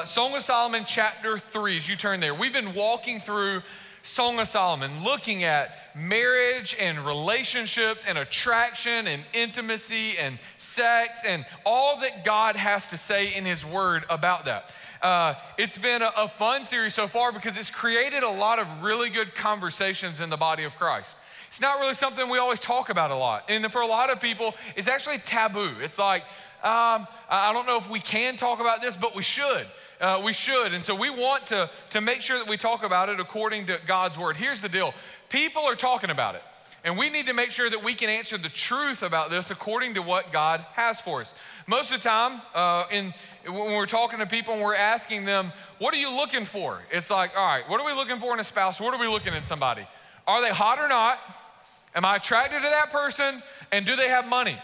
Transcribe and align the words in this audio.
uh, 0.00 0.04
Song 0.06 0.34
of 0.34 0.40
Solomon, 0.40 0.84
chapter 0.86 1.36
3, 1.36 1.76
as 1.76 1.86
you 1.86 1.94
turn 1.94 2.20
there. 2.20 2.34
We've 2.34 2.54
been 2.54 2.72
walking 2.72 3.20
through 3.20 3.60
Song 4.02 4.38
of 4.38 4.48
Solomon, 4.48 5.04
looking 5.04 5.44
at 5.44 5.76
marriage 5.94 6.74
and 6.80 6.98
relationships 7.00 8.06
and 8.08 8.16
attraction 8.16 9.06
and 9.06 9.22
intimacy 9.34 10.16
and 10.16 10.38
sex 10.56 11.22
and 11.26 11.44
all 11.66 12.00
that 12.00 12.24
God 12.24 12.56
has 12.56 12.86
to 12.88 12.96
say 12.96 13.34
in 13.34 13.44
His 13.44 13.62
Word 13.62 14.04
about 14.08 14.46
that. 14.46 14.72
Uh, 15.02 15.34
it's 15.58 15.76
been 15.76 16.00
a, 16.00 16.10
a 16.16 16.28
fun 16.28 16.64
series 16.64 16.94
so 16.94 17.06
far 17.06 17.30
because 17.30 17.58
it's 17.58 17.70
created 17.70 18.22
a 18.22 18.30
lot 18.30 18.58
of 18.58 18.82
really 18.82 19.10
good 19.10 19.34
conversations 19.34 20.22
in 20.22 20.30
the 20.30 20.36
body 20.38 20.64
of 20.64 20.78
Christ. 20.78 21.14
It's 21.48 21.60
not 21.60 21.78
really 21.78 21.94
something 21.94 22.26
we 22.30 22.38
always 22.38 22.60
talk 22.60 22.88
about 22.88 23.10
a 23.10 23.16
lot. 23.16 23.50
And 23.50 23.70
for 23.70 23.82
a 23.82 23.86
lot 23.86 24.08
of 24.08 24.18
people, 24.18 24.54
it's 24.76 24.88
actually 24.88 25.18
taboo. 25.18 25.74
It's 25.82 25.98
like, 25.98 26.22
um, 26.62 27.06
I 27.28 27.52
don't 27.52 27.66
know 27.66 27.76
if 27.76 27.90
we 27.90 28.00
can 28.00 28.36
talk 28.36 28.60
about 28.60 28.80
this, 28.80 28.96
but 28.96 29.14
we 29.14 29.22
should. 29.22 29.66
Uh, 30.00 30.20
we 30.24 30.32
should. 30.32 30.72
And 30.72 30.82
so 30.82 30.94
we 30.94 31.10
want 31.10 31.48
to, 31.48 31.68
to 31.90 32.00
make 32.00 32.22
sure 32.22 32.38
that 32.38 32.48
we 32.48 32.56
talk 32.56 32.84
about 32.84 33.10
it 33.10 33.20
according 33.20 33.66
to 33.66 33.78
God's 33.86 34.18
word. 34.18 34.36
Here's 34.36 34.60
the 34.60 34.68
deal 34.68 34.94
people 35.28 35.62
are 35.62 35.76
talking 35.76 36.10
about 36.10 36.34
it. 36.34 36.42
And 36.82 36.96
we 36.96 37.10
need 37.10 37.26
to 37.26 37.34
make 37.34 37.50
sure 37.50 37.68
that 37.68 37.84
we 37.84 37.94
can 37.94 38.08
answer 38.08 38.38
the 38.38 38.48
truth 38.48 39.02
about 39.02 39.28
this 39.28 39.50
according 39.50 39.94
to 39.94 40.02
what 40.02 40.32
God 40.32 40.64
has 40.72 40.98
for 40.98 41.20
us. 41.20 41.34
Most 41.66 41.92
of 41.92 42.00
the 42.00 42.08
time, 42.08 42.40
uh, 42.54 42.84
in, 42.90 43.12
when 43.44 43.76
we're 43.76 43.84
talking 43.84 44.18
to 44.20 44.26
people 44.26 44.54
and 44.54 44.62
we're 44.62 44.74
asking 44.74 45.26
them, 45.26 45.52
What 45.78 45.92
are 45.92 45.98
you 45.98 46.10
looking 46.10 46.46
for? 46.46 46.80
It's 46.90 47.10
like, 47.10 47.36
All 47.36 47.46
right, 47.46 47.68
what 47.68 47.80
are 47.80 47.86
we 47.86 47.92
looking 47.92 48.18
for 48.18 48.32
in 48.32 48.40
a 48.40 48.44
spouse? 48.44 48.80
What 48.80 48.94
are 48.94 49.00
we 49.00 49.08
looking 49.08 49.34
in 49.34 49.42
somebody? 49.42 49.86
Are 50.26 50.40
they 50.40 50.50
hot 50.50 50.78
or 50.78 50.88
not? 50.88 51.18
Am 51.94 52.04
I 52.04 52.16
attracted 52.16 52.62
to 52.62 52.68
that 52.68 52.90
person? 52.90 53.42
And 53.72 53.84
do 53.84 53.96
they 53.96 54.08
have 54.08 54.26
money? 54.26 54.56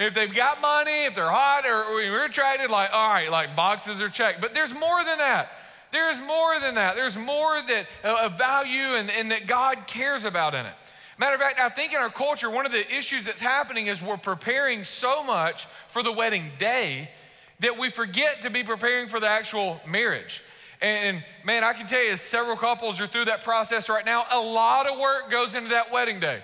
If 0.00 0.14
they've 0.14 0.34
got 0.34 0.62
money, 0.62 1.04
if 1.04 1.14
they're 1.14 1.30
hot, 1.30 1.66
or 1.66 1.94
we're 1.94 2.24
attracted, 2.24 2.70
like, 2.70 2.88
all 2.90 3.10
right, 3.10 3.30
like 3.30 3.54
boxes 3.54 4.00
are 4.00 4.08
checked. 4.08 4.40
But 4.40 4.54
there's 4.54 4.72
more 4.72 5.04
than 5.04 5.18
that. 5.18 5.50
There's 5.92 6.18
more 6.20 6.58
than 6.58 6.76
that. 6.76 6.96
There's 6.96 7.18
more 7.18 7.60
that 7.68 7.86
uh, 8.02 8.24
of 8.24 8.38
value 8.38 8.94
and, 8.94 9.10
and 9.10 9.30
that 9.30 9.46
God 9.46 9.86
cares 9.86 10.24
about 10.24 10.54
in 10.54 10.64
it. 10.64 10.72
Matter 11.18 11.34
of 11.34 11.40
fact, 11.42 11.60
I 11.60 11.68
think 11.68 11.92
in 11.92 11.98
our 11.98 12.08
culture, 12.08 12.48
one 12.48 12.64
of 12.64 12.72
the 12.72 12.90
issues 12.96 13.26
that's 13.26 13.42
happening 13.42 13.88
is 13.88 14.00
we're 14.00 14.16
preparing 14.16 14.84
so 14.84 15.22
much 15.22 15.66
for 15.88 16.02
the 16.02 16.12
wedding 16.12 16.50
day 16.58 17.10
that 17.58 17.76
we 17.76 17.90
forget 17.90 18.40
to 18.40 18.48
be 18.48 18.62
preparing 18.62 19.06
for 19.06 19.20
the 19.20 19.28
actual 19.28 19.82
marriage. 19.86 20.42
And, 20.80 21.22
man, 21.44 21.62
I 21.62 21.74
can 21.74 21.86
tell 21.86 22.02
you, 22.02 22.16
several 22.16 22.56
couples 22.56 23.02
are 23.02 23.06
through 23.06 23.26
that 23.26 23.44
process 23.44 23.90
right 23.90 24.06
now. 24.06 24.24
A 24.32 24.40
lot 24.40 24.86
of 24.86 24.98
work 24.98 25.30
goes 25.30 25.54
into 25.54 25.68
that 25.70 25.92
wedding 25.92 26.20
day. 26.20 26.40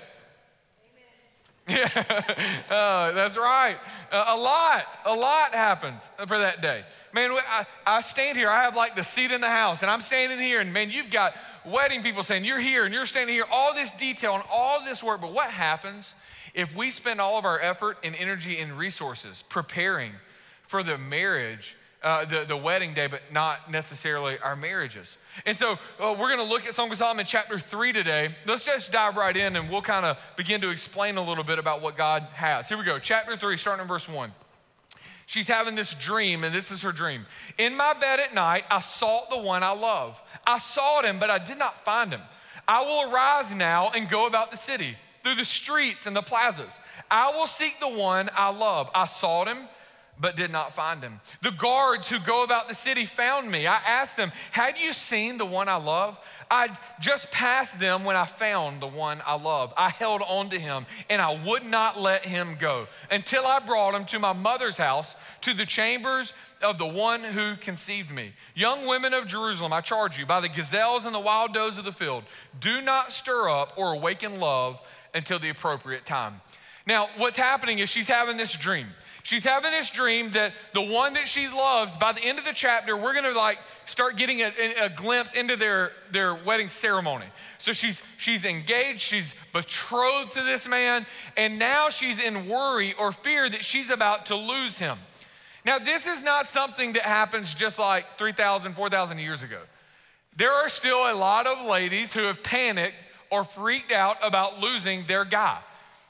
Yeah, 1.69 1.89
uh, 2.71 3.13
that's 3.13 3.37
right. 3.37 3.77
Uh, 4.13 4.25
a 4.29 4.37
lot, 4.37 5.01
a 5.05 5.13
lot 5.13 5.53
happens 5.53 6.11
for 6.27 6.39
that 6.39 6.63
day. 6.63 6.85
Man, 7.13 7.33
I, 7.33 7.67
I 7.85 8.01
stand 8.03 8.39
here, 8.39 8.49
I 8.49 8.63
have 8.63 8.77
like 8.77 8.95
the 8.95 9.03
seat 9.03 9.33
in 9.33 9.41
the 9.41 9.49
house, 9.49 9.83
and 9.83 9.91
I'm 9.91 10.01
standing 10.01 10.39
here, 10.39 10.61
and 10.61 10.73
man, 10.73 10.91
you've 10.91 11.11
got 11.11 11.35
wedding 11.65 12.03
people 12.03 12.23
saying, 12.23 12.45
You're 12.45 12.61
here, 12.61 12.85
and 12.85 12.95
you're 12.95 13.07
standing 13.07 13.35
here, 13.35 13.47
all 13.51 13.75
this 13.75 13.93
detail 13.93 14.35
and 14.35 14.45
all 14.51 14.85
this 14.85 15.03
work. 15.03 15.21
But 15.21 15.33
what 15.33 15.51
happens 15.51 16.15
if 16.55 16.77
we 16.77 16.91
spend 16.91 17.21
all 17.21 17.37
of 17.39 17.45
our 17.45 17.61
effort 17.61 17.99
and 18.05 18.15
energy 18.15 18.59
and 18.59 18.79
resources 18.79 19.43
preparing 19.49 20.13
for 20.63 20.83
the 20.83 20.99
marriage? 20.99 21.77
Uh, 22.07 22.25
the, 22.25 22.45
the 22.45 22.57
wedding 22.57 22.95
day, 22.95 23.09
but 23.09 23.21
not 23.33 23.69
necessarily 23.69 24.39
our 24.39 24.55
marriages. 24.55 25.19
And 25.45 25.57
so 25.57 25.73
uh, 25.73 26.15
we're 26.17 26.29
going 26.29 26.39
to 26.39 26.45
look 26.45 26.65
at 26.65 26.73
Song 26.73 26.89
of 26.89 26.97
Solomon 26.97 27.27
chapter 27.27 27.59
3 27.59 27.93
today. 27.93 28.33
Let's 28.47 28.63
just 28.63 28.93
dive 28.93 29.17
right 29.17 29.37
in 29.37 29.57
and 29.57 29.69
we'll 29.69 29.83
kind 29.83 30.07
of 30.07 30.17
begin 30.37 30.61
to 30.61 30.71
explain 30.71 31.17
a 31.17 31.23
little 31.23 31.43
bit 31.43 31.59
about 31.59 31.83
what 31.83 31.97
God 31.97 32.23
has. 32.35 32.69
Here 32.69 32.79
we 32.79 32.85
go, 32.85 33.01
chapter 33.01 33.37
3, 33.37 33.57
starting 33.57 33.83
in 33.83 33.89
verse 33.89 34.09
1. 34.09 34.31
She's 35.27 35.49
having 35.49 35.75
this 35.75 35.95
dream, 35.95 36.45
and 36.45 36.55
this 36.55 36.71
is 36.71 36.83
her 36.83 36.93
dream. 36.93 37.27
In 37.59 37.77
my 37.77 37.93
bed 37.93 38.21
at 38.21 38.33
night, 38.33 38.63
I 38.71 38.79
sought 38.79 39.29
the 39.29 39.39
one 39.39 39.65
I 39.65 39.73
love. 39.73 40.23
I 40.47 40.61
sought 40.61 41.05
him, 41.05 41.19
but 41.19 41.29
I 41.29 41.39
did 41.39 41.59
not 41.59 41.85
find 41.85 42.13
him. 42.13 42.21
I 42.69 42.83
will 42.83 43.13
arise 43.13 43.53
now 43.53 43.91
and 43.97 44.09
go 44.09 44.29
about 44.29 44.53
the 44.53 44.57
city, 44.57 44.95
through 45.25 45.35
the 45.35 45.45
streets 45.45 46.07
and 46.07 46.15
the 46.15 46.23
plazas. 46.23 46.79
I 47.11 47.31
will 47.31 47.49
seek 47.49 47.81
the 47.81 47.89
one 47.89 48.31
I 48.37 48.53
love. 48.53 48.89
I 48.95 49.07
sought 49.07 49.49
him 49.49 49.67
but 50.19 50.37
did 50.37 50.51
not 50.51 50.73
find 50.73 51.03
him. 51.03 51.21
The 51.43 51.51
guards 51.51 52.09
who 52.09 52.19
go 52.19 52.43
about 52.43 52.69
the 52.69 52.75
city 52.75 53.05
found 53.07 53.51
me. 53.51 53.67
I 53.67 53.77
asked 53.87 54.17
them, 54.17 54.33
Have 54.53 54.77
you 54.79 54.93
seen 54.93 55.39
the 55.39 55.45
one 55.45 55.69
I 55.69 55.77
love? 55.77 56.19
I 56.51 56.77
just 57.01 57.31
passed 57.31 57.79
them 57.79 58.05
when 58.05 58.17
I 58.17 58.25
found 58.25 58.81
the 58.81 58.87
one 58.87 59.21
I 59.27 59.35
love. 59.35 59.75
I 59.77 59.91
held 59.91 60.23
on 60.23 60.49
to 60.51 60.59
him 60.59 60.87
and 61.11 61.21
I 61.21 61.39
would 61.45 61.65
not 61.65 62.01
let 62.01 62.25
him 62.25 62.57
go 62.59 62.87
until 63.11 63.47
I 63.47 63.59
brought 63.61 63.95
him 63.95 64.05
to 64.07 64.19
my 64.19 64.33
mother's 64.33 64.77
house, 64.77 65.17
to 65.43 65.55
the 65.55 65.67
chambers 65.67 66.33
of 66.63 66.79
the 66.79 66.87
one 66.87 67.23
who 67.23 67.57
conceived 67.57 68.11
me. 68.11 68.33
Young 68.55 68.87
women 68.87 69.13
of 69.13 69.27
Jerusalem, 69.27 69.73
I 69.73 69.81
charge 69.81 70.19
you, 70.19 70.25
by 70.25 70.41
the 70.41 70.49
gazelles 70.49 71.05
and 71.05 71.15
the 71.15 71.21
wild 71.21 71.53
does 71.53 71.79
of 71.79 71.85
the 71.85 71.93
field, 71.93 72.25
do 72.61 72.81
not 72.81 73.13
stir 73.13 73.49
up 73.49 73.73
or 73.77 73.93
awaken 73.93 74.41
love 74.41 74.81
until 75.15 75.39
the 75.39 75.49
appropriate 75.49 76.05
time. 76.05 76.41
Now, 76.87 77.09
what's 77.17 77.37
happening 77.37 77.81
is 77.81 77.89
she's 77.89 78.07
having 78.07 78.37
this 78.37 78.55
dream. 78.55 78.87
She's 79.27 79.43
having 79.43 79.73
this 79.73 79.91
dream 79.91 80.31
that 80.31 80.53
the 80.73 80.87
one 80.87 81.15
that 81.15 81.27
she 81.27 81.49
loves, 81.49 81.97
by 81.97 82.13
the 82.13 82.25
end 82.25 82.39
of 82.39 82.45
the 82.45 82.53
chapter, 82.53 82.97
we're 82.97 83.13
gonna 83.13 83.33
like 83.33 83.59
start 83.85 84.17
getting 84.17 84.43
a, 84.43 84.53
a, 84.85 84.89
glimpse 84.89 85.33
into 85.33 85.57
their, 85.57 85.91
their 86.13 86.37
wedding 86.37 86.69
ceremony. 86.69 87.25
So 87.59 87.73
she's 87.73 88.05
she's 88.19 88.45
engaged, 88.45 89.01
she's 89.01 89.35
betrothed 89.53 90.35
to 90.35 90.45
this 90.45 90.69
man, 90.69 91.07
and 91.37 91.59
now 91.59 91.89
she's 91.89 92.21
in 92.21 92.47
worry 92.47 92.95
or 93.01 93.11
fear 93.11 93.51
that 93.51 93.65
she's 93.65 93.91
about 93.91 94.27
to 94.27 94.37
lose 94.37 94.79
him. 94.79 94.97
Now, 95.65 95.81
this 95.81 96.07
is 96.07 96.23
not 96.23 96.47
something 96.47 96.93
that 96.93 97.03
happens 97.03 97.53
just 97.53 97.81
like 97.81 98.19
3,000, 98.19 98.75
4,000 98.75 99.19
years 99.19 99.43
ago. 99.43 99.59
There 100.37 100.53
are 100.53 100.69
still 100.69 100.99
a 100.99 101.17
lot 101.17 101.49
of 101.49 101.67
ladies 101.67 102.13
who 102.13 102.21
have 102.21 102.45
panicked 102.45 102.95
or 103.31 103.43
freaked 103.43 103.91
out 103.91 104.19
about 104.23 104.61
losing 104.61 105.03
their 105.07 105.25
guy 105.25 105.59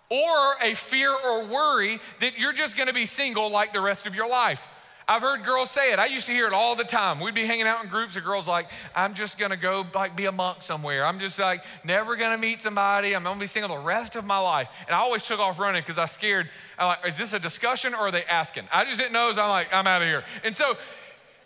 or 0.09 0.55
a 0.62 0.75
fear 0.75 1.11
or 1.12 1.47
worry 1.47 2.00
that 2.21 2.39
you're 2.39 2.53
just 2.53 2.77
gonna 2.77 2.93
be 2.93 3.06
single 3.06 3.50
like 3.50 3.72
the 3.72 3.81
rest 3.81 4.06
of 4.06 4.15
your 4.15 4.28
life. 4.28 4.69
I've 5.09 5.22
heard 5.22 5.44
girls 5.44 5.71
say 5.71 5.93
it. 5.93 6.00
I 6.00 6.06
used 6.06 6.27
to 6.27 6.33
hear 6.33 6.49
it 6.49 6.53
all 6.53 6.75
the 6.75 6.83
time. 6.83 7.21
We'd 7.21 7.34
be 7.34 7.47
hanging 7.47 7.67
out 7.69 7.83
in 7.84 7.89
groups 7.89 8.16
of 8.16 8.25
girls 8.25 8.49
like, 8.49 8.69
I'm 8.95 9.15
just 9.15 9.39
gonna 9.39 9.56
go 9.56 9.87
like 9.95 10.16
be 10.16 10.25
a 10.25 10.33
monk 10.33 10.62
somewhere. 10.62 11.05
I'm 11.06 11.21
just 11.21 11.39
like 11.39 11.65
never 11.84 12.16
gonna 12.16 12.39
meet 12.39 12.61
somebody. 12.61 13.15
I'm 13.15 13.22
gonna 13.22 13.39
be 13.39 13.47
single 13.47 13.77
the 13.77 13.83
rest 13.83 14.16
of 14.16 14.25
my 14.25 14.39
life. 14.39 14.69
And 14.87 14.97
I 14.97 14.99
always 14.99 15.22
took 15.22 15.39
off 15.39 15.61
running 15.61 15.83
because 15.83 15.99
I 15.99 16.06
scared. 16.06 16.50
I'm 16.77 16.89
like, 16.89 17.06
is 17.06 17.16
this 17.16 17.33
a 17.33 17.39
discussion 17.39 17.95
or 17.95 17.99
are 17.99 18.11
they 18.11 18.25
asking? 18.25 18.65
I 18.72 18.84
just 18.84 18.99
didn't 18.99 19.12
know. 19.12 19.33
So 19.33 19.43
I'm 19.43 19.49
like, 19.49 19.72
I'm 19.72 19.87
out 19.87 20.03
of 20.03 20.09
here. 20.09 20.25
And 20.43 20.56
so, 20.56 20.77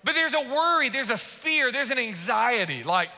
but 0.04 0.14
there's 0.14 0.32
a 0.32 0.40
worry, 0.40 0.88
there's 0.88 1.10
a 1.10 1.18
fear, 1.18 1.70
there's 1.70 1.90
an 1.90 1.98
anxiety. 1.98 2.82
Like, 2.82 3.10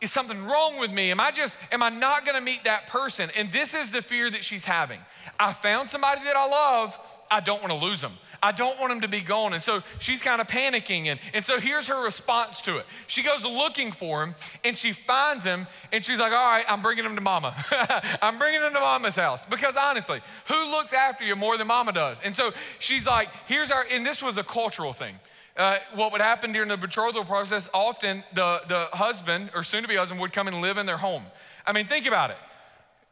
is 0.00 0.10
something 0.10 0.44
wrong 0.44 0.78
with 0.78 0.92
me? 0.92 1.10
Am 1.10 1.20
I 1.20 1.30
just, 1.30 1.58
am 1.70 1.82
I 1.82 1.90
not 1.90 2.24
gonna 2.24 2.40
meet 2.40 2.64
that 2.64 2.86
person? 2.86 3.30
And 3.36 3.52
this 3.52 3.74
is 3.74 3.90
the 3.90 4.02
fear 4.02 4.30
that 4.30 4.44
she's 4.44 4.64
having. 4.64 5.00
I 5.38 5.52
found 5.52 5.90
somebody 5.90 6.22
that 6.24 6.36
I 6.36 6.46
love, 6.46 6.98
I 7.30 7.40
don't 7.40 7.60
wanna 7.60 7.76
lose 7.76 8.00
them. 8.00 8.12
I 8.42 8.52
don't 8.52 8.78
want 8.80 8.92
him 8.92 9.02
to 9.02 9.08
be 9.08 9.20
gone. 9.20 9.52
And 9.52 9.62
so 9.62 9.82
she's 9.98 10.22
kind 10.22 10.40
of 10.40 10.46
panicking. 10.46 11.06
And, 11.06 11.20
and 11.34 11.44
so 11.44 11.60
here's 11.60 11.88
her 11.88 12.02
response 12.02 12.60
to 12.62 12.78
it. 12.78 12.86
She 13.06 13.22
goes 13.22 13.44
looking 13.44 13.92
for 13.92 14.22
him 14.22 14.34
and 14.64 14.76
she 14.76 14.92
finds 14.92 15.44
him 15.44 15.66
and 15.92 16.04
she's 16.04 16.18
like, 16.18 16.32
All 16.32 16.50
right, 16.50 16.64
I'm 16.68 16.82
bringing 16.82 17.04
him 17.04 17.14
to 17.16 17.20
mama. 17.20 17.54
I'm 18.22 18.38
bringing 18.38 18.62
him 18.62 18.72
to 18.72 18.80
mama's 18.80 19.16
house. 19.16 19.44
Because 19.44 19.76
honestly, 19.76 20.20
who 20.46 20.70
looks 20.70 20.92
after 20.92 21.24
you 21.24 21.36
more 21.36 21.58
than 21.58 21.66
mama 21.66 21.92
does? 21.92 22.20
And 22.22 22.34
so 22.34 22.52
she's 22.78 23.06
like, 23.06 23.28
Here's 23.46 23.70
our, 23.70 23.84
and 23.90 24.06
this 24.06 24.22
was 24.22 24.38
a 24.38 24.44
cultural 24.44 24.92
thing 24.92 25.16
uh, 25.60 25.78
what 25.94 26.10
would 26.10 26.22
happen 26.22 26.52
during 26.52 26.68
the 26.68 26.76
betrothal 26.76 27.22
process, 27.22 27.68
often 27.74 28.24
the, 28.32 28.62
the 28.66 28.88
husband 28.94 29.50
or 29.54 29.62
soon 29.62 29.82
to 29.82 29.88
be 29.88 29.94
husband 29.94 30.18
would 30.18 30.32
come 30.32 30.48
and 30.48 30.62
live 30.62 30.78
in 30.78 30.86
their 30.86 30.96
home. 30.96 31.22
I 31.66 31.74
mean, 31.74 31.86
think 31.86 32.06
about 32.06 32.30
it. 32.30 32.38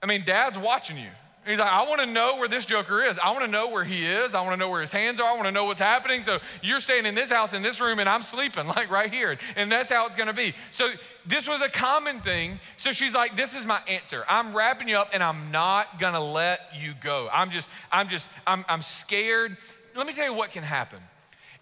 I 0.03 0.07
mean, 0.07 0.25
dad's 0.25 0.57
watching 0.57 0.97
you. 0.97 1.11
He's 1.47 1.59
like, 1.59 1.71
I 1.71 1.83
want 1.87 2.01
to 2.01 2.07
know 2.07 2.37
where 2.37 2.49
this 2.49 2.65
joker 2.65 3.03
is. 3.03 3.19
I 3.19 3.33
want 3.33 3.45
to 3.45 3.51
know 3.51 3.71
where 3.71 3.85
he 3.85 4.05
is. 4.07 4.35
I 4.35 4.41
want 4.41 4.53
to 4.53 4.57
know 4.57 4.71
where 4.71 4.81
his 4.81 4.93
hands 4.93 5.21
are. 5.21 5.31
I 5.31 5.35
want 5.35 5.45
to 5.45 5.53
know 5.53 5.65
what's 5.65 5.81
happening. 5.81 6.23
So 6.23 6.39
you're 6.63 6.81
staying 6.81 7.05
in 7.05 7.15
this 7.15 7.31
house, 7.31 7.53
in 7.53 7.63
this 7.63 7.81
room, 7.81 7.99
and 7.99 8.09
I'm 8.09 8.23
sleeping, 8.23 8.67
like 8.77 8.91
right 8.91 9.13
here. 9.13 9.37
And 9.55 9.71
that's 9.71 9.91
how 9.91 10.07
it's 10.07 10.17
going 10.17 10.29
to 10.29 10.35
be. 10.35 10.55
So 10.71 10.91
this 11.27 11.47
was 11.47 11.61
a 11.61 11.69
common 11.69 12.21
thing. 12.21 12.61
So 12.79 12.93
she's 12.93 13.15
like, 13.15 13.37
This 13.37 13.55
is 13.55 13.67
my 13.67 13.81
answer. 13.87 14.25
I'm 14.27 14.57
wrapping 14.57 14.89
you 14.89 14.97
up, 14.97 15.11
and 15.13 15.23
I'm 15.23 15.51
not 15.51 15.99
going 15.99 16.15
to 16.15 16.21
let 16.21 16.61
you 16.79 16.95
go. 17.03 17.29
I'm 17.31 17.51
just, 17.51 17.69
I'm 17.93 18.09
just, 18.09 18.31
I'm, 18.47 18.65
I'm 18.69 18.83
scared. 18.83 19.59
Let 19.95 20.07
me 20.07 20.15
tell 20.15 20.27
you 20.27 20.35
what 20.35 20.51
can 20.53 20.65
happen 20.65 21.01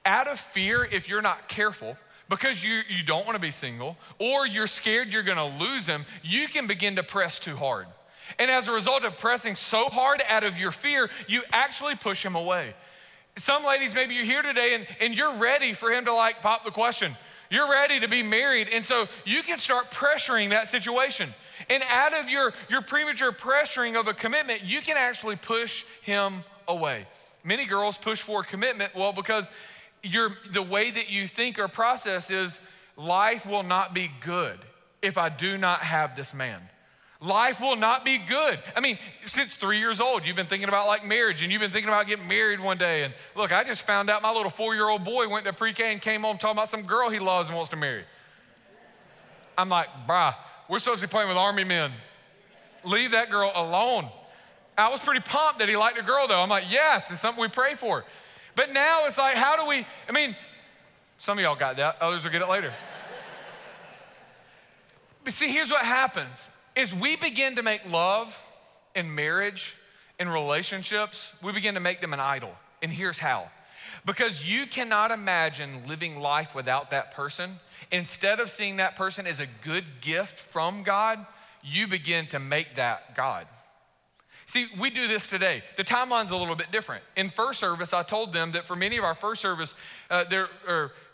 out 0.07 0.29
of 0.29 0.39
fear, 0.39 0.89
if 0.91 1.09
you're 1.09 1.21
not 1.21 1.49
careful, 1.49 1.97
because 2.29 2.65
you, 2.65 2.81
you 2.89 3.03
don't 3.03 3.27
want 3.27 3.37
to 3.37 3.41
be 3.41 3.51
single, 3.51 3.97
or 4.19 4.47
you're 4.47 4.67
scared 4.67 5.13
you're 5.13 5.23
going 5.23 5.37
to 5.37 5.65
lose 5.65 5.87
him, 5.87 6.07
you 6.23 6.49
can 6.49 6.67
begin 6.67 6.97
to 6.97 7.03
press 7.03 7.39
too 7.39 7.57
hard. 7.57 7.87
And 8.39 8.51
as 8.51 8.69
a 8.69 8.73
result 8.73 9.05
of 9.05 9.19
pressing 9.19 9.55
so 9.55 9.89
hard 9.89 10.23
out 10.29 10.45
of 10.45 10.59
your 10.59 10.73
fear, 10.73 11.09
you 11.29 11.43
actually 11.53 11.95
push 11.95 12.25
him 12.25 12.35
away. 12.35 12.75
Some 13.37 13.65
ladies, 13.65 13.95
maybe 13.95 14.15
you're 14.15 14.25
here 14.25 14.43
today 14.43 14.75
and, 14.75 14.87
and 15.01 15.15
you're 15.15 15.37
ready 15.37 15.75
for 15.75 15.91
him 15.91 16.07
to 16.07 16.15
like 16.15 16.41
pop 16.43 16.65
the 16.65 16.71
question. 16.71 17.17
You're 17.51 17.71
ready 17.71 18.01
to 18.01 18.09
be 18.09 18.23
married. 18.23 18.69
And 18.73 18.85
so 18.85 19.07
you 19.25 19.43
can 19.43 19.59
start 19.59 19.91
pressuring 19.91 20.51
that 20.51 20.67
situation. 20.69 21.33
And 21.71 21.83
out 21.89 22.15
of 22.15 22.29
your, 22.29 22.53
your 22.69 22.83
premature 22.83 23.33
pressuring 23.33 23.99
of 23.99 24.09
a 24.09 24.15
commitment, 24.15 24.63
you 24.65 24.81
can 24.81 24.97
actually 24.97 25.37
push 25.37 25.85
him 26.03 26.45
away. 26.67 27.07
Many 27.45 27.65
girls 27.65 27.97
push 27.97 28.21
for 28.21 28.43
commitment, 28.43 28.95
well, 28.97 29.13
because 29.13 29.51
your, 30.07 30.31
the 30.53 30.63
way 30.63 30.91
that 30.91 31.11
you 31.11 31.29
think 31.29 31.59
or 31.59 31.69
process 31.69 32.31
is 32.31 32.61
life 32.97 33.47
will 33.47 33.63
not 33.63 33.95
be 33.95 34.11
good 34.21 34.59
if 35.03 35.19
I 35.19 35.29
do 35.29 35.59
not 35.59 35.81
have 35.81 36.17
this 36.17 36.35
man. 36.35 36.61
Life 37.21 37.61
will 37.61 37.77
not 37.77 38.05
be 38.05 38.19
good. 38.19 38.59
I 38.77 38.81
mean, 38.81 38.99
since 39.25 39.57
three 39.57 39.79
years 39.79 40.01
old, 40.01 40.27
you've 40.27 40.37
been 40.37 40.47
thinking 40.47 40.69
about 40.69 40.87
like 40.87 41.05
marriage 41.05 41.43
and 41.43 41.51
you've 41.51 41.61
been 41.61 41.71
thinking 41.71 41.89
about 41.89 42.07
getting 42.07 42.29
married 42.29 42.61
one 42.61 42.77
day. 42.77 43.05
And 43.05 43.15
look, 43.35 43.53
I 43.53 43.65
just 43.65 43.87
found 43.87 44.11
out 44.11 44.21
my 44.21 44.31
little 44.31 44.51
four 44.51 44.75
year 44.75 44.89
old 44.89 45.03
boy 45.03 45.27
went 45.29 45.47
to 45.47 45.53
pre 45.53 45.73
K 45.73 45.93
and 45.93 46.03
came 46.03 46.23
home 46.23 46.37
talking 46.37 46.57
about 46.59 46.69
some 46.69 46.83
girl 46.83 47.09
he 47.09 47.19
loves 47.19 47.49
and 47.49 47.57
wants 47.57 47.71
to 47.71 47.77
marry. 47.77 48.05
I'm 49.57 49.71
like, 49.71 49.89
brah, 50.07 50.35
we're 50.69 50.79
supposed 50.79 51.01
to 51.01 51.09
be 51.09 51.11
playing 51.11 51.29
with 51.29 51.39
army 51.39 51.65
men. 51.65 51.91
Leave 52.85 53.13
that 53.13 53.31
girl 53.31 53.51
alone. 53.55 54.09
I 54.77 54.91
was 54.91 55.01
pretty 55.01 55.21
pumped 55.21 55.61
that 55.61 55.71
he 55.71 55.77
liked 55.77 55.97
the 55.97 56.03
girl 56.03 56.29
though. 56.29 56.43
I'm 56.43 56.51
like, 56.51 56.71
yes, 56.71 57.11
it's 57.11 57.21
something 57.21 57.41
we 57.41 57.49
pray 57.49 57.75
for. 57.75 58.05
But 58.57 58.73
now 58.73 59.07
it's 59.07 59.19
like, 59.19 59.37
how 59.37 59.57
do 59.57 59.69
we, 59.69 59.87
I 60.09 60.13
mean, 60.13 60.35
some 61.19 61.39
of 61.39 61.45
y'all 61.45 61.55
got 61.55 61.77
that, 61.77 61.99
others 62.01 62.25
will 62.25 62.33
get 62.33 62.43
it 62.43 62.49
later. 62.49 62.73
but 65.23 65.33
see, 65.33 65.49
here's 65.49 65.71
what 65.71 65.85
happens 65.85 66.51
is 66.75 66.95
we 66.95 67.17
begin 67.17 67.57
to 67.57 67.63
make 67.63 67.89
love 67.91 68.43
and 68.95 69.15
marriage 69.15 69.77
and 70.19 70.33
relationships, 70.33 71.33
we 71.43 71.53
begin 71.53 71.75
to 71.75 71.81
make 71.81 72.01
them 72.01 72.15
an 72.15 72.21
idol. 72.21 72.51
And 72.83 72.91
here's 72.91 73.19
how. 73.19 73.51
Because 74.05 74.49
you 74.49 74.67
cannot 74.67 75.11
imagine 75.11 75.87
living 75.87 76.21
life 76.21 76.55
without 76.55 76.91
that 76.91 77.13
person. 77.13 77.59
Instead 77.91 78.41
of 78.41 78.51
seeing 78.51 78.79
that 78.79 78.97
person 78.97 79.27
as 79.27 79.41
a 79.41 79.47
good 79.63 79.85
gift 80.01 80.35
from 80.35 80.83
God, 80.83 81.25
you 81.63 81.87
begin 81.87 82.27
to 82.29 82.39
make 82.39 82.77
that 82.77 83.15
God. 83.15 83.47
See, 84.45 84.69
we 84.79 84.91
do 84.91 85.09
this 85.09 85.27
today. 85.27 85.63
The 85.77 85.85
timeline's 85.85 86.31
a 86.31 86.37
little 86.37 86.55
bit 86.55 86.71
different. 86.71 87.03
In 87.17 87.31
first 87.31 87.59
service, 87.59 87.93
I 87.93 88.03
told 88.03 88.33
them 88.33 88.53
that 88.53 88.67
for 88.67 88.77
many 88.77 88.97
of 88.97 89.05
our 89.05 89.15
first 89.15 89.41
service, 89.41 89.75
uh, 90.11 90.25
they're 90.25 90.49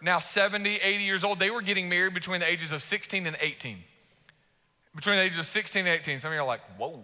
now 0.03 0.19
70, 0.19 0.77
80 0.77 1.05
years 1.05 1.25
old. 1.25 1.39
They 1.39 1.51
were 1.51 1.63
getting 1.63 1.89
married 1.89 2.15
between 2.15 2.41
the 2.41 2.51
ages 2.51 2.73
of 2.73 2.83
16 2.83 3.27
and 3.27 3.37
18 3.41 3.79
between 4.95 5.17
the 5.17 5.23
ages 5.23 5.39
of 5.39 5.47
16 5.47 5.87
and 5.87 6.01
18. 6.01 6.19
Some 6.19 6.31
of 6.31 6.35
you 6.35 6.41
are 6.41 6.47
like, 6.47 6.61
whoa, 6.77 7.03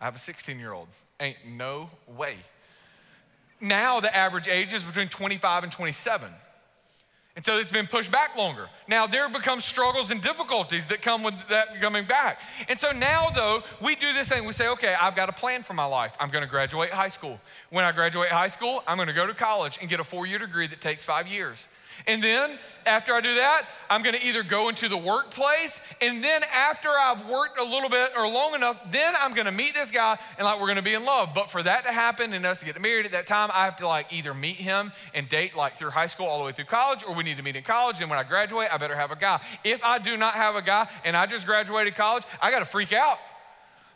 I 0.00 0.04
have 0.04 0.14
a 0.14 0.18
16 0.18 0.58
year 0.58 0.72
old. 0.72 0.88
Ain't 1.20 1.38
no 1.46 1.90
way. 2.06 2.36
Now 3.60 4.00
the 4.00 4.14
average 4.14 4.48
age 4.48 4.72
is 4.74 4.82
between 4.82 5.08
25 5.08 5.64
and 5.64 5.72
27. 5.72 6.30
And 7.36 7.44
so 7.44 7.58
it's 7.58 7.70
been 7.70 7.86
pushed 7.86 8.10
back 8.10 8.34
longer. 8.34 8.66
Now 8.88 9.06
there 9.06 9.28
become 9.28 9.60
struggles 9.60 10.10
and 10.10 10.22
difficulties 10.22 10.86
that 10.86 11.02
come 11.02 11.22
with 11.22 11.34
that 11.48 11.80
coming 11.82 12.06
back. 12.06 12.40
And 12.66 12.78
so 12.78 12.92
now 12.92 13.28
though, 13.28 13.62
we 13.82 13.94
do 13.94 14.14
this 14.14 14.28
thing. 14.28 14.46
We 14.46 14.54
say, 14.54 14.68
okay, 14.68 14.94
I've 14.98 15.14
got 15.14 15.28
a 15.28 15.32
plan 15.32 15.62
for 15.62 15.74
my 15.74 15.84
life. 15.84 16.14
I'm 16.18 16.30
gonna 16.30 16.46
graduate 16.46 16.90
high 16.90 17.08
school. 17.08 17.38
When 17.68 17.84
I 17.84 17.92
graduate 17.92 18.30
high 18.30 18.48
school, 18.48 18.82
I'm 18.86 18.96
gonna 18.96 19.12
go 19.12 19.26
to 19.26 19.34
college 19.34 19.78
and 19.80 19.90
get 19.90 20.00
a 20.00 20.04
four-year 20.04 20.38
degree 20.38 20.66
that 20.66 20.80
takes 20.80 21.04
five 21.04 21.28
years. 21.28 21.68
And 22.06 22.22
then 22.22 22.58
after 22.86 23.12
I 23.12 23.20
do 23.20 23.34
that, 23.36 23.66
I'm 23.90 24.02
gonna 24.02 24.18
either 24.22 24.42
go 24.42 24.68
into 24.68 24.88
the 24.88 24.96
workplace, 24.96 25.80
and 26.00 26.22
then 26.22 26.42
after 26.54 26.88
I've 26.88 27.28
worked 27.28 27.58
a 27.58 27.64
little 27.64 27.88
bit 27.88 28.12
or 28.16 28.28
long 28.28 28.54
enough, 28.54 28.80
then 28.90 29.14
I'm 29.18 29.34
gonna 29.34 29.52
meet 29.52 29.74
this 29.74 29.90
guy 29.90 30.18
and 30.38 30.44
like 30.44 30.60
we're 30.60 30.68
gonna 30.68 30.82
be 30.82 30.94
in 30.94 31.04
love. 31.04 31.30
But 31.34 31.50
for 31.50 31.62
that 31.62 31.84
to 31.84 31.92
happen 31.92 32.32
and 32.32 32.44
us 32.46 32.60
to 32.60 32.64
get 32.64 32.80
married 32.80 33.06
at 33.06 33.12
that 33.12 33.26
time, 33.26 33.50
I 33.52 33.64
have 33.64 33.76
to 33.76 33.88
like 33.88 34.12
either 34.12 34.34
meet 34.34 34.56
him 34.56 34.92
and 35.14 35.28
date 35.28 35.56
like 35.56 35.76
through 35.76 35.90
high 35.90 36.06
school 36.06 36.26
all 36.26 36.38
the 36.38 36.44
way 36.44 36.52
through 36.52 36.66
college, 36.66 37.04
or 37.06 37.14
we 37.14 37.24
need 37.24 37.36
to 37.36 37.42
meet 37.42 37.56
in 37.56 37.64
college. 37.64 38.00
And 38.00 38.08
when 38.10 38.18
I 38.18 38.22
graduate, 38.22 38.68
I 38.72 38.78
better 38.78 38.96
have 38.96 39.10
a 39.10 39.16
guy. 39.16 39.40
If 39.64 39.82
I 39.84 39.98
do 39.98 40.16
not 40.16 40.34
have 40.34 40.56
a 40.56 40.62
guy 40.62 40.88
and 41.04 41.16
I 41.16 41.26
just 41.26 41.46
graduated 41.46 41.94
college, 41.96 42.24
I 42.40 42.50
gotta 42.50 42.66
freak 42.66 42.92
out. 42.92 43.18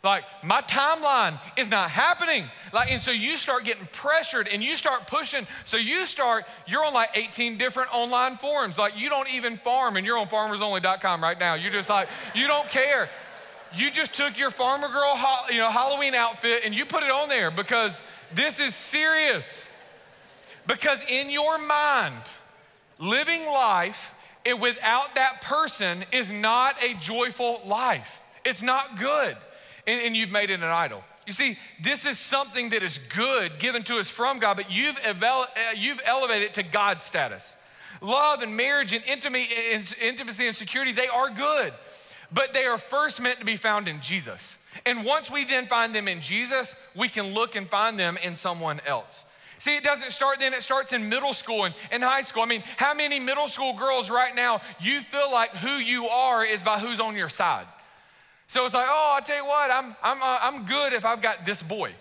Like 0.03 0.23
my 0.43 0.61
timeline 0.61 1.39
is 1.57 1.69
not 1.69 1.91
happening. 1.91 2.45
Like, 2.73 2.91
and 2.91 3.01
so 3.01 3.11
you 3.11 3.37
start 3.37 3.65
getting 3.65 3.87
pressured 3.91 4.47
and 4.47 4.63
you 4.63 4.75
start 4.75 5.05
pushing. 5.05 5.45
So 5.63 5.77
you 5.77 6.07
start, 6.07 6.45
you're 6.65 6.83
on 6.83 6.93
like 6.93 7.11
18 7.15 7.57
different 7.57 7.93
online 7.93 8.37
forums. 8.37 8.79
Like 8.79 8.97
you 8.97 9.09
don't 9.09 9.31
even 9.31 9.57
farm 9.57 9.97
and 9.97 10.05
you're 10.05 10.17
on 10.17 10.27
farmersonly.com 10.27 11.21
right 11.21 11.39
now. 11.39 11.53
You're 11.53 11.71
just 11.71 11.89
like, 11.89 12.09
you 12.33 12.47
don't 12.47 12.67
care. 12.69 13.09
You 13.75 13.91
just 13.91 14.13
took 14.13 14.39
your 14.39 14.49
farmer 14.49 14.87
girl, 14.87 15.17
you 15.49 15.57
know, 15.57 15.69
Halloween 15.69 16.15
outfit 16.15 16.63
and 16.65 16.73
you 16.73 16.85
put 16.85 17.03
it 17.03 17.11
on 17.11 17.29
there 17.29 17.51
because 17.51 18.01
this 18.33 18.59
is 18.59 18.73
serious. 18.73 19.67
Because 20.65 21.03
in 21.07 21.29
your 21.29 21.59
mind, 21.59 22.15
living 22.97 23.45
life 23.45 24.15
without 24.59 25.13
that 25.13 25.41
person 25.41 26.05
is 26.11 26.31
not 26.31 26.81
a 26.83 26.95
joyful 26.95 27.61
life. 27.65 28.23
It's 28.43 28.63
not 28.63 28.97
good 28.97 29.37
and, 29.87 30.01
and 30.01 30.15
you've 30.15 30.31
made 30.31 30.49
it 30.49 30.55
an 30.55 30.63
idol. 30.63 31.03
You 31.27 31.33
see, 31.33 31.57
this 31.81 32.05
is 32.05 32.17
something 32.17 32.69
that 32.69 32.81
is 32.81 32.99
good 33.15 33.59
given 33.59 33.83
to 33.83 33.97
us 33.97 34.09
from 34.09 34.39
God, 34.39 34.57
but 34.57 34.71
you've, 34.71 34.97
uh, 35.05 35.45
you've 35.75 36.01
elevated 36.05 36.47
it 36.47 36.53
to 36.55 36.63
God's 36.63 37.03
status. 37.03 37.55
Love 38.01 38.41
and 38.41 38.57
marriage 38.57 38.93
and 38.93 39.03
intimacy 39.05 40.47
and 40.47 40.55
security, 40.55 40.91
they 40.91 41.07
are 41.07 41.29
good, 41.29 41.73
but 42.31 42.53
they 42.53 42.65
are 42.65 42.79
first 42.79 43.21
meant 43.21 43.39
to 43.39 43.45
be 43.45 43.55
found 43.55 43.87
in 43.87 44.01
Jesus. 44.01 44.57
And 44.85 45.05
once 45.05 45.29
we 45.29 45.45
then 45.45 45.67
find 45.67 45.93
them 45.93 46.07
in 46.07 46.21
Jesus, 46.21 46.75
we 46.95 47.07
can 47.07 47.33
look 47.33 47.55
and 47.55 47.69
find 47.69 47.99
them 47.99 48.17
in 48.23 48.35
someone 48.35 48.79
else. 48.87 49.25
See, 49.59 49.75
it 49.75 49.83
doesn't 49.83 50.11
start 50.11 50.39
then, 50.39 50.55
it 50.55 50.63
starts 50.63 50.91
in 50.91 51.07
middle 51.07 51.33
school 51.33 51.65
and, 51.65 51.75
in 51.91 52.01
high 52.01 52.23
school. 52.23 52.41
I 52.41 52.47
mean, 52.47 52.63
how 52.77 52.95
many 52.95 53.19
middle 53.19 53.47
school 53.47 53.73
girls 53.73 54.09
right 54.09 54.35
now, 54.35 54.61
you 54.79 55.01
feel 55.01 55.31
like 55.31 55.55
who 55.57 55.73
you 55.73 56.07
are 56.07 56.43
is 56.43 56.63
by 56.63 56.79
who's 56.79 56.99
on 56.99 57.15
your 57.15 57.29
side? 57.29 57.67
So 58.51 58.65
it's 58.65 58.73
like, 58.73 58.87
oh, 58.89 59.13
I 59.17 59.21
tell 59.21 59.37
you 59.37 59.45
what, 59.45 59.71
I'm, 59.71 59.95
I'm, 60.03 60.21
uh, 60.21 60.39
I'm 60.41 60.65
good 60.65 60.91
if 60.91 61.05
I've 61.05 61.21
got 61.21 61.45
this 61.45 61.63
boy. 61.63 61.93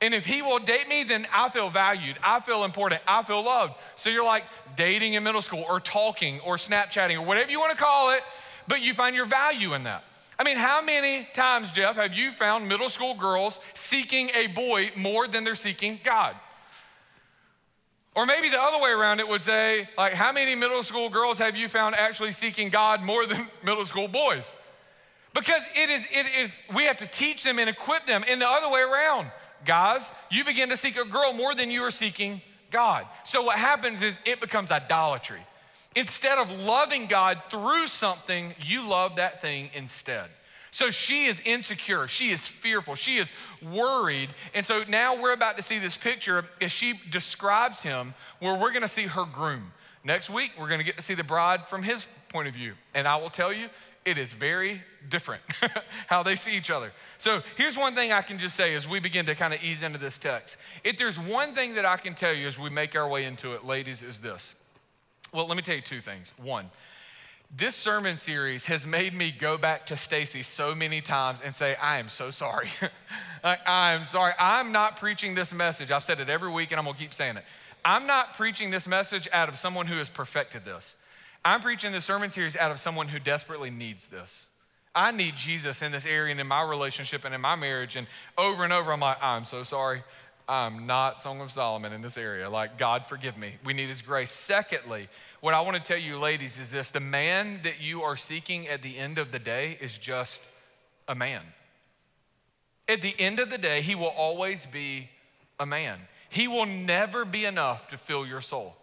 And 0.00 0.14
if 0.14 0.24
he 0.24 0.40
will 0.40 0.58
date 0.58 0.88
me, 0.88 1.04
then 1.04 1.26
I 1.34 1.50
feel 1.50 1.68
valued. 1.68 2.16
I 2.24 2.40
feel 2.40 2.64
important. 2.64 3.02
I 3.06 3.22
feel 3.22 3.44
loved. 3.44 3.74
So 3.94 4.08
you're 4.08 4.24
like 4.24 4.44
dating 4.74 5.12
in 5.12 5.22
middle 5.22 5.42
school 5.42 5.66
or 5.68 5.80
talking 5.80 6.40
or 6.40 6.56
Snapchatting 6.56 7.18
or 7.18 7.26
whatever 7.26 7.50
you 7.50 7.60
want 7.60 7.72
to 7.72 7.76
call 7.76 8.12
it, 8.12 8.22
but 8.66 8.80
you 8.80 8.94
find 8.94 9.14
your 9.14 9.26
value 9.26 9.74
in 9.74 9.82
that. 9.82 10.02
I 10.38 10.44
mean, 10.44 10.56
how 10.56 10.80
many 10.80 11.28
times, 11.34 11.72
Jeff, 11.72 11.96
have 11.96 12.14
you 12.14 12.30
found 12.30 12.66
middle 12.66 12.88
school 12.88 13.12
girls 13.12 13.60
seeking 13.74 14.30
a 14.30 14.46
boy 14.46 14.90
more 14.96 15.28
than 15.28 15.44
they're 15.44 15.54
seeking 15.54 16.00
God? 16.02 16.34
Or 18.14 18.24
maybe 18.24 18.48
the 18.48 18.58
other 18.58 18.82
way 18.82 18.92
around 18.92 19.20
it 19.20 19.28
would 19.28 19.42
say, 19.42 19.86
like, 19.98 20.14
how 20.14 20.32
many 20.32 20.54
middle 20.54 20.82
school 20.82 21.10
girls 21.10 21.36
have 21.36 21.54
you 21.54 21.68
found 21.68 21.96
actually 21.96 22.32
seeking 22.32 22.70
God 22.70 23.02
more 23.02 23.26
than 23.26 23.46
middle 23.62 23.84
school 23.84 24.08
boys? 24.08 24.54
Because 25.34 25.62
it 25.76 25.90
is, 25.90 26.06
it 26.10 26.26
is, 26.38 26.58
we 26.74 26.84
have 26.84 26.96
to 26.98 27.06
teach 27.06 27.44
them 27.44 27.58
and 27.58 27.68
equip 27.68 28.06
them. 28.06 28.24
And 28.28 28.40
the 28.40 28.48
other 28.48 28.70
way 28.70 28.80
around, 28.80 29.30
guys, 29.64 30.10
you 30.30 30.44
begin 30.44 30.68
to 30.70 30.76
seek 30.76 30.98
a 30.98 31.04
girl 31.04 31.32
more 31.32 31.54
than 31.54 31.70
you 31.70 31.82
are 31.82 31.90
seeking 31.90 32.40
God. 32.70 33.06
So 33.24 33.42
what 33.42 33.58
happens 33.58 34.02
is 34.02 34.20
it 34.24 34.40
becomes 34.40 34.70
idolatry. 34.70 35.40
Instead 35.94 36.38
of 36.38 36.50
loving 36.50 37.06
God 37.06 37.40
through 37.50 37.86
something, 37.86 38.54
you 38.62 38.86
love 38.86 39.16
that 39.16 39.40
thing 39.40 39.70
instead. 39.74 40.28
So 40.70 40.90
she 40.90 41.24
is 41.24 41.40
insecure, 41.40 42.06
she 42.08 42.30
is 42.30 42.46
fearful, 42.46 42.94
she 42.94 43.16
is 43.16 43.32
worried. 43.62 44.28
And 44.54 44.64
so 44.64 44.84
now 44.86 45.20
we're 45.20 45.32
about 45.32 45.56
to 45.56 45.62
see 45.62 45.78
this 45.78 45.96
picture 45.96 46.44
as 46.60 46.70
she 46.70 47.00
describes 47.10 47.82
him, 47.82 48.14
where 48.38 48.58
we're 48.58 48.72
gonna 48.72 48.86
see 48.86 49.06
her 49.06 49.24
groom. 49.24 49.72
Next 50.04 50.30
week, 50.30 50.52
we're 50.58 50.68
gonna 50.68 50.84
get 50.84 50.96
to 50.96 51.02
see 51.02 51.14
the 51.14 51.24
bride 51.24 51.66
from 51.68 51.82
his 51.82 52.06
point 52.28 52.48
of 52.48 52.54
view. 52.54 52.74
And 52.94 53.08
I 53.08 53.16
will 53.16 53.30
tell 53.30 53.52
you, 53.52 53.68
it 54.08 54.18
is 54.18 54.32
very 54.32 54.82
different 55.08 55.42
how 56.06 56.22
they 56.22 56.36
see 56.36 56.56
each 56.56 56.70
other. 56.70 56.92
So 57.18 57.42
here's 57.56 57.76
one 57.76 57.94
thing 57.94 58.12
I 58.12 58.22
can 58.22 58.38
just 58.38 58.56
say 58.56 58.74
as 58.74 58.88
we 58.88 59.00
begin 59.00 59.26
to 59.26 59.34
kind 59.34 59.54
of 59.54 59.62
ease 59.62 59.82
into 59.82 59.98
this 59.98 60.18
text. 60.18 60.56
If 60.84 60.98
there's 60.98 61.18
one 61.18 61.54
thing 61.54 61.74
that 61.74 61.84
I 61.84 61.96
can 61.96 62.14
tell 62.14 62.32
you 62.32 62.46
as 62.46 62.58
we 62.58 62.70
make 62.70 62.96
our 62.96 63.08
way 63.08 63.24
into 63.24 63.52
it, 63.52 63.64
ladies, 63.64 64.02
is 64.02 64.18
this. 64.18 64.54
Well, 65.32 65.46
let 65.46 65.56
me 65.56 65.62
tell 65.62 65.76
you 65.76 65.82
two 65.82 66.00
things. 66.00 66.32
One, 66.42 66.70
this 67.54 67.74
sermon 67.74 68.16
series 68.16 68.66
has 68.66 68.86
made 68.86 69.14
me 69.14 69.30
go 69.30 69.56
back 69.56 69.86
to 69.86 69.96
Stacy 69.96 70.42
so 70.42 70.74
many 70.74 71.00
times 71.00 71.40
and 71.40 71.54
say, 71.54 71.76
I 71.76 71.98
am 71.98 72.08
so 72.08 72.30
sorry. 72.30 72.68
I'm 73.44 74.04
sorry. 74.04 74.34
I'm 74.38 74.72
not 74.72 74.98
preaching 74.98 75.34
this 75.34 75.52
message. 75.54 75.90
I've 75.90 76.04
said 76.04 76.20
it 76.20 76.28
every 76.28 76.50
week 76.50 76.72
and 76.72 76.78
I'm 76.78 76.84
gonna 76.84 76.98
keep 76.98 77.14
saying 77.14 77.36
it. 77.36 77.44
I'm 77.84 78.06
not 78.06 78.34
preaching 78.34 78.70
this 78.70 78.86
message 78.86 79.28
out 79.32 79.48
of 79.48 79.58
someone 79.58 79.86
who 79.86 79.96
has 79.96 80.08
perfected 80.08 80.64
this. 80.64 80.96
I'm 81.44 81.60
preaching 81.60 81.92
the 81.92 82.00
sermon 82.00 82.30
series 82.30 82.56
out 82.56 82.70
of 82.70 82.80
someone 82.80 83.08
who 83.08 83.18
desperately 83.18 83.70
needs 83.70 84.06
this. 84.08 84.46
I 84.94 85.12
need 85.12 85.36
Jesus 85.36 85.82
in 85.82 85.92
this 85.92 86.06
area 86.06 86.32
and 86.32 86.40
in 86.40 86.46
my 86.46 86.62
relationship 86.62 87.24
and 87.24 87.34
in 87.34 87.40
my 87.40 87.54
marriage. 87.54 87.96
And 87.96 88.06
over 88.36 88.64
and 88.64 88.72
over, 88.72 88.92
I'm 88.92 89.00
like, 89.00 89.18
I'm 89.22 89.44
so 89.44 89.62
sorry. 89.62 90.02
I'm 90.48 90.86
not 90.86 91.20
Song 91.20 91.40
of 91.40 91.52
Solomon 91.52 91.92
in 91.92 92.00
this 92.00 92.16
area. 92.16 92.48
Like, 92.48 92.78
God, 92.78 93.04
forgive 93.04 93.36
me. 93.36 93.52
We 93.64 93.74
need 93.74 93.88
His 93.88 94.00
grace. 94.00 94.30
Secondly, 94.30 95.08
what 95.40 95.52
I 95.52 95.60
want 95.60 95.76
to 95.76 95.82
tell 95.82 95.98
you, 95.98 96.18
ladies, 96.18 96.58
is 96.58 96.70
this 96.70 96.90
the 96.90 97.00
man 97.00 97.60
that 97.64 97.80
you 97.80 98.02
are 98.02 98.16
seeking 98.16 98.66
at 98.66 98.82
the 98.82 98.96
end 98.96 99.18
of 99.18 99.30
the 99.30 99.38
day 99.38 99.76
is 99.80 99.98
just 99.98 100.40
a 101.06 101.14
man. 101.14 101.42
At 102.88 103.02
the 103.02 103.14
end 103.18 103.38
of 103.38 103.50
the 103.50 103.58
day, 103.58 103.82
he 103.82 103.94
will 103.94 104.06
always 104.16 104.64
be 104.64 105.10
a 105.60 105.66
man. 105.66 105.98
He 106.30 106.48
will 106.48 106.66
never 106.66 107.26
be 107.26 107.44
enough 107.44 107.88
to 107.88 107.98
fill 107.98 108.26
your 108.26 108.40
soul. 108.40 108.77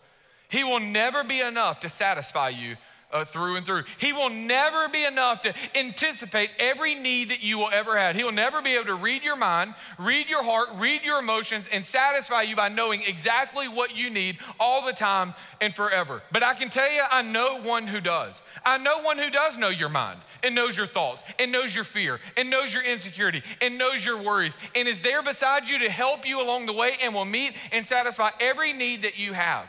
He 0.49 0.63
will 0.63 0.79
never 0.79 1.23
be 1.23 1.41
enough 1.41 1.79
to 1.81 1.89
satisfy 1.89 2.49
you 2.49 2.77
uh, 3.15 3.23
through 3.23 3.55
and 3.55 3.65
through. 3.65 3.83
He 3.97 4.13
will 4.13 4.29
never 4.29 4.89
be 4.89 5.05
enough 5.05 5.41
to 5.43 5.53
anticipate 5.73 6.49
every 6.59 6.95
need 6.95 7.29
that 7.29 7.41
you 7.41 7.57
will 7.57 7.69
ever 7.71 7.97
have. 7.97 8.15
He 8.15 8.23
will 8.23 8.31
never 8.31 8.61
be 8.61 8.75
able 8.75 8.85
to 8.85 8.95
read 8.95 9.23
your 9.23 9.37
mind, 9.37 9.73
read 9.97 10.27
your 10.29 10.43
heart, 10.43 10.69
read 10.75 11.01
your 11.03 11.19
emotions, 11.19 11.69
and 11.71 11.85
satisfy 11.85 12.41
you 12.41 12.55
by 12.55 12.69
knowing 12.69 13.03
exactly 13.03 13.67
what 13.67 13.95
you 13.95 14.09
need 14.09 14.37
all 14.59 14.85
the 14.85 14.93
time 14.93 15.33
and 15.61 15.73
forever. 15.73 16.21
But 16.31 16.43
I 16.43 16.53
can 16.55 16.69
tell 16.69 16.91
you, 16.91 17.03
I 17.09 17.21
know 17.21 17.61
one 17.61 17.87
who 17.87 18.01
does. 18.01 18.43
I 18.65 18.77
know 18.77 19.01
one 19.01 19.17
who 19.17 19.29
does 19.29 19.57
know 19.57 19.69
your 19.69 19.89
mind 19.89 20.19
and 20.43 20.53
knows 20.53 20.75
your 20.75 20.87
thoughts 20.87 21.23
and 21.39 21.51
knows 21.51 21.73
your 21.73 21.85
fear 21.85 22.19
and 22.35 22.49
knows 22.49 22.73
your 22.73 22.83
insecurity 22.83 23.43
and 23.61 23.77
knows 23.77 24.05
your 24.05 24.21
worries 24.21 24.57
and 24.75 24.87
is 24.87 24.99
there 24.99 25.23
beside 25.23 25.69
you 25.69 25.79
to 25.79 25.89
help 25.89 26.27
you 26.27 26.41
along 26.41 26.65
the 26.65 26.73
way 26.73 26.93
and 27.01 27.13
will 27.13 27.25
meet 27.25 27.53
and 27.71 27.85
satisfy 27.85 28.29
every 28.39 28.73
need 28.73 29.03
that 29.03 29.17
you 29.17 29.33
have. 29.33 29.67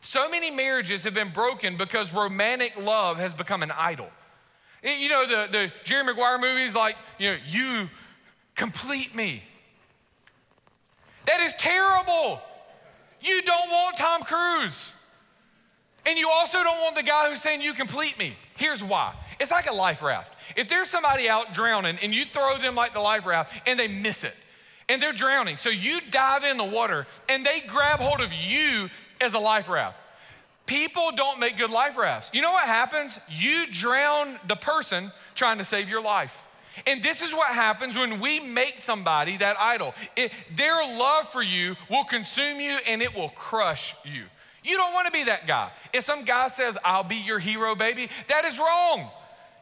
So 0.00 0.28
many 0.30 0.50
marriages 0.50 1.04
have 1.04 1.14
been 1.14 1.30
broken 1.30 1.76
because 1.76 2.12
romantic 2.12 2.74
love 2.82 3.18
has 3.18 3.34
become 3.34 3.62
an 3.62 3.70
idol. 3.70 4.08
You 4.82 5.08
know, 5.10 5.26
the, 5.26 5.48
the 5.50 5.72
Jerry 5.84 6.04
Maguire 6.04 6.38
movies, 6.38 6.74
like, 6.74 6.96
you 7.18 7.32
know, 7.32 7.38
you 7.46 7.90
complete 8.54 9.14
me. 9.14 9.42
That 11.26 11.40
is 11.40 11.52
terrible. 11.58 12.40
You 13.20 13.42
don't 13.42 13.70
want 13.70 13.98
Tom 13.98 14.22
Cruise. 14.22 14.94
And 16.06 16.18
you 16.18 16.30
also 16.30 16.62
don't 16.62 16.80
want 16.80 16.96
the 16.96 17.02
guy 17.02 17.28
who's 17.28 17.42
saying, 17.42 17.60
You 17.60 17.74
complete 17.74 18.18
me. 18.18 18.34
Here's 18.56 18.82
why 18.82 19.14
it's 19.38 19.50
like 19.50 19.68
a 19.68 19.74
life 19.74 20.02
raft. 20.02 20.32
If 20.56 20.68
there's 20.68 20.88
somebody 20.88 21.28
out 21.28 21.52
drowning 21.52 21.98
and 22.02 22.14
you 22.14 22.24
throw 22.24 22.56
them 22.56 22.74
like 22.74 22.94
the 22.94 23.00
life 23.00 23.26
raft 23.26 23.52
and 23.66 23.78
they 23.78 23.86
miss 23.88 24.24
it, 24.24 24.34
and 24.90 25.00
they're 25.00 25.12
drowning. 25.12 25.56
So 25.56 25.68
you 25.68 26.00
dive 26.10 26.42
in 26.42 26.56
the 26.56 26.64
water 26.64 27.06
and 27.28 27.46
they 27.46 27.60
grab 27.60 28.00
hold 28.00 28.20
of 28.20 28.32
you 28.32 28.90
as 29.20 29.34
a 29.34 29.38
life 29.38 29.68
raft. 29.68 29.96
People 30.66 31.10
don't 31.16 31.40
make 31.40 31.58
good 31.58 31.70
life 31.70 31.96
rafts. 31.96 32.30
You 32.32 32.42
know 32.42 32.52
what 32.52 32.66
happens? 32.66 33.18
You 33.28 33.66
drown 33.72 34.38
the 34.46 34.56
person 34.56 35.10
trying 35.34 35.58
to 35.58 35.64
save 35.64 35.88
your 35.88 36.02
life. 36.02 36.44
And 36.86 37.02
this 37.02 37.22
is 37.22 37.32
what 37.32 37.52
happens 37.52 37.96
when 37.96 38.20
we 38.20 38.38
make 38.40 38.78
somebody 38.78 39.36
that 39.38 39.56
idol. 39.58 39.94
It, 40.16 40.32
their 40.54 40.76
love 40.76 41.28
for 41.28 41.42
you 41.42 41.76
will 41.90 42.04
consume 42.04 42.60
you 42.60 42.78
and 42.86 43.02
it 43.02 43.14
will 43.14 43.30
crush 43.30 43.96
you. 44.04 44.24
You 44.62 44.76
don't 44.76 44.92
want 44.92 45.06
to 45.06 45.12
be 45.12 45.24
that 45.24 45.46
guy. 45.46 45.70
If 45.92 46.04
some 46.04 46.24
guy 46.24 46.48
says, 46.48 46.78
I'll 46.84 47.02
be 47.02 47.16
your 47.16 47.38
hero, 47.38 47.74
baby, 47.74 48.08
that 48.28 48.44
is 48.44 48.58
wrong. 48.58 49.08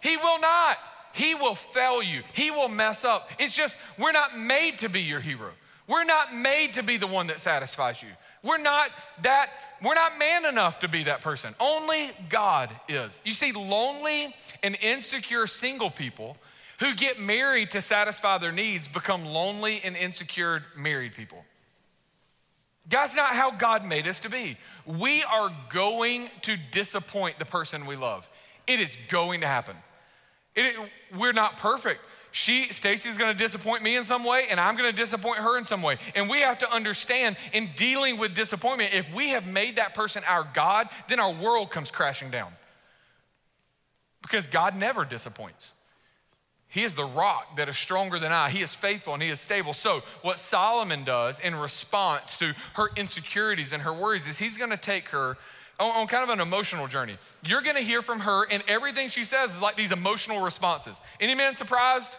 He 0.02 0.16
will 0.16 0.40
not. 0.40 0.76
He 1.14 1.34
will 1.34 1.54
fail 1.54 2.02
you. 2.02 2.22
He 2.32 2.50
will 2.50 2.68
mess 2.68 3.04
up. 3.04 3.30
It's 3.38 3.56
just, 3.56 3.78
we're 3.98 4.12
not 4.12 4.38
made 4.38 4.78
to 4.78 4.88
be 4.88 5.02
your 5.02 5.20
hero. 5.20 5.52
We're 5.86 6.04
not 6.04 6.34
made 6.34 6.74
to 6.74 6.82
be 6.82 6.98
the 6.98 7.06
one 7.06 7.28
that 7.28 7.40
satisfies 7.40 8.02
you. 8.02 8.10
We're 8.48 8.56
not 8.56 8.90
that, 9.22 9.50
we're 9.82 9.94
not 9.94 10.18
man 10.18 10.46
enough 10.46 10.80
to 10.80 10.88
be 10.88 11.04
that 11.04 11.20
person. 11.20 11.54
Only 11.60 12.12
God 12.30 12.70
is. 12.88 13.20
You 13.22 13.32
see, 13.32 13.52
lonely 13.52 14.34
and 14.62 14.74
insecure 14.80 15.46
single 15.46 15.90
people 15.90 16.38
who 16.80 16.94
get 16.94 17.20
married 17.20 17.72
to 17.72 17.82
satisfy 17.82 18.38
their 18.38 18.52
needs 18.52 18.88
become 18.88 19.26
lonely 19.26 19.82
and 19.84 19.94
insecure 19.94 20.62
married 20.74 21.12
people. 21.12 21.44
That's 22.88 23.14
not 23.14 23.34
how 23.34 23.50
God 23.50 23.84
made 23.84 24.06
us 24.08 24.20
to 24.20 24.30
be. 24.30 24.56
We 24.86 25.22
are 25.24 25.50
going 25.68 26.30
to 26.42 26.56
disappoint 26.70 27.38
the 27.38 27.44
person 27.44 27.84
we 27.84 27.96
love. 27.96 28.26
It 28.66 28.80
is 28.80 28.96
going 29.08 29.42
to 29.42 29.46
happen. 29.46 29.76
It, 30.56 30.74
we're 31.18 31.32
not 31.32 31.58
perfect. 31.58 32.00
She, 32.38 32.72
Stacy's 32.72 33.16
gonna 33.16 33.34
disappoint 33.34 33.82
me 33.82 33.96
in 33.96 34.04
some 34.04 34.22
way, 34.22 34.44
and 34.48 34.60
I'm 34.60 34.76
gonna 34.76 34.92
disappoint 34.92 35.38
her 35.38 35.58
in 35.58 35.64
some 35.64 35.82
way. 35.82 35.98
And 36.14 36.30
we 36.30 36.40
have 36.42 36.58
to 36.58 36.72
understand 36.72 37.36
in 37.52 37.70
dealing 37.74 38.16
with 38.16 38.32
disappointment, 38.32 38.94
if 38.94 39.12
we 39.12 39.30
have 39.30 39.44
made 39.44 39.74
that 39.74 39.92
person 39.92 40.22
our 40.24 40.46
God, 40.54 40.88
then 41.08 41.18
our 41.18 41.32
world 41.32 41.72
comes 41.72 41.90
crashing 41.90 42.30
down. 42.30 42.52
Because 44.22 44.46
God 44.46 44.76
never 44.76 45.04
disappoints. 45.04 45.72
He 46.68 46.84
is 46.84 46.94
the 46.94 47.06
rock 47.06 47.56
that 47.56 47.68
is 47.68 47.76
stronger 47.76 48.20
than 48.20 48.30
I. 48.30 48.50
He 48.50 48.62
is 48.62 48.72
faithful 48.72 49.14
and 49.14 49.22
he 49.22 49.30
is 49.30 49.40
stable. 49.40 49.72
So, 49.72 50.04
what 50.22 50.38
Solomon 50.38 51.02
does 51.02 51.40
in 51.40 51.56
response 51.56 52.36
to 52.36 52.54
her 52.74 52.90
insecurities 52.94 53.72
and 53.72 53.82
her 53.82 53.92
worries 53.92 54.28
is 54.28 54.38
he's 54.38 54.56
gonna 54.56 54.76
take 54.76 55.08
her 55.08 55.36
on, 55.80 56.06
kind 56.06 56.22
of 56.22 56.30
an 56.30 56.40
emotional 56.40 56.86
journey. 56.86 57.18
You're 57.44 57.62
gonna 57.62 57.80
hear 57.80 58.00
from 58.00 58.20
her, 58.20 58.44
and 58.48 58.62
everything 58.68 59.08
she 59.08 59.24
says 59.24 59.56
is 59.56 59.60
like 59.60 59.76
these 59.76 59.90
emotional 59.90 60.40
responses. 60.40 61.00
Any 61.18 61.34
man 61.34 61.56
surprised? 61.56 62.16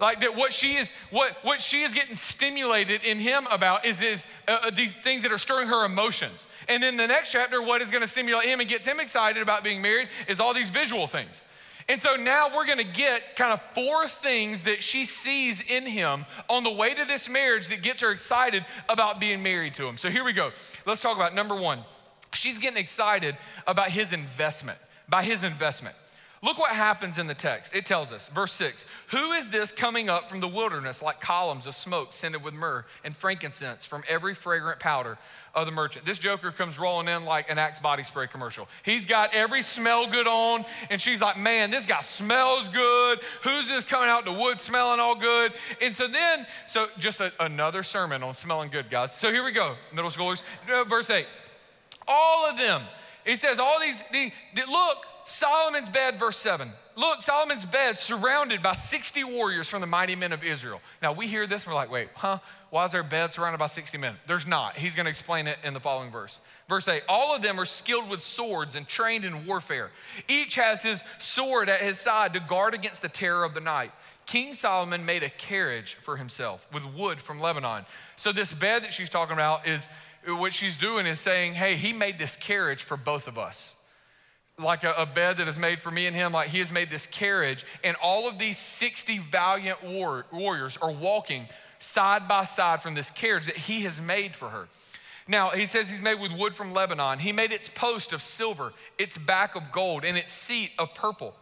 Like 0.00 0.20
that, 0.20 0.36
what 0.36 0.52
she 0.52 0.76
is, 0.76 0.92
what 1.10 1.36
what 1.42 1.60
she 1.60 1.82
is 1.82 1.92
getting 1.92 2.14
stimulated 2.14 3.02
in 3.04 3.18
him 3.18 3.46
about 3.50 3.84
is 3.84 4.00
is 4.00 4.26
uh, 4.46 4.58
uh 4.64 4.70
these 4.70 4.94
things 4.94 5.22
that 5.24 5.32
are 5.32 5.38
stirring 5.38 5.68
her 5.68 5.84
emotions. 5.84 6.46
And 6.68 6.82
then 6.82 6.96
the 6.96 7.06
next 7.06 7.32
chapter, 7.32 7.62
what 7.62 7.82
is 7.82 7.90
going 7.90 8.02
to 8.02 8.08
stimulate 8.08 8.46
him 8.46 8.60
and 8.60 8.68
gets 8.68 8.86
him 8.86 9.00
excited 9.00 9.42
about 9.42 9.64
being 9.64 9.82
married 9.82 10.08
is 10.28 10.38
all 10.38 10.54
these 10.54 10.70
visual 10.70 11.06
things. 11.06 11.42
And 11.90 12.02
so 12.02 12.16
now 12.16 12.48
we're 12.54 12.66
gonna 12.66 12.84
get 12.84 13.34
kind 13.34 13.50
of 13.50 13.62
four 13.74 14.06
things 14.06 14.62
that 14.62 14.82
she 14.82 15.06
sees 15.06 15.62
in 15.62 15.86
him 15.86 16.26
on 16.50 16.62
the 16.62 16.70
way 16.70 16.92
to 16.92 17.04
this 17.06 17.30
marriage 17.30 17.68
that 17.68 17.82
gets 17.82 18.02
her 18.02 18.10
excited 18.10 18.66
about 18.90 19.18
being 19.18 19.42
married 19.42 19.74
to 19.76 19.88
him. 19.88 19.96
So 19.96 20.10
here 20.10 20.22
we 20.22 20.34
go. 20.34 20.50
Let's 20.84 21.00
talk 21.00 21.16
about 21.16 21.34
number 21.34 21.56
one 21.56 21.82
she's 22.34 22.58
getting 22.58 22.78
excited 22.78 23.36
about 23.66 23.88
his 23.88 24.12
investment, 24.12 24.78
by 25.08 25.22
his 25.22 25.42
investment. 25.42 25.96
Look 26.42 26.58
what 26.58 26.70
happens 26.70 27.18
in 27.18 27.26
the 27.26 27.34
text. 27.34 27.74
It 27.74 27.84
tells 27.84 28.12
us, 28.12 28.28
verse 28.28 28.52
6 28.52 28.84
Who 29.08 29.32
is 29.32 29.48
this 29.50 29.72
coming 29.72 30.08
up 30.08 30.28
from 30.28 30.40
the 30.40 30.48
wilderness 30.48 31.02
like 31.02 31.20
columns 31.20 31.66
of 31.66 31.74
smoke 31.74 32.12
scented 32.12 32.42
with 32.42 32.54
myrrh 32.54 32.84
and 33.04 33.16
frankincense 33.16 33.84
from 33.84 34.04
every 34.08 34.34
fragrant 34.34 34.78
powder 34.78 35.18
of 35.54 35.66
the 35.66 35.72
merchant? 35.72 36.04
This 36.04 36.18
joker 36.18 36.52
comes 36.52 36.78
rolling 36.78 37.08
in 37.08 37.24
like 37.24 37.50
an 37.50 37.58
Axe 37.58 37.80
body 37.80 38.04
spray 38.04 38.26
commercial. 38.26 38.68
He's 38.84 39.06
got 39.06 39.34
every 39.34 39.62
smell 39.62 40.08
good 40.08 40.28
on, 40.28 40.64
and 40.90 41.00
she's 41.00 41.20
like, 41.20 41.36
Man, 41.36 41.70
this 41.70 41.86
guy 41.86 42.00
smells 42.00 42.68
good. 42.68 43.20
Who's 43.42 43.68
this 43.68 43.84
coming 43.84 44.08
out 44.08 44.24
the 44.24 44.32
wood 44.32 44.60
smelling 44.60 45.00
all 45.00 45.16
good? 45.16 45.52
And 45.82 45.94
so 45.94 46.06
then, 46.06 46.46
so 46.66 46.86
just 46.98 47.20
a, 47.20 47.32
another 47.40 47.82
sermon 47.82 48.22
on 48.22 48.34
smelling 48.34 48.70
good, 48.70 48.90
guys. 48.90 49.14
So 49.14 49.32
here 49.32 49.44
we 49.44 49.52
go, 49.52 49.74
middle 49.92 50.10
schoolers. 50.10 50.42
Verse 50.88 51.10
8 51.10 51.26
all 52.08 52.48
of 52.48 52.56
them. 52.56 52.82
He 53.24 53.36
says, 53.36 53.58
all 53.58 53.78
these, 53.78 54.02
the, 54.10 54.32
the, 54.54 54.62
look, 54.62 55.04
Solomon's 55.28 55.90
bed, 55.90 56.18
verse 56.18 56.38
7. 56.38 56.70
Look, 56.96 57.20
Solomon's 57.20 57.64
bed 57.64 57.98
surrounded 57.98 58.62
by 58.62 58.72
60 58.72 59.24
warriors 59.24 59.68
from 59.68 59.82
the 59.82 59.86
mighty 59.86 60.16
men 60.16 60.32
of 60.32 60.42
Israel. 60.42 60.80
Now 61.02 61.12
we 61.12 61.28
hear 61.28 61.46
this 61.46 61.64
and 61.64 61.72
we're 61.72 61.78
like, 61.78 61.90
wait, 61.90 62.08
huh? 62.14 62.38
Why 62.70 62.86
is 62.86 62.92
there 62.92 63.02
a 63.02 63.04
bed 63.04 63.32
surrounded 63.32 63.58
by 63.58 63.66
60 63.66 63.98
men? 63.98 64.16
There's 64.26 64.46
not. 64.46 64.76
He's 64.76 64.94
going 64.94 65.04
to 65.04 65.10
explain 65.10 65.46
it 65.46 65.58
in 65.62 65.74
the 65.74 65.80
following 65.80 66.10
verse. 66.10 66.40
Verse 66.66 66.88
8 66.88 67.02
All 67.08 67.34
of 67.34 67.42
them 67.42 67.60
are 67.60 67.66
skilled 67.66 68.08
with 68.08 68.22
swords 68.22 68.74
and 68.74 68.88
trained 68.88 69.26
in 69.26 69.44
warfare. 69.44 69.90
Each 70.28 70.54
has 70.54 70.82
his 70.82 71.04
sword 71.18 71.68
at 71.68 71.80
his 71.80 71.98
side 71.98 72.32
to 72.32 72.40
guard 72.40 72.72
against 72.72 73.02
the 73.02 73.08
terror 73.08 73.44
of 73.44 73.52
the 73.52 73.60
night. 73.60 73.92
King 74.24 74.54
Solomon 74.54 75.04
made 75.04 75.22
a 75.22 75.30
carriage 75.30 75.94
for 75.94 76.16
himself 76.16 76.66
with 76.72 76.84
wood 76.94 77.20
from 77.20 77.38
Lebanon. 77.38 77.84
So, 78.16 78.32
this 78.32 78.52
bed 78.52 78.82
that 78.82 78.92
she's 78.92 79.10
talking 79.10 79.34
about 79.34 79.66
is 79.66 79.88
what 80.26 80.54
she's 80.54 80.76
doing 80.76 81.06
is 81.06 81.20
saying, 81.20 81.54
hey, 81.54 81.76
he 81.76 81.92
made 81.92 82.18
this 82.18 82.34
carriage 82.34 82.82
for 82.82 82.96
both 82.96 83.28
of 83.28 83.38
us. 83.38 83.74
Like 84.58 84.84
a, 84.84 84.92
a, 84.98 85.06
bed 85.06 85.36
that 85.36 85.46
is 85.46 85.58
made 85.58 85.80
for 85.80 85.90
me 85.90 86.06
and 86.06 86.16
him, 86.16 86.32
like 86.32 86.48
he 86.48 86.58
has 86.58 86.72
made 86.72 86.90
this 86.90 87.06
carriage, 87.06 87.64
and 87.84 87.96
all 88.02 88.28
of 88.28 88.38
these 88.38 88.58
60 88.58 89.18
valiant 89.18 89.82
war, 89.84 90.26
warriors 90.32 90.76
are 90.82 90.90
walking 90.90 91.46
side 91.78 92.26
by 92.26 92.44
side 92.44 92.82
from 92.82 92.94
this 92.94 93.10
carriage 93.10 93.46
that 93.46 93.56
he 93.56 93.82
has 93.82 94.00
made 94.00 94.34
for 94.34 94.48
her. 94.48 94.68
Now, 95.28 95.50
he 95.50 95.66
says 95.66 95.90
he's 95.90 96.02
made 96.02 96.18
with 96.18 96.32
wood 96.32 96.54
from 96.54 96.72
Lebanon. 96.72 97.18
He 97.18 97.32
made 97.32 97.52
its 97.52 97.68
post 97.68 98.12
of 98.12 98.22
silver, 98.22 98.72
its 98.96 99.18
back 99.18 99.54
of 99.54 99.70
gold, 99.70 100.04
and 100.04 100.16
its 100.16 100.32
seat 100.32 100.70
of 100.78 100.94
purple. 100.94 101.34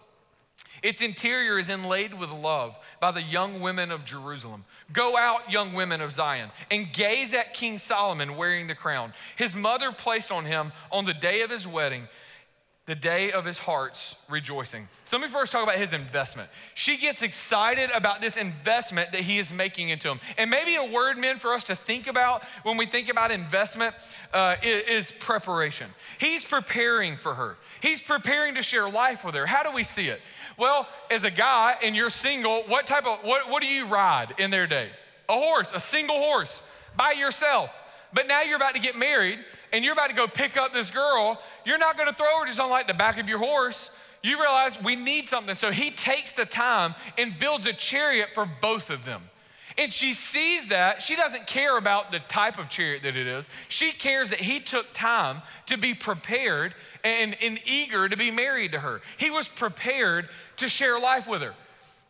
Its 0.83 1.01
interior 1.01 1.59
is 1.59 1.69
inlaid 1.69 2.13
with 2.13 2.31
love 2.31 2.77
by 3.01 3.11
the 3.11 3.23
young 3.23 3.61
women 3.61 3.91
of 3.91 4.05
Jerusalem. 4.05 4.65
Go 4.93 5.17
out, 5.17 5.51
young 5.51 5.73
women 5.73 6.01
of 6.01 6.13
Zion, 6.13 6.51
and 6.71 6.93
gaze 6.93 7.33
at 7.33 7.55
King 7.55 7.79
Solomon 7.79 8.37
wearing 8.37 8.67
the 8.67 8.75
crown. 8.75 9.13
His 9.37 9.55
mother 9.55 9.93
placed 9.93 10.31
on 10.31 10.45
him 10.45 10.73
on 10.91 11.05
the 11.05 11.15
day 11.15 11.43
of 11.43 11.51
his 11.51 11.67
wedding 11.67 12.09
the 12.87 12.95
day 12.95 13.33
of 13.33 13.45
his 13.45 13.59
heart's 13.59 14.15
rejoicing. 14.29 14.89
So 15.05 15.17
let 15.17 15.27
me 15.27 15.29
first 15.29 15.51
talk 15.51 15.65
about 15.65 15.75
his 15.75 15.93
investment. 15.93 16.49
She 16.75 16.97
gets 16.97 17.21
excited 17.21 17.91
about 17.95 18.21
this 18.21 18.37
investment 18.37 19.11
that 19.11 19.23
he 19.23 19.39
is 19.39 19.53
making 19.53 19.89
into 19.89 20.09
him. 20.09 20.21
And 20.39 20.51
maybe 20.51 20.77
a 20.77 20.85
word, 20.85 21.19
men, 21.19 21.39
for 21.39 21.53
us 21.53 21.65
to 21.65 21.75
think 21.75 22.07
about 22.07 22.45
when 22.63 22.77
we 22.77 22.87
think 22.87 23.09
about 23.09 23.33
investment 23.33 23.95
uh, 24.33 24.55
is, 24.63 24.85
is 24.85 25.11
preparation. 25.11 25.91
He's 26.19 26.45
preparing 26.45 27.17
for 27.17 27.35
her, 27.35 27.57
he's 27.81 28.01
preparing 28.01 28.55
to 28.55 28.63
share 28.63 28.89
life 28.89 29.25
with 29.25 29.35
her. 29.35 29.47
How 29.47 29.65
do 29.65 29.73
we 29.73 29.83
see 29.83 30.09
it? 30.09 30.21
Well, 30.57 30.89
as 31.11 31.25
a 31.25 31.31
guy 31.31 31.75
and 31.83 31.97
you're 31.97 32.09
single, 32.09 32.63
what 32.69 32.87
type 32.87 33.05
of, 33.05 33.19
what, 33.23 33.51
what 33.51 33.63
do 33.63 33.69
you 33.69 33.87
ride 33.87 34.35
in 34.39 34.51
their 34.51 34.69
day? 34.69 34.91
A 35.29 35.35
horse, 35.35 35.73
a 35.73 35.81
single 35.81 36.17
horse 36.17 36.63
by 36.97 37.13
yourself. 37.13 37.71
But 38.13 38.29
now 38.29 38.43
you're 38.43 38.57
about 38.57 38.75
to 38.75 38.81
get 38.81 38.97
married 38.97 39.39
and 39.73 39.85
you're 39.85 39.93
about 39.93 40.11
to 40.11 40.17
go 40.17 40.27
pick 40.27 40.57
up 40.57 40.73
this 40.73 40.91
girl, 40.91 41.41
you're 41.65 41.79
not 41.79 41.97
going 41.97 42.09
to 42.09 42.15
throw 42.15 42.41
her 42.41 42.47
just 42.47 42.61
on 42.61 42.71
like 42.71 42.87
the 42.87 42.95
back 42.95 43.19
of 43.19 43.29
your 43.29 43.39
horse. 43.39 43.91
You 44.23 44.41
realize 44.41 44.81
we 44.83 44.97
need 44.97 45.29
something. 45.29 45.57
So 45.57 45.71
he 45.71 45.91
takes 45.91 46.33
the 46.33 46.45
time 46.45 46.95
and 47.19 47.39
builds 47.39 47.67
a 47.67 47.73
chariot 47.73 48.31
for 48.35 48.49
both 48.61 48.91
of 48.91 49.05
them. 49.05 49.23
And 49.79 49.93
she 49.93 50.15
sees 50.15 50.69
that. 50.69 51.03
She 51.03 51.17
doesn't 51.17 51.47
care 51.47 51.77
about 51.77 52.11
the 52.11 52.21
type 52.21 52.59
of 52.59 52.71
chariot 52.71 53.03
that 53.03 53.15
it 53.15 53.27
is. 53.27 53.49
She 53.69 53.93
cares 53.93 54.31
that 54.31 54.41
he 54.41 54.59
took 54.59 54.93
time 54.95 55.43
to 55.67 55.77
be 55.77 55.93
prepared 55.93 56.75
and, 57.05 57.37
and 57.43 57.61
eager 57.67 58.09
to 58.09 58.17
be 58.17 58.31
married 58.31 58.73
to 58.73 58.81
her. 58.81 59.03
He 59.19 59.31
was 59.31 59.49
prepared 59.49 60.31
to 60.57 60.69
share 60.69 60.99
life 60.99 61.29
with 61.29 61.43
her. 61.43 61.55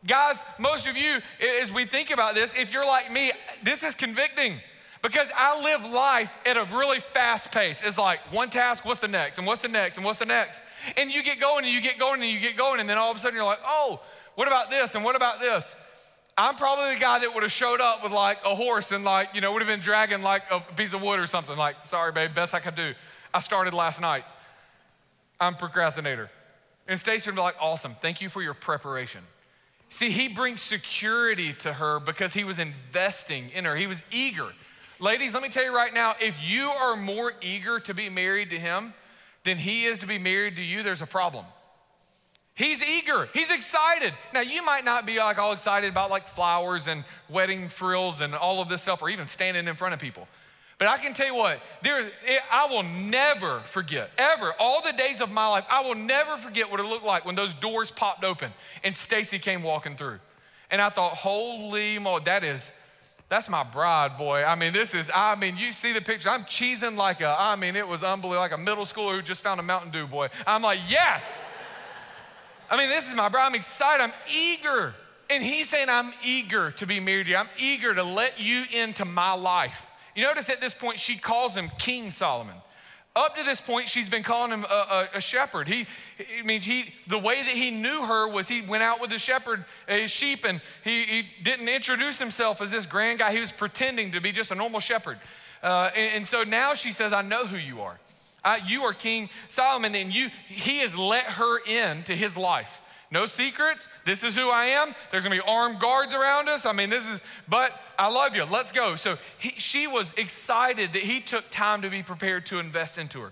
Guys, 0.05 0.41
most 0.57 0.87
of 0.87 0.95
you, 0.95 1.19
as 1.61 1.73
we 1.73 1.85
think 1.85 2.09
about 2.09 2.35
this, 2.35 2.57
if 2.57 2.71
you're 2.71 2.85
like 2.85 3.11
me, 3.11 3.33
this 3.63 3.83
is 3.83 3.95
convicting 3.95 4.61
because 5.01 5.27
I 5.35 5.61
live 5.63 5.91
life 5.91 6.35
at 6.45 6.57
a 6.57 6.63
really 6.75 6.99
fast 6.99 7.51
pace. 7.51 7.81
It's 7.83 7.97
like 7.97 8.19
one 8.33 8.49
task, 8.49 8.85
what's 8.85 8.99
the 8.99 9.07
next, 9.07 9.37
and 9.37 9.47
what's 9.47 9.61
the 9.61 9.67
next, 9.67 9.97
and 9.97 10.05
what's 10.05 10.19
the 10.19 10.25
next. 10.25 10.63
And 10.95 11.11
you 11.11 11.23
get 11.23 11.39
going, 11.39 11.65
and 11.65 11.73
you 11.73 11.81
get 11.81 11.99
going, 11.99 12.21
and 12.21 12.31
you 12.31 12.39
get 12.39 12.57
going, 12.57 12.79
and 12.79 12.89
then 12.89 12.97
all 12.97 13.11
of 13.11 13.17
a 13.17 13.19
sudden 13.19 13.35
you're 13.35 13.45
like, 13.45 13.61
oh, 13.65 14.01
what 14.35 14.47
about 14.47 14.69
this, 14.69 14.95
and 14.95 15.03
what 15.03 15.15
about 15.15 15.39
this? 15.39 15.75
I'm 16.37 16.55
probably 16.55 16.93
the 16.93 16.99
guy 16.99 17.19
that 17.19 17.33
would 17.33 17.41
have 17.41 17.51
showed 17.51 17.81
up 17.81 18.03
with 18.03 18.11
like 18.11 18.37
a 18.45 18.53
horse 18.53 18.91
and 18.91 19.03
like, 19.03 19.33
you 19.33 19.41
know, 19.41 19.51
would 19.53 19.61
have 19.63 19.67
been 19.67 19.79
dragging 19.79 20.21
like 20.21 20.43
a 20.51 20.59
piece 20.59 20.93
of 20.93 21.01
wood 21.01 21.19
or 21.19 21.25
something. 21.25 21.57
Like, 21.57 21.75
sorry, 21.85 22.11
babe, 22.11 22.35
best 22.35 22.53
I 22.53 22.59
could 22.59 22.75
do. 22.75 22.93
I 23.33 23.39
started 23.39 23.73
last 23.73 23.99
night. 23.99 24.23
I'm 25.39 25.55
procrastinator. 25.55 26.29
And 26.87 26.99
Stacy 26.99 27.29
would 27.29 27.35
be 27.35 27.41
like, 27.41 27.55
awesome, 27.59 27.95
thank 28.01 28.21
you 28.21 28.29
for 28.29 28.43
your 28.43 28.53
preparation. 28.53 29.21
See, 29.89 30.11
he 30.11 30.27
brings 30.27 30.61
security 30.61 31.53
to 31.53 31.73
her 31.73 31.99
because 31.99 32.33
he 32.33 32.43
was 32.43 32.59
investing 32.59 33.49
in 33.55 33.65
her. 33.65 33.75
He 33.75 33.87
was 33.87 34.03
eager. 34.11 34.47
Ladies, 34.99 35.33
let 35.33 35.43
me 35.43 35.49
tell 35.49 35.63
you 35.63 35.75
right 35.75 35.93
now 35.93 36.15
if 36.19 36.37
you 36.41 36.69
are 36.69 36.95
more 36.95 37.33
eager 37.41 37.79
to 37.81 37.93
be 37.93 38.09
married 38.09 38.49
to 38.49 38.59
him 38.59 38.93
than 39.43 39.57
he 39.57 39.85
is 39.85 39.99
to 39.99 40.07
be 40.07 40.17
married 40.17 40.55
to 40.55 40.63
you, 40.63 40.83
there's 40.83 41.01
a 41.01 41.07
problem. 41.07 41.45
He's 42.55 42.81
eager. 42.81 43.29
He's 43.33 43.51
excited. 43.51 44.13
Now, 44.33 44.41
you 44.41 44.65
might 44.65 44.83
not 44.83 45.05
be 45.05 45.19
like 45.19 45.37
all 45.37 45.53
excited 45.53 45.91
about 45.91 46.09
like 46.09 46.27
flowers 46.27 46.87
and 46.87 47.03
wedding 47.29 47.69
frills 47.69 48.19
and 48.19 48.33
all 48.33 48.63
of 48.63 48.67
this 48.67 48.81
stuff, 48.81 49.03
or 49.03 49.09
even 49.09 49.27
standing 49.27 49.67
in 49.67 49.75
front 49.75 49.93
of 49.93 49.99
people. 49.99 50.27
But 50.79 50.87
I 50.87 50.97
can 50.97 51.13
tell 51.13 51.27
you 51.27 51.35
what, 51.35 51.59
there, 51.83 52.05
it, 52.05 52.41
I 52.51 52.65
will 52.65 52.83
never 52.83 53.59
forget, 53.61 54.09
ever, 54.17 54.53
all 54.59 54.81
the 54.81 54.91
days 54.91 55.21
of 55.21 55.31
my 55.31 55.47
life, 55.47 55.65
I 55.69 55.81
will 55.81 55.95
never 55.95 56.37
forget 56.37 56.69
what 56.69 56.79
it 56.79 56.83
looked 56.83 57.05
like 57.05 57.25
when 57.25 57.35
those 57.35 57.53
doors 57.53 57.91
popped 57.91 58.23
open 58.23 58.51
and 58.83 58.95
Stacy 58.95 59.37
came 59.37 59.61
walking 59.61 59.95
through. 59.95 60.19
And 60.71 60.81
I 60.81 60.89
thought, 60.89 61.13
holy 61.13 61.99
moly, 61.99 62.23
that 62.25 62.43
is, 62.43 62.71
that's 63.29 63.49
my 63.49 63.63
bride, 63.63 64.17
boy. 64.17 64.43
I 64.43 64.55
mean, 64.55 64.71
this 64.71 64.93
is, 64.93 65.11
I 65.13 65.35
mean, 65.35 65.57
you 65.57 65.73
see 65.73 65.91
the 65.91 66.01
picture. 66.01 66.29
I'm 66.29 66.43
cheesing 66.45 66.95
like 66.95 67.19
a, 67.19 67.35
I 67.37 67.57
mean, 67.57 67.75
it 67.75 67.85
was 67.85 68.01
unbelievable, 68.03 68.41
like 68.41 68.53
a 68.53 68.57
middle 68.57 68.85
schooler 68.85 69.15
who 69.15 69.21
just 69.21 69.43
found 69.43 69.59
a 69.59 69.63
Mountain 69.63 69.91
Dew, 69.91 70.07
boy. 70.07 70.29
I'm 70.45 70.61
like, 70.61 70.79
yes. 70.87 71.43
I 72.69 72.77
mean, 72.77 72.89
this 72.89 73.09
is 73.09 73.15
my 73.15 73.27
bride. 73.27 73.47
I'm 73.47 73.55
excited. 73.55 74.01
I'm 74.01 74.13
eager. 74.33 74.93
And 75.29 75.43
he's 75.43 75.69
saying, 75.69 75.89
I'm 75.89 76.13
eager 76.23 76.71
to 76.71 76.85
be 76.85 77.01
married 77.01 77.25
to 77.25 77.31
you. 77.31 77.37
I'm 77.37 77.49
eager 77.59 77.93
to 77.93 78.03
let 78.03 78.39
you 78.39 78.63
into 78.73 79.03
my 79.03 79.33
life. 79.33 79.89
You 80.15 80.23
notice 80.23 80.49
at 80.49 80.61
this 80.61 80.73
point, 80.73 80.99
she 80.99 81.17
calls 81.17 81.55
him 81.55 81.69
King 81.77 82.11
Solomon. 82.11 82.55
Up 83.17 83.35
to 83.35 83.43
this 83.43 83.59
point, 83.59 83.89
she's 83.89 84.09
been 84.09 84.21
calling 84.21 84.51
him 84.51 84.63
a, 84.69 84.73
a, 84.73 85.17
a 85.17 85.21
shepherd. 85.21 85.67
He, 85.67 85.87
I 86.39 86.43
mean, 86.43 86.61
he, 86.61 86.93
the 87.07 87.17
way 87.17 87.41
that 87.41 87.55
he 87.55 87.71
knew 87.71 88.05
her 88.05 88.29
was 88.29 88.47
he 88.47 88.61
went 88.61 88.83
out 88.83 89.01
with 89.01 89.11
a 89.11 89.17
shepherd, 89.17 89.65
his 89.87 90.11
sheep, 90.11 90.45
and 90.45 90.61
he, 90.83 91.03
he 91.03 91.27
didn't 91.41 91.67
introduce 91.67 92.19
himself 92.19 92.61
as 92.61 92.69
this 92.69 92.85
grand 92.85 93.17
guy. 93.17 93.33
He 93.33 93.39
was 93.39 93.51
pretending 93.51 94.11
to 94.11 94.21
be 94.21 94.31
just 94.31 94.51
a 94.51 94.55
normal 94.55 94.79
shepherd. 94.79 95.17
Uh, 95.63 95.89
and, 95.95 96.17
and 96.17 96.27
so 96.27 96.43
now 96.43 96.75
she 96.75 96.91
says, 96.91 97.11
I 97.11 97.23
know 97.23 97.47
who 97.47 97.57
you 97.57 97.81
are. 97.81 97.97
Uh, 98.43 98.59
you 98.67 98.83
are 98.83 98.93
King 98.93 99.29
Solomon, 99.49 99.95
and 99.95 100.13
you, 100.13 100.29
he 100.47 100.77
has 100.81 100.95
let 100.95 101.23
her 101.23 101.57
into 101.65 102.15
his 102.15 102.37
life. 102.37 102.81
No 103.09 103.25
secrets. 103.25 103.87
This 104.05 104.23
is 104.23 104.35
who 104.35 104.49
I 104.49 104.65
am. 104.65 104.93
There's 105.11 105.23
gonna 105.23 105.35
be 105.35 105.41
armed 105.41 105.79
guards 105.79 106.13
around 106.13 106.49
us. 106.49 106.65
I 106.65 106.73
mean, 106.73 106.89
this 106.89 107.07
is, 107.07 107.23
but 107.47 107.71
I 107.97 108.09
love 108.11 108.35
you. 108.35 108.43
Let's 108.43 108.71
go. 108.71 108.95
So 108.97 109.17
he, 109.37 109.51
she 109.51 109.87
was 109.87 110.13
excited 110.17 110.93
that 110.93 111.01
he 111.03 111.21
took 111.21 111.49
time 111.49 111.81
to 111.83 111.89
be 111.89 112.03
prepared 112.03 112.45
to 112.47 112.59
invest 112.59 112.97
into 112.97 113.21
her. 113.21 113.31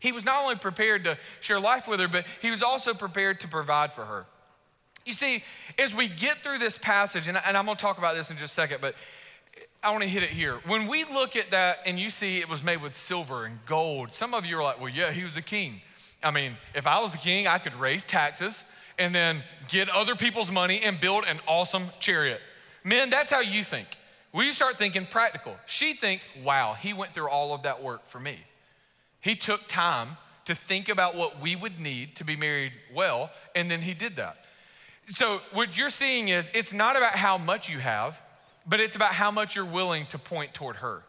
He 0.00 0.10
was 0.12 0.24
not 0.24 0.42
only 0.42 0.56
prepared 0.56 1.04
to 1.04 1.16
share 1.40 1.60
life 1.60 1.86
with 1.86 2.00
her, 2.00 2.08
but 2.08 2.24
he 2.40 2.50
was 2.50 2.62
also 2.62 2.92
prepared 2.92 3.40
to 3.40 3.48
provide 3.48 3.92
for 3.92 4.04
her. 4.04 4.26
You 5.04 5.12
see, 5.12 5.42
as 5.78 5.94
we 5.94 6.08
get 6.08 6.42
through 6.42 6.58
this 6.58 6.76
passage, 6.76 7.28
and, 7.28 7.38
and 7.44 7.56
I'm 7.56 7.66
gonna 7.66 7.76
talk 7.76 7.98
about 7.98 8.14
this 8.14 8.30
in 8.30 8.36
just 8.36 8.52
a 8.52 8.54
second, 8.54 8.80
but 8.80 8.94
I 9.82 9.90
want 9.90 10.02
to 10.02 10.08
hit 10.08 10.24
it 10.24 10.30
here. 10.30 10.58
When 10.66 10.88
we 10.88 11.04
look 11.04 11.36
at 11.36 11.52
that 11.52 11.78
and 11.86 12.00
you 12.00 12.10
see 12.10 12.38
it 12.38 12.48
was 12.48 12.64
made 12.64 12.82
with 12.82 12.96
silver 12.96 13.44
and 13.44 13.64
gold, 13.64 14.12
some 14.12 14.34
of 14.34 14.44
you 14.44 14.58
are 14.58 14.62
like, 14.62 14.80
well, 14.80 14.88
yeah, 14.88 15.12
he 15.12 15.22
was 15.22 15.36
a 15.36 15.42
king. 15.42 15.82
I 16.20 16.32
mean, 16.32 16.56
if 16.74 16.88
I 16.88 17.00
was 17.00 17.12
the 17.12 17.18
king, 17.18 17.46
I 17.46 17.58
could 17.58 17.74
raise 17.76 18.04
taxes 18.04 18.64
and 18.98 19.14
then 19.14 19.42
get 19.68 19.88
other 19.90 20.16
people's 20.16 20.50
money 20.50 20.80
and 20.84 21.00
build 21.00 21.24
an 21.26 21.38
awesome 21.46 21.84
chariot. 22.00 22.40
Men, 22.84 23.10
that's 23.10 23.32
how 23.32 23.40
you 23.40 23.62
think. 23.62 23.86
We 24.32 24.52
start 24.52 24.78
thinking 24.78 25.06
practical. 25.06 25.56
She 25.66 25.94
thinks, 25.94 26.28
wow, 26.44 26.74
he 26.74 26.92
went 26.92 27.12
through 27.12 27.28
all 27.28 27.54
of 27.54 27.62
that 27.62 27.82
work 27.82 28.06
for 28.06 28.20
me. 28.20 28.38
He 29.20 29.34
took 29.34 29.66
time 29.66 30.16
to 30.44 30.54
think 30.54 30.88
about 30.88 31.14
what 31.16 31.40
we 31.40 31.56
would 31.56 31.78
need 31.78 32.16
to 32.16 32.24
be 32.24 32.36
married 32.36 32.72
well, 32.94 33.30
and 33.54 33.70
then 33.70 33.82
he 33.82 33.94
did 33.94 34.16
that. 34.16 34.44
So, 35.10 35.40
what 35.52 35.76
you're 35.76 35.90
seeing 35.90 36.28
is 36.28 36.50
it's 36.54 36.72
not 36.72 36.96
about 36.96 37.16
how 37.16 37.38
much 37.38 37.68
you 37.68 37.78
have, 37.78 38.20
but 38.66 38.80
it's 38.80 38.94
about 38.94 39.12
how 39.12 39.30
much 39.30 39.56
you're 39.56 39.64
willing 39.64 40.06
to 40.06 40.18
point 40.18 40.52
toward 40.52 40.76
her. 40.76 41.02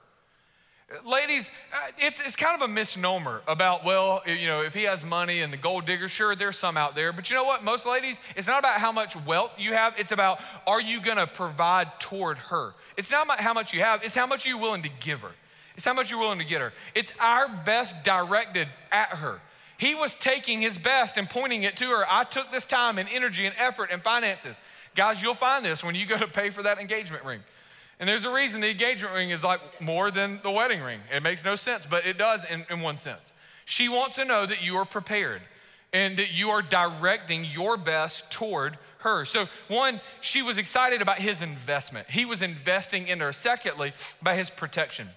Ladies, 1.06 1.52
uh, 1.71 1.91
it's, 1.99 2.19
it's 2.19 2.36
kind 2.36 2.60
of 2.60 2.67
a 2.67 2.71
misnomer 2.71 3.43
about, 3.47 3.86
well, 3.86 4.23
you 4.25 4.47
know, 4.47 4.62
if 4.62 4.73
he 4.73 4.84
has 4.84 5.06
money 5.06 5.41
and 5.41 5.54
the 5.54 5.58
gold 5.58 5.86
digger, 5.86 6.10
sure, 6.10 6.36
there's 6.36 6.58
some 6.58 6.78
out 6.78 6.95
there. 6.95 7.13
But 7.13 7.30
you 7.30 7.36
know 7.36 7.43
what? 7.43 7.63
Most 7.63 7.86
ladies, 7.86 8.19
it's 8.36 8.47
not 8.47 8.58
about 8.58 8.80
how 8.80 8.91
much 8.91 9.15
wealth 9.28 9.60
you 9.60 9.73
have. 9.73 9.93
It's 9.99 10.12
about, 10.12 10.39
are 10.65 10.82
you 10.82 10.99
going 10.99 11.17
to 11.17 11.28
provide 11.28 11.99
toward 11.99 12.39
her? 12.39 12.73
It's 12.97 13.12
not 13.12 13.25
about 13.25 13.39
how 13.39 13.54
much 13.54 13.71
you 13.71 13.82
have, 13.82 14.04
it's 14.04 14.15
how 14.15 14.25
much 14.25 14.47
you're 14.47 14.58
willing 14.58 14.82
to 14.82 14.89
give 14.99 15.21
her. 15.21 15.32
It's 15.75 15.86
how 15.86 15.93
much 15.93 16.10
you're 16.10 16.19
willing 16.19 16.39
to 16.39 16.45
get 16.45 16.60
her. 16.60 16.73
It's 16.95 17.12
our 17.19 17.47
best 17.47 18.04
directed 18.04 18.67
at 18.91 19.10
her. 19.10 19.39
He 19.78 19.93
was 19.93 20.15
taking 20.15 20.60
his 20.60 20.78
best 20.78 21.17
and 21.17 21.30
pointing 21.30 21.63
it 21.63 21.78
to 21.78 21.86
her. 21.86 22.04
I 22.10 22.23
took 22.23 22.52
this 22.52 22.65
time 22.65 22.97
and 22.97 23.08
energy 23.10 23.45
and 23.45 23.56
effort 23.60 23.91
and 23.93 24.02
finances. 24.02 24.60
Guys, 24.95 25.21
you'll 25.21 25.36
find 25.36 25.63
this 25.63 25.84
when 25.84 25.93
you 25.93 26.06
go 26.08 26.17
to 26.17 26.28
pay 26.28 26.49
for 26.49 26.63
that 26.63 26.80
engagement 26.80 27.23
ring. 27.23 27.39
And 28.00 28.08
there's 28.08 28.26
a 28.26 28.32
reason 28.32 28.62
the 28.62 28.70
engagement 28.70 29.14
ring 29.14 29.30
is 29.30 29.44
like 29.44 29.82
more 29.82 30.10
than 30.10 30.40
the 30.42 30.52
wedding 30.52 30.82
ring. 30.82 31.02
It 31.14 31.22
makes 31.22 31.44
no 31.44 31.56
sense, 31.56 31.86
but 31.86 32.06
it 32.06 32.18
does 32.18 32.46
in, 32.46 32.66
in 32.70 32.80
one 32.82 32.98
sense. 32.98 33.34
She 33.66 33.90
wants 33.90 34.16
to 34.16 34.26
know 34.26 34.46
that 34.46 34.64
you 34.64 34.78
are 34.78 34.86
prepared 34.86 35.42
and 35.92 36.18
that 36.18 36.32
you 36.32 36.50
are 36.50 36.62
directing 36.62 37.46
your 37.46 37.76
best 37.76 38.32
toward 38.32 38.78
her. 39.00 39.26
So, 39.26 39.48
one, 39.68 40.00
she 40.22 40.42
was 40.42 40.58
excited 40.58 41.02
about 41.02 41.20
his 41.20 41.42
investment. 41.42 42.10
He 42.10 42.26
was 42.26 42.42
investing 42.42 43.08
in 43.08 43.20
her. 43.20 43.34
Secondly, 43.34 43.94
by 44.22 44.36
his 44.36 44.50
protection. 44.50 45.10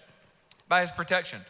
By 0.69 0.81
his 0.81 0.91
protection. 0.91 1.41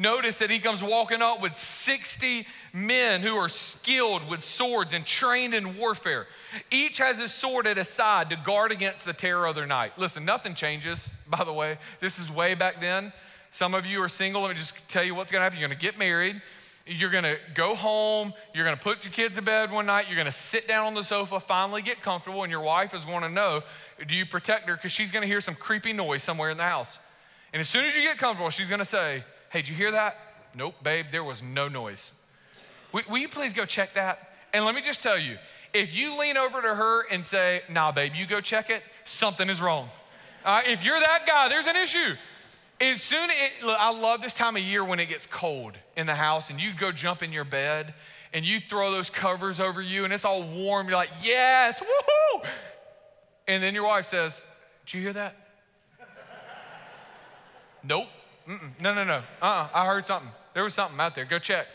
Notice 0.00 0.38
that 0.38 0.48
he 0.48 0.60
comes 0.60 0.80
walking 0.80 1.22
up 1.22 1.42
with 1.42 1.56
60 1.56 2.46
men 2.72 3.20
who 3.20 3.34
are 3.34 3.48
skilled 3.48 4.28
with 4.30 4.44
swords 4.44 4.94
and 4.94 5.04
trained 5.04 5.54
in 5.54 5.76
warfare. 5.76 6.28
Each 6.70 6.98
has 6.98 7.18
his 7.18 7.32
sword 7.32 7.66
at 7.66 7.78
his 7.78 7.88
side 7.88 8.30
to 8.30 8.36
guard 8.36 8.70
against 8.70 9.04
the 9.04 9.12
terror 9.12 9.44
of 9.44 9.56
their 9.56 9.66
night. 9.66 9.98
Listen, 9.98 10.24
nothing 10.24 10.54
changes, 10.54 11.10
by 11.28 11.42
the 11.42 11.52
way. 11.52 11.78
This 11.98 12.20
is 12.20 12.30
way 12.30 12.54
back 12.54 12.80
then. 12.80 13.12
Some 13.50 13.74
of 13.74 13.86
you 13.86 14.00
are 14.00 14.08
single. 14.08 14.42
Let 14.42 14.50
me 14.52 14.56
just 14.56 14.88
tell 14.88 15.02
you 15.02 15.16
what's 15.16 15.32
going 15.32 15.40
to 15.40 15.42
happen. 15.42 15.58
You're 15.58 15.68
going 15.68 15.76
to 15.76 15.84
get 15.84 15.98
married. 15.98 16.40
You're 16.86 17.10
going 17.10 17.24
to 17.24 17.36
go 17.54 17.74
home. 17.74 18.32
You're 18.54 18.64
going 18.64 18.76
to 18.76 18.82
put 18.82 19.04
your 19.04 19.12
kids 19.12 19.34
to 19.34 19.42
bed 19.42 19.72
one 19.72 19.86
night. 19.86 20.06
You're 20.06 20.16
going 20.16 20.26
to 20.26 20.32
sit 20.32 20.68
down 20.68 20.86
on 20.86 20.94
the 20.94 21.02
sofa, 21.02 21.40
finally 21.40 21.82
get 21.82 22.02
comfortable, 22.02 22.44
and 22.44 22.52
your 22.52 22.62
wife 22.62 22.94
is 22.94 23.04
going 23.04 23.22
to 23.22 23.28
know 23.28 23.64
do 24.06 24.14
you 24.14 24.26
protect 24.26 24.68
her? 24.68 24.76
Because 24.76 24.92
she's 24.92 25.10
going 25.10 25.22
to 25.22 25.26
hear 25.26 25.40
some 25.40 25.56
creepy 25.56 25.92
noise 25.92 26.22
somewhere 26.22 26.50
in 26.50 26.56
the 26.56 26.62
house. 26.62 27.00
And 27.52 27.60
as 27.60 27.68
soon 27.68 27.84
as 27.84 27.96
you 27.96 28.02
get 28.04 28.16
comfortable, 28.16 28.50
she's 28.50 28.68
going 28.68 28.78
to 28.78 28.84
say, 28.84 29.24
Hey, 29.50 29.60
did 29.60 29.68
you 29.68 29.74
hear 29.74 29.92
that? 29.92 30.18
Nope, 30.54 30.74
babe, 30.82 31.06
there 31.10 31.24
was 31.24 31.42
no 31.42 31.68
noise. 31.68 32.12
Will, 32.92 33.02
will 33.08 33.18
you 33.18 33.28
please 33.28 33.52
go 33.52 33.64
check 33.64 33.94
that? 33.94 34.32
And 34.52 34.64
let 34.64 34.74
me 34.74 34.80
just 34.80 35.02
tell 35.02 35.18
you, 35.18 35.36
if 35.74 35.94
you 35.94 36.18
lean 36.18 36.36
over 36.36 36.62
to 36.62 36.74
her 36.74 37.06
and 37.10 37.24
say, 37.24 37.62
Nah, 37.68 37.92
babe, 37.92 38.12
you 38.14 38.26
go 38.26 38.40
check 38.40 38.70
it, 38.70 38.82
something 39.04 39.48
is 39.48 39.60
wrong. 39.60 39.88
Uh, 40.44 40.62
if 40.66 40.84
you're 40.84 40.98
that 40.98 41.26
guy, 41.26 41.48
there's 41.48 41.66
an 41.66 41.76
issue. 41.76 42.14
As 42.80 43.02
soon 43.02 43.28
look, 43.64 43.76
I 43.78 43.90
love 43.90 44.22
this 44.22 44.34
time 44.34 44.56
of 44.56 44.62
year 44.62 44.84
when 44.84 45.00
it 45.00 45.08
gets 45.08 45.26
cold 45.26 45.76
in 45.96 46.06
the 46.06 46.14
house 46.14 46.48
and 46.48 46.60
you 46.60 46.72
go 46.72 46.92
jump 46.92 47.22
in 47.22 47.32
your 47.32 47.44
bed 47.44 47.94
and 48.32 48.44
you 48.44 48.60
throw 48.60 48.92
those 48.92 49.10
covers 49.10 49.58
over 49.58 49.82
you 49.82 50.04
and 50.04 50.12
it's 50.12 50.24
all 50.24 50.44
warm. 50.44 50.86
You're 50.86 50.96
like, 50.96 51.10
yes, 51.22 51.80
woohoo! 51.80 52.46
And 53.48 53.62
then 53.62 53.74
your 53.74 53.84
wife 53.84 54.04
says, 54.04 54.44
Did 54.86 54.94
you 54.94 55.02
hear 55.02 55.12
that? 55.14 55.34
nope. 57.82 58.06
Mm-mm. 58.48 58.80
No, 58.80 58.94
no, 58.94 59.04
no. 59.04 59.22
Uh-uh. 59.42 59.68
I 59.74 59.86
heard 59.86 60.06
something. 60.06 60.30
There 60.54 60.64
was 60.64 60.74
something 60.74 60.98
out 60.98 61.14
there. 61.14 61.24
Go 61.24 61.38
check. 61.38 61.66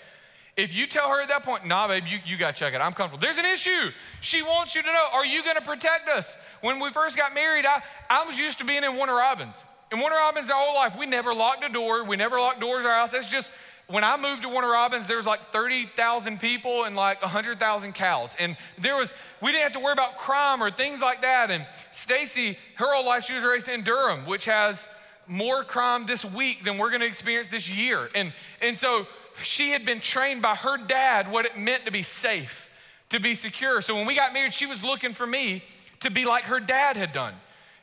If 0.56 0.74
you 0.74 0.86
tell 0.86 1.10
her 1.10 1.22
at 1.22 1.30
that 1.30 1.44
point, 1.44 1.66
nah, 1.66 1.88
babe, 1.88 2.04
you, 2.08 2.20
you 2.26 2.38
got 2.38 2.56
to 2.56 2.60
check 2.60 2.74
it. 2.74 2.82
I'm 2.82 2.94
comfortable. 2.94 3.22
There's 3.22 3.38
an 3.38 3.46
issue. 3.46 3.92
She 4.22 4.44
wants 4.44 4.76
you 4.76 4.82
to 4.82 4.88
know, 4.88 5.08
are 5.14 5.26
you 5.26 5.44
going 5.44 5.56
to 5.56 5.64
protect 5.64 6.10
us? 6.10 6.38
When 6.62 6.80
we 6.80 6.92
first 6.92 7.18
got 7.18 7.34
married, 7.34 7.66
I, 7.66 7.82
I 8.10 8.26
was 8.26 8.38
used 8.38 8.60
to 8.60 8.66
being 8.66 8.84
in 8.84 8.96
Warner 8.96 9.16
Robins. 9.16 9.64
In 9.92 10.00
Warner 10.00 10.16
Robins, 10.16 10.50
our 10.50 10.60
whole 10.60 10.76
life, 10.76 10.98
we 10.98 11.06
never 11.06 11.34
locked 11.34 11.64
a 11.64 11.70
door. 11.70 12.04
We 12.04 12.18
never 12.18 12.40
locked 12.40 12.60
doors 12.60 12.86
our 12.86 12.92
house. 12.92 13.12
That's 13.12 13.30
just, 13.30 13.52
when 13.88 14.04
I 14.04 14.16
moved 14.16 14.44
to 14.44 14.50
Warner 14.50 14.70
Robins, 14.70 15.08
there 15.08 15.18
was 15.18 15.26
like 15.26 15.46
30,000 15.48 16.40
people 16.40 16.86
and 16.86 16.96
like 16.96 17.22
100,000 17.22 17.94
cows. 17.94 18.36
And 18.40 18.56
there 18.78 18.96
was, 18.96 19.14
we 19.42 19.52
didn't 19.52 19.64
have 19.64 19.74
to 19.74 19.80
worry 19.80 19.94
about 19.94 20.18
crime 20.18 20.62
or 20.62 20.70
things 20.70 21.02
like 21.02 21.24
that. 21.24 21.50
And 21.50 21.66
Stacy, 21.92 22.58
her 22.76 22.94
whole 22.94 23.06
life, 23.06 23.24
she 23.26 23.34
was 23.34 23.44
raised 23.44 23.70
in 23.70 23.84
Durham, 23.84 24.26
which 24.26 24.46
has 24.46 24.88
more 25.28 25.64
crime 25.64 26.06
this 26.06 26.24
week 26.26 26.64
than 26.64 26.78
we're 26.78 26.92
gonna 26.92 27.06
experience 27.06 27.48
this 27.48 27.70
year. 27.70 28.10
And, 28.16 28.34
and 28.62 28.78
so 28.78 29.08
she 29.42 29.72
had 29.72 29.86
been 29.86 30.00
trained 30.00 30.42
by 30.42 30.56
her 30.56 30.78
dad 30.78 31.32
what 31.32 31.46
it 31.46 31.58
meant 31.58 31.86
to 31.86 31.92
be 31.92 32.04
safe, 32.04 32.70
to 33.10 33.20
be 33.20 33.36
secure. 33.36 33.82
So 33.82 33.96
when 33.96 34.06
we 34.06 34.16
got 34.16 34.34
married, 34.34 34.54
she 34.54 34.66
was 34.66 34.84
looking 34.84 35.14
for 35.14 35.26
me 35.26 35.64
to 36.02 36.12
be 36.12 36.26
like 36.26 36.44
her 36.46 36.60
dad 36.60 36.98
had 36.98 37.12
done. 37.14 37.34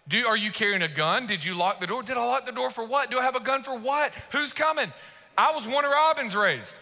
Do, 0.09 0.27
are 0.27 0.37
you 0.37 0.51
carrying 0.51 0.83
a 0.83 0.89
gun? 0.89 1.27
Did 1.27 1.45
you 1.45 1.55
lock 1.55 1.81
the 1.81 1.87
door? 1.87 2.03
Did 2.03 2.17
I 2.17 2.25
lock 2.25 2.47
the 2.47 2.53
door 2.53 2.71
for 2.71 2.85
what? 2.85 3.11
Do 3.11 3.19
I 3.19 3.23
have 3.23 3.37
a 3.37 3.41
gun 3.41 3.63
for 3.63 3.77
what? 3.79 4.13
Who's 4.33 4.53
coming? 4.53 4.93
I 5.39 5.53
was 5.53 5.67
Warner 5.69 5.89
Robins 5.89 6.35
raised. 6.35 6.75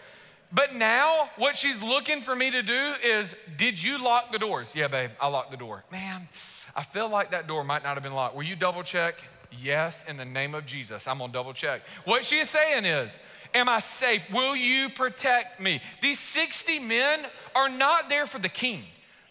But 0.51 0.75
now, 0.75 1.29
what 1.37 1.55
she's 1.55 1.81
looking 1.81 2.21
for 2.21 2.35
me 2.35 2.49
to 2.49 2.63
do 2.63 2.93
is, 3.03 3.35
did 3.55 3.81
you 3.81 4.03
lock 4.03 4.31
the 4.31 4.39
doors? 4.39 4.73
Yeah, 4.75 4.87
babe, 4.87 5.11
I 5.21 5.27
locked 5.27 5.51
the 5.51 5.57
door. 5.57 5.83
Man, 5.91 6.27
I 6.75 6.83
feel 6.83 7.07
like 7.07 7.31
that 7.31 7.45
door 7.45 7.63
might 7.63 7.83
not 7.83 7.93
have 7.93 8.03
been 8.03 8.13
locked. 8.13 8.35
Will 8.35 8.43
you 8.43 8.55
double 8.55 8.81
check? 8.81 9.23
Yes, 9.51 10.03
in 10.07 10.17
the 10.17 10.25
name 10.25 10.53
of 10.53 10.65
Jesus. 10.65 11.07
I'm 11.07 11.19
gonna 11.19 11.33
double 11.33 11.53
check. 11.53 11.81
What 12.05 12.23
she 12.23 12.39
is 12.39 12.49
saying 12.49 12.85
is, 12.85 13.19
Am 13.53 13.67
I 13.67 13.79
safe? 13.79 14.23
Will 14.31 14.55
you 14.55 14.89
protect 14.89 15.59
me? 15.59 15.81
These 16.01 16.19
60 16.19 16.79
men 16.79 17.25
are 17.55 17.69
not 17.69 18.09
there 18.09 18.27
for 18.27 18.39
the 18.39 18.49
king. 18.49 18.83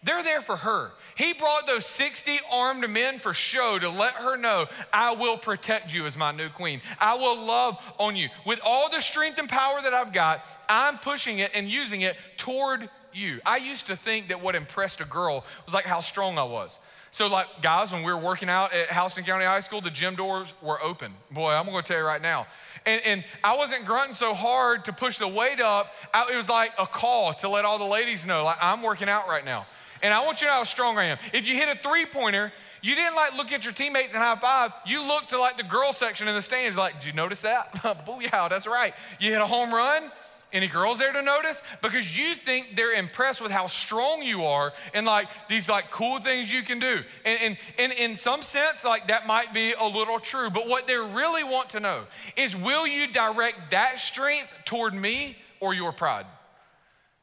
They're 0.03 0.23
there 0.23 0.43
for 0.43 0.57
her. 0.57 0.93
He 1.17 1.33
brought 1.33 1.67
those 1.67 1.85
60 1.85 2.39
armed 2.51 2.89
men 2.89 3.19
for 3.19 3.35
show 3.35 3.79
to 3.79 3.89
let 3.89 4.15
her 4.15 4.37
know, 4.37 4.67
I 4.93 5.15
will 5.15 5.37
protect 5.37 5.93
you 5.93 6.07
as 6.07 6.17
my 6.17 6.31
new 6.31 6.49
queen. 6.49 6.81
I 7.01 7.17
will 7.17 7.45
love 7.45 7.83
on 7.99 8.15
you. 8.15 8.29
With 8.47 8.61
all 8.65 8.89
the 8.89 9.01
strength 9.01 9.39
and 9.39 9.49
power 9.49 9.81
that 9.83 9.95
I've 9.95 10.13
got, 10.13 10.45
I'm 10.69 10.99
pushing 10.99 11.41
it 11.41 11.51
and 11.55 11.69
using 11.69 12.03
it 12.03 12.17
toward 12.37 12.89
you. 13.13 13.41
I 13.45 13.57
used 13.57 13.89
to 13.89 13.97
think 13.97 14.29
that 14.29 14.41
what 14.41 14.55
impressed 14.55 15.01
a 15.01 15.05
girl 15.05 15.45
was 15.65 15.75
like 15.75 15.85
how 15.85 16.01
strong 16.01 16.39
I 16.39 16.45
was. 16.45 16.79
So, 17.19 17.27
like, 17.27 17.63
guys, 17.63 17.91
when 17.91 18.05
we 18.05 18.13
were 18.13 18.19
working 18.19 18.49
out 18.49 18.73
at 18.73 18.93
Houston 18.93 19.25
County 19.25 19.45
High 19.45 19.59
School, 19.59 19.81
the 19.81 19.91
gym 19.91 20.15
doors 20.15 20.55
were 20.63 20.81
open. 20.81 21.13
Boy, 21.33 21.51
I'm 21.51 21.67
gonna 21.67 21.83
tell 21.83 21.99
you 21.99 22.05
right 22.05 22.23
now. 22.23 22.47
And, 22.87 23.03
and 23.05 23.25
I 23.43 23.57
wasn't 23.57 23.87
grunting 23.87 24.15
so 24.15 24.35
hard 24.35 24.85
to 24.85 24.93
push 24.93 25.19
the 25.19 25.27
weight 25.27 25.59
up. 25.59 25.93
I, 26.15 26.29
it 26.33 26.37
was 26.37 26.49
like 26.49 26.71
a 26.79 26.87
call 26.87 27.35
to 27.35 27.49
let 27.49 27.65
all 27.65 27.77
the 27.77 27.85
ladies 27.85 28.25
know, 28.25 28.45
like, 28.45 28.59
I'm 28.63 28.85
working 28.85 29.09
out 29.09 29.27
right 29.27 29.45
now. 29.45 29.67
And 30.01 30.15
I 30.15 30.25
want 30.25 30.41
you 30.41 30.47
to 30.47 30.53
know 30.53 30.59
how 30.59 30.63
strong 30.63 30.97
I 30.97 31.07
am. 31.07 31.19
If 31.33 31.45
you 31.45 31.57
hit 31.57 31.69
a 31.69 31.75
three 31.83 32.07
pointer, 32.07 32.53
you 32.83 32.95
didn't 32.95 33.17
like 33.17 33.37
look 33.37 33.51
at 33.51 33.65
your 33.65 33.75
teammates 33.75 34.15
and 34.15 34.23
high 34.23 34.37
five. 34.37 34.71
You 34.87 35.03
looked 35.03 35.31
to 35.31 35.41
like 35.41 35.57
the 35.57 35.65
girl 35.65 35.93
section 35.93 36.29
in 36.29 36.37
the 36.37 36.43
stands, 36.43 36.77
like, 36.77 37.01
did 37.01 37.07
you 37.07 37.15
notice 37.15 37.41
that? 37.41 37.75
Booyah, 38.07 38.49
that's 38.49 38.69
right. 38.69 38.95
You 39.19 39.33
hit 39.33 39.41
a 39.41 39.47
home 39.47 39.75
run. 39.75 40.13
Any 40.53 40.67
girls 40.67 40.99
there 40.99 41.13
to 41.13 41.21
notice? 41.21 41.63
Because 41.83 42.17
you 42.17 42.35
think 42.35 42.75
they're 42.75 42.95
impressed 42.95 43.43
with 43.43 43.53
how 43.53 43.67
strong 43.67 44.23
you 44.23 44.45
are 44.45 44.73
and 44.95 45.05
like 45.05 45.29
these 45.49 45.69
like 45.69 45.91
cool 45.91 46.21
things 46.21 46.51
you 46.51 46.63
can 46.63 46.79
do. 46.79 47.01
And, 47.27 47.39
and, 47.43 47.57
and 47.79 47.93
in 47.93 48.17
some 48.17 48.41
sense, 48.41 48.83
like 48.83 49.09
that 49.09 49.27
might 49.27 49.53
be 49.53 49.75
a 49.75 49.85
little 49.85 50.19
true. 50.19 50.49
But 50.49 50.67
what 50.67 50.87
they 50.87 50.97
really 50.97 51.45
want 51.45 51.71
to 51.71 51.81
know 51.81 52.05
is 52.37 52.57
will 52.57 52.87
you 52.87 53.13
direct 53.13 53.73
that 53.73 53.99
strength 53.99 54.51
toward 54.65 54.95
me 54.95 55.37
or 55.61 55.75
your 55.75 55.93
pride? 55.93 56.25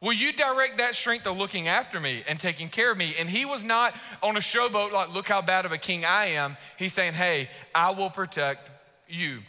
Will 0.01 0.13
you 0.13 0.31
direct 0.31 0.77
that 0.77 0.93
strength 0.93 1.25
of 1.25 1.35
looking 1.35 1.67
after 1.67 1.99
me 1.99 2.23
and 2.27 2.39
taking 2.39 2.69
care 2.69 2.91
of 2.91 2.97
me? 2.97 3.15
And 3.17 3.27
he 3.27 3.43
was 3.43 3.63
not 3.63 3.95
on 4.21 4.37
a 4.37 4.39
showboat 4.39 4.91
like, 4.91 5.11
look 5.11 5.27
how 5.27 5.41
bad 5.41 5.65
of 5.65 5.71
a 5.71 5.79
king 5.79 6.05
I 6.05 6.25
am. 6.25 6.57
He's 6.77 6.93
saying, 6.93 7.13
hey, 7.13 7.49
I 7.73 7.89
will 7.89 8.11
protect 8.11 8.69
you. 9.09 9.39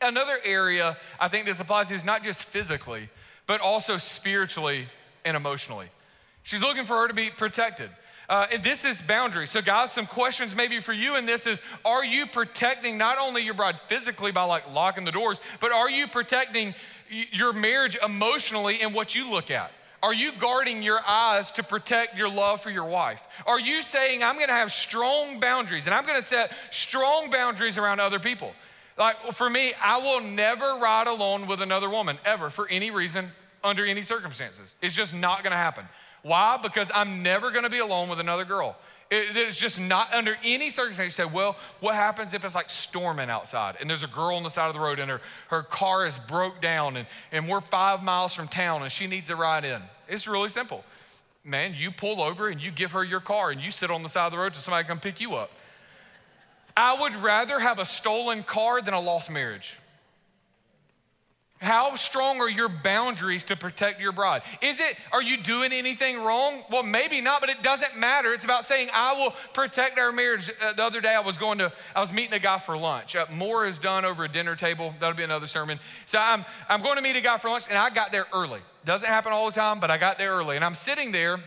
Another 0.00 0.38
area 0.44 0.96
I 1.18 1.28
think 1.28 1.46
this 1.46 1.60
applies 1.60 1.90
is 1.90 2.04
not 2.04 2.22
just 2.22 2.44
physically, 2.44 3.08
but 3.46 3.60
also 3.60 3.96
spiritually 3.96 4.86
and 5.24 5.36
emotionally. 5.36 5.88
She's 6.42 6.62
looking 6.62 6.84
for 6.84 6.98
her 6.98 7.08
to 7.08 7.14
be 7.14 7.30
protected. 7.30 7.90
Uh, 8.28 8.46
and 8.52 8.62
this 8.62 8.84
is 8.84 9.00
boundaries. 9.00 9.50
So, 9.50 9.62
guys, 9.62 9.92
some 9.92 10.06
questions 10.06 10.54
maybe 10.54 10.80
for 10.80 10.92
you 10.92 11.16
in 11.16 11.26
this 11.26 11.46
is 11.46 11.62
Are 11.84 12.04
you 12.04 12.26
protecting 12.26 12.98
not 12.98 13.18
only 13.18 13.42
your 13.42 13.54
bride 13.54 13.80
physically 13.86 14.32
by 14.32 14.42
like 14.42 14.72
locking 14.72 15.04
the 15.04 15.12
doors, 15.12 15.40
but 15.60 15.72
are 15.72 15.90
you 15.90 16.08
protecting 16.08 16.74
your 17.08 17.52
marriage 17.52 17.96
emotionally 18.04 18.82
in 18.82 18.92
what 18.92 19.14
you 19.14 19.30
look 19.30 19.50
at? 19.50 19.70
Are 20.02 20.14
you 20.14 20.32
guarding 20.38 20.82
your 20.82 21.00
eyes 21.06 21.50
to 21.52 21.62
protect 21.62 22.16
your 22.16 22.28
love 22.28 22.60
for 22.60 22.70
your 22.70 22.84
wife? 22.84 23.22
Are 23.46 23.58
you 23.58 23.82
saying, 23.82 24.22
I'm 24.22 24.38
gonna 24.38 24.52
have 24.52 24.72
strong 24.72 25.40
boundaries 25.40 25.86
and 25.86 25.94
I'm 25.94 26.04
gonna 26.04 26.22
set 26.22 26.52
strong 26.70 27.30
boundaries 27.30 27.78
around 27.78 28.00
other 28.00 28.18
people? 28.18 28.52
Like 28.98 29.32
for 29.32 29.50
me, 29.50 29.72
I 29.82 29.98
will 29.98 30.22
never 30.22 30.78
ride 30.80 31.06
alone 31.06 31.46
with 31.46 31.60
another 31.60 31.90
woman 31.90 32.18
ever 32.24 32.50
for 32.50 32.68
any 32.68 32.90
reason, 32.90 33.30
under 33.62 33.84
any 33.84 34.02
circumstances. 34.02 34.74
It's 34.80 34.94
just 34.94 35.14
not 35.14 35.42
gonna 35.42 35.56
happen. 35.56 35.86
Why? 36.22 36.58
Because 36.62 36.90
I'm 36.94 37.22
never 37.22 37.50
gonna 37.50 37.70
be 37.70 37.78
alone 37.78 38.08
with 38.08 38.20
another 38.20 38.44
girl. 38.44 38.76
It, 39.10 39.36
it's 39.36 39.56
just 39.56 39.80
not 39.80 40.12
under 40.12 40.36
any 40.42 40.70
circumstance. 40.70 41.18
You 41.18 41.24
say, 41.24 41.30
well, 41.30 41.56
what 41.80 41.94
happens 41.94 42.34
if 42.34 42.44
it's 42.44 42.56
like 42.56 42.70
storming 42.70 43.30
outside 43.30 43.76
and 43.80 43.88
there's 43.88 44.02
a 44.02 44.08
girl 44.08 44.34
on 44.34 44.42
the 44.42 44.50
side 44.50 44.66
of 44.66 44.74
the 44.74 44.80
road 44.80 44.98
and 44.98 45.10
her, 45.10 45.20
her 45.48 45.62
car 45.62 46.06
is 46.06 46.18
broke 46.18 46.60
down 46.60 46.96
and, 46.96 47.06
and 47.30 47.48
we're 47.48 47.60
five 47.60 48.02
miles 48.02 48.34
from 48.34 48.48
town 48.48 48.82
and 48.82 48.90
she 48.90 49.06
needs 49.06 49.30
a 49.30 49.36
ride 49.36 49.64
in? 49.64 49.80
It's 50.08 50.26
really 50.26 50.48
simple. 50.48 50.84
Man, 51.44 51.74
you 51.76 51.92
pull 51.92 52.20
over 52.20 52.48
and 52.48 52.60
you 52.60 52.72
give 52.72 52.92
her 52.92 53.04
your 53.04 53.20
car 53.20 53.50
and 53.50 53.60
you 53.60 53.70
sit 53.70 53.90
on 53.90 54.02
the 54.02 54.08
side 54.08 54.26
of 54.26 54.32
the 54.32 54.38
road 54.38 54.54
till 54.54 54.62
somebody 54.62 54.88
come 54.88 54.98
pick 54.98 55.20
you 55.20 55.34
up. 55.36 55.52
I 56.76 57.00
would 57.00 57.16
rather 57.16 57.58
have 57.58 57.78
a 57.78 57.84
stolen 57.84 58.42
car 58.42 58.82
than 58.82 58.94
a 58.94 59.00
lost 59.00 59.30
marriage. 59.30 59.78
How 61.58 61.96
strong 61.96 62.38
are 62.42 62.50
your 62.50 62.68
boundaries 62.68 63.42
to 63.44 63.56
protect 63.56 63.98
your 63.98 64.12
bride? 64.12 64.42
Is 64.60 64.78
it, 64.78 64.94
are 65.10 65.22
you 65.22 65.38
doing 65.38 65.72
anything 65.72 66.22
wrong? 66.22 66.62
Well, 66.70 66.82
maybe 66.82 67.22
not, 67.22 67.40
but 67.40 67.48
it 67.48 67.62
doesn't 67.62 67.96
matter. 67.96 68.34
It's 68.34 68.44
about 68.44 68.66
saying, 68.66 68.90
I 68.92 69.14
will 69.14 69.32
protect 69.54 69.98
our 69.98 70.12
marriage. 70.12 70.50
Uh, 70.62 70.74
the 70.74 70.84
other 70.84 71.00
day, 71.00 71.14
I 71.14 71.20
was 71.20 71.38
going 71.38 71.56
to, 71.58 71.72
I 71.94 72.00
was 72.00 72.12
meeting 72.12 72.34
a 72.34 72.38
guy 72.38 72.58
for 72.58 72.76
lunch. 72.76 73.16
Uh, 73.16 73.24
more 73.32 73.66
is 73.66 73.78
done 73.78 74.04
over 74.04 74.24
a 74.24 74.28
dinner 74.28 74.54
table. 74.54 74.94
That'll 75.00 75.16
be 75.16 75.22
another 75.22 75.46
sermon. 75.46 75.80
So 76.04 76.18
I'm, 76.18 76.44
I'm 76.68 76.82
going 76.82 76.96
to 76.96 77.02
meet 77.02 77.16
a 77.16 77.22
guy 77.22 77.38
for 77.38 77.48
lunch, 77.48 77.64
and 77.70 77.78
I 77.78 77.88
got 77.88 78.12
there 78.12 78.26
early. 78.34 78.60
Doesn't 78.84 79.08
happen 79.08 79.32
all 79.32 79.46
the 79.46 79.58
time, 79.58 79.80
but 79.80 79.90
I 79.90 79.96
got 79.96 80.18
there 80.18 80.32
early. 80.32 80.56
And 80.56 80.64
I'm 80.64 80.74
sitting 80.74 81.10
there, 81.10 81.38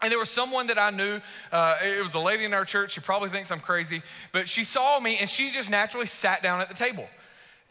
and 0.00 0.10
there 0.10 0.18
was 0.18 0.30
someone 0.30 0.68
that 0.68 0.78
I 0.78 0.90
knew. 0.90 1.20
Uh, 1.50 1.74
it 1.82 2.02
was 2.02 2.14
a 2.14 2.20
lady 2.20 2.44
in 2.44 2.54
our 2.54 2.64
church. 2.64 2.92
She 2.92 3.00
probably 3.00 3.30
thinks 3.30 3.50
I'm 3.50 3.60
crazy, 3.60 4.02
but 4.32 4.48
she 4.48 4.64
saw 4.64 5.00
me, 5.00 5.18
and 5.18 5.28
she 5.28 5.50
just 5.50 5.70
naturally 5.70 6.06
sat 6.06 6.42
down 6.42 6.60
at 6.60 6.68
the 6.68 6.74
table. 6.74 7.08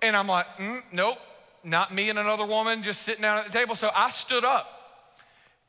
And 0.01 0.15
I'm 0.15 0.27
like, 0.27 0.45
mm, 0.57 0.81
nope 0.91 1.17
not 1.67 1.93
me 1.93 2.09
and 2.09 2.17
another 2.17 2.45
woman 2.45 2.81
just 2.81 3.01
sitting 3.01 3.21
down 3.21 3.39
at 3.39 3.45
the 3.45 3.51
table. 3.51 3.75
So 3.75 3.91
I 3.93 4.09
stood 4.09 4.45
up. 4.45 4.73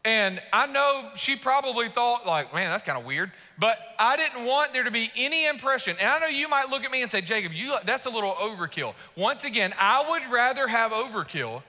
And 0.04 0.40
I 0.52 0.66
know 0.68 1.10
she 1.16 1.34
probably 1.34 1.88
thought, 1.88 2.24
like, 2.24 2.54
man, 2.54 2.70
that's 2.70 2.84
kind 2.84 2.96
of 2.96 3.04
weird. 3.04 3.32
But 3.58 3.76
I 3.98 4.16
didn't 4.16 4.44
want 4.44 4.72
there 4.72 4.84
to 4.84 4.92
be 4.92 5.10
any 5.16 5.46
impression. 5.46 5.96
And 6.00 6.08
I 6.08 6.20
know 6.20 6.26
you 6.28 6.48
might 6.48 6.70
look 6.70 6.84
at 6.84 6.90
me 6.90 7.02
and 7.02 7.10
say, 7.10 7.20
Jacob, 7.20 7.52
you, 7.52 7.74
that's 7.84 8.06
a 8.06 8.10
little 8.10 8.32
overkill. 8.34 8.94
Once 9.16 9.44
again, 9.44 9.74
I 9.78 10.08
would 10.08 10.22
rather 10.32 10.68
have 10.68 10.92
overkill 10.92 11.62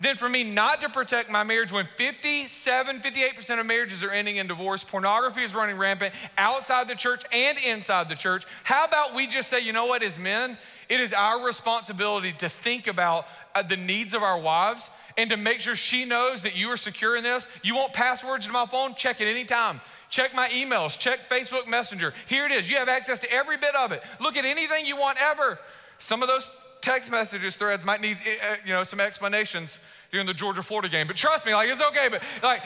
than 0.00 0.16
for 0.16 0.28
me 0.28 0.44
not 0.44 0.80
to 0.80 0.88
protect 0.88 1.30
my 1.30 1.42
marriage 1.42 1.72
when 1.72 1.88
57, 1.96 3.00
58% 3.00 3.60
of 3.60 3.66
marriages 3.66 4.02
are 4.02 4.10
ending 4.10 4.36
in 4.36 4.46
divorce. 4.46 4.84
Pornography 4.84 5.42
is 5.42 5.54
running 5.54 5.76
rampant 5.76 6.14
outside 6.36 6.88
the 6.88 6.94
church 6.94 7.22
and 7.32 7.58
inside 7.58 8.08
the 8.08 8.14
church. 8.14 8.44
How 8.62 8.84
about 8.84 9.14
we 9.14 9.26
just 9.26 9.48
say, 9.48 9.60
you 9.60 9.72
know 9.72 9.86
what, 9.86 10.02
as 10.02 10.18
men, 10.18 10.56
it 10.88 11.00
is 11.00 11.12
our 11.12 11.44
responsibility 11.44 12.32
to 12.34 12.48
think 12.48 12.86
about 12.86 13.26
uh, 13.54 13.62
the 13.62 13.76
needs 13.76 14.14
of 14.14 14.22
our 14.22 14.40
wives 14.40 14.90
and 15.16 15.30
to 15.30 15.36
make 15.36 15.60
sure 15.60 15.74
she 15.74 16.04
knows 16.04 16.42
that 16.42 16.56
you 16.56 16.68
are 16.68 16.76
secure 16.76 17.16
in 17.16 17.24
this. 17.24 17.48
You 17.62 17.74
want 17.74 17.92
passwords 17.92 18.46
to 18.46 18.52
my 18.52 18.66
phone? 18.66 18.94
Check 18.94 19.20
it 19.20 19.26
anytime. 19.26 19.80
Check 20.10 20.34
my 20.34 20.48
emails, 20.48 20.98
check 20.98 21.28
Facebook 21.28 21.68
Messenger. 21.68 22.14
Here 22.26 22.46
it 22.46 22.52
is. 22.52 22.70
You 22.70 22.76
have 22.76 22.88
access 22.88 23.18
to 23.20 23.32
every 23.32 23.58
bit 23.58 23.74
of 23.74 23.92
it. 23.92 24.02
Look 24.20 24.36
at 24.36 24.44
anything 24.44 24.86
you 24.86 24.96
want 24.96 25.18
ever. 25.20 25.58
Some 25.98 26.22
of 26.22 26.28
those 26.28 26.50
text 26.88 27.10
messages 27.10 27.56
threads 27.56 27.84
might 27.84 28.00
need 28.00 28.16
eh, 28.24 28.36
eh, 28.40 28.56
you 28.64 28.72
know 28.72 28.82
some 28.82 28.98
explanations 28.98 29.78
during 30.10 30.26
the 30.26 30.32
Georgia 30.32 30.62
Florida 30.62 30.88
game, 30.88 31.06
but 31.06 31.16
trust 31.16 31.44
me, 31.44 31.54
like 31.54 31.68
it's 31.68 31.82
okay. 31.82 32.08
But 32.10 32.22
like, 32.42 32.62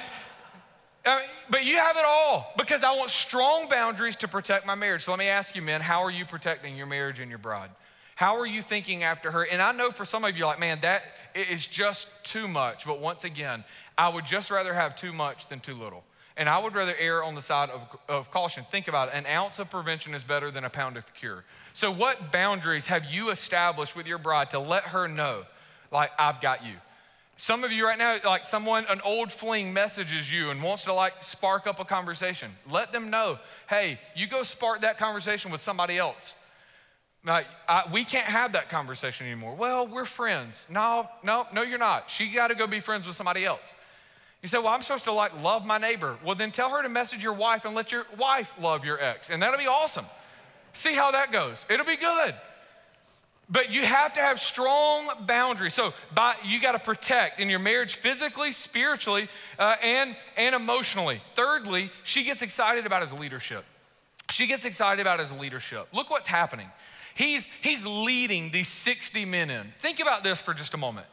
I 1.04 1.16
mean, 1.16 1.24
but 1.50 1.64
you 1.64 1.76
have 1.76 1.96
it 1.96 2.04
all 2.06 2.52
because 2.56 2.84
I 2.84 2.92
want 2.92 3.10
strong 3.10 3.68
boundaries 3.68 4.14
to 4.16 4.28
protect 4.28 4.64
my 4.64 4.76
marriage. 4.76 5.02
So 5.02 5.10
let 5.10 5.18
me 5.18 5.26
ask 5.26 5.56
you, 5.56 5.62
men, 5.62 5.80
how 5.80 6.04
are 6.04 6.10
you 6.10 6.24
protecting 6.24 6.76
your 6.76 6.86
marriage 6.86 7.18
and 7.18 7.28
your 7.28 7.38
bride? 7.38 7.70
How 8.14 8.36
are 8.36 8.46
you 8.46 8.62
thinking 8.62 9.02
after 9.02 9.32
her? 9.32 9.44
And 9.44 9.60
I 9.60 9.72
know 9.72 9.90
for 9.90 10.04
some 10.04 10.24
of 10.24 10.36
you, 10.36 10.46
like, 10.46 10.60
man, 10.60 10.78
that 10.82 11.02
is 11.34 11.66
just 11.66 12.06
too 12.22 12.46
much. 12.46 12.86
But 12.86 13.00
once 13.00 13.24
again, 13.24 13.64
I 13.98 14.08
would 14.08 14.24
just 14.24 14.52
rather 14.52 14.72
have 14.72 14.94
too 14.94 15.12
much 15.12 15.48
than 15.48 15.58
too 15.58 15.74
little. 15.74 16.04
And 16.36 16.48
I 16.48 16.58
would 16.58 16.74
rather 16.74 16.94
err 16.98 17.22
on 17.22 17.34
the 17.34 17.42
side 17.42 17.70
of, 17.70 17.80
of 18.08 18.30
caution. 18.30 18.64
Think 18.70 18.88
about 18.88 19.08
it 19.08 19.14
an 19.14 19.26
ounce 19.26 19.58
of 19.58 19.70
prevention 19.70 20.14
is 20.14 20.24
better 20.24 20.50
than 20.50 20.64
a 20.64 20.70
pound 20.70 20.96
of 20.96 21.12
cure. 21.14 21.44
So, 21.74 21.90
what 21.90 22.32
boundaries 22.32 22.86
have 22.86 23.04
you 23.04 23.30
established 23.30 23.94
with 23.94 24.06
your 24.06 24.18
bride 24.18 24.50
to 24.50 24.58
let 24.58 24.84
her 24.84 25.08
know, 25.08 25.44
like, 25.90 26.10
I've 26.18 26.40
got 26.40 26.64
you? 26.64 26.74
Some 27.36 27.64
of 27.64 27.72
you 27.72 27.84
right 27.84 27.98
now, 27.98 28.18
like 28.24 28.44
someone, 28.44 28.84
an 28.88 29.00
old 29.04 29.32
fling 29.32 29.72
messages 29.72 30.32
you 30.32 30.50
and 30.50 30.62
wants 30.62 30.84
to 30.84 30.92
like 30.92 31.24
spark 31.24 31.66
up 31.66 31.80
a 31.80 31.84
conversation. 31.84 32.52
Let 32.70 32.92
them 32.92 33.10
know, 33.10 33.38
hey, 33.68 33.98
you 34.14 34.28
go 34.28 34.42
spark 34.44 34.82
that 34.82 34.96
conversation 34.96 35.50
with 35.50 35.60
somebody 35.60 35.98
else. 35.98 36.34
Like, 37.24 37.46
I, 37.68 37.84
we 37.92 38.04
can't 38.04 38.26
have 38.26 38.52
that 38.52 38.68
conversation 38.68 39.26
anymore. 39.26 39.54
Well, 39.54 39.86
we're 39.86 40.04
friends. 40.04 40.66
No, 40.68 41.08
no, 41.22 41.46
no, 41.52 41.62
you're 41.62 41.78
not. 41.78 42.10
She 42.10 42.28
got 42.28 42.48
to 42.48 42.54
go 42.54 42.66
be 42.66 42.80
friends 42.80 43.06
with 43.06 43.16
somebody 43.16 43.44
else. 43.44 43.74
You 44.42 44.48
say, 44.48 44.58
well, 44.58 44.68
I'm 44.68 44.82
supposed 44.82 45.04
to 45.04 45.12
like 45.12 45.40
love 45.40 45.64
my 45.64 45.78
neighbor. 45.78 46.16
Well, 46.24 46.34
then 46.34 46.50
tell 46.50 46.70
her 46.70 46.82
to 46.82 46.88
message 46.88 47.22
your 47.22 47.32
wife 47.32 47.64
and 47.64 47.74
let 47.74 47.92
your 47.92 48.06
wife 48.18 48.52
love 48.60 48.84
your 48.84 49.00
ex, 49.00 49.30
and 49.30 49.40
that'll 49.40 49.58
be 49.58 49.68
awesome. 49.68 50.04
See 50.72 50.94
how 50.94 51.12
that 51.12 51.30
goes. 51.32 51.64
It'll 51.70 51.86
be 51.86 51.96
good. 51.96 52.34
But 53.48 53.70
you 53.70 53.82
have 53.82 54.14
to 54.14 54.20
have 54.20 54.40
strong 54.40 55.10
boundaries. 55.26 55.74
So 55.74 55.92
by, 56.14 56.34
you 56.42 56.60
got 56.60 56.72
to 56.72 56.78
protect 56.78 57.38
in 57.38 57.50
your 57.50 57.58
marriage 57.58 57.96
physically, 57.96 58.50
spiritually, 58.50 59.28
uh, 59.58 59.76
and, 59.82 60.16
and 60.38 60.54
emotionally. 60.54 61.20
Thirdly, 61.34 61.90
she 62.02 62.24
gets 62.24 62.40
excited 62.40 62.86
about 62.86 63.02
his 63.02 63.12
leadership. 63.12 63.64
She 64.30 64.46
gets 64.46 64.64
excited 64.64 65.00
about 65.02 65.20
his 65.20 65.32
leadership. 65.32 65.88
Look 65.92 66.08
what's 66.08 66.28
happening. 66.28 66.68
He's, 67.14 67.48
he's 67.60 67.84
leading 67.84 68.50
these 68.52 68.68
60 68.68 69.26
men 69.26 69.50
in. 69.50 69.72
Think 69.78 70.00
about 70.00 70.24
this 70.24 70.40
for 70.40 70.54
just 70.54 70.72
a 70.72 70.78
moment. 70.78 71.06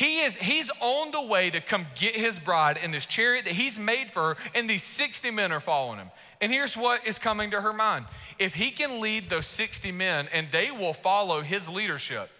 He 0.00 0.20
is, 0.20 0.34
he's 0.34 0.70
on 0.80 1.10
the 1.10 1.20
way 1.20 1.50
to 1.50 1.60
come 1.60 1.86
get 1.94 2.16
his 2.16 2.38
bride 2.38 2.78
in 2.82 2.90
this 2.90 3.04
chariot 3.04 3.44
that 3.44 3.52
he's 3.52 3.78
made 3.78 4.10
for 4.10 4.28
her, 4.32 4.36
and 4.54 4.68
these 4.68 4.82
60 4.82 5.30
men 5.30 5.52
are 5.52 5.60
following 5.60 5.98
him. 5.98 6.10
And 6.40 6.50
here's 6.50 6.74
what 6.74 7.06
is 7.06 7.18
coming 7.18 7.50
to 7.50 7.60
her 7.60 7.74
mind 7.74 8.06
if 8.38 8.54
he 8.54 8.70
can 8.70 9.02
lead 9.02 9.28
those 9.28 9.44
60 9.44 9.92
men 9.92 10.26
and 10.32 10.48
they 10.50 10.70
will 10.70 10.94
follow 10.94 11.42
his 11.42 11.68
leadership, 11.68 12.30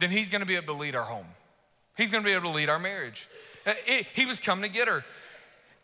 then 0.00 0.10
he's 0.10 0.28
gonna 0.28 0.44
be 0.44 0.54
able 0.54 0.74
to 0.74 0.80
lead 0.80 0.94
our 0.94 1.04
home. 1.04 1.24
He's 1.96 2.12
gonna 2.12 2.26
be 2.26 2.32
able 2.32 2.50
to 2.50 2.56
lead 2.56 2.68
our 2.68 2.78
marriage. 2.78 3.26
Uh, 3.64 3.72
it, 3.86 4.08
he 4.12 4.26
was 4.26 4.38
coming 4.38 4.70
to 4.70 4.76
get 4.76 4.86
her. 4.86 5.02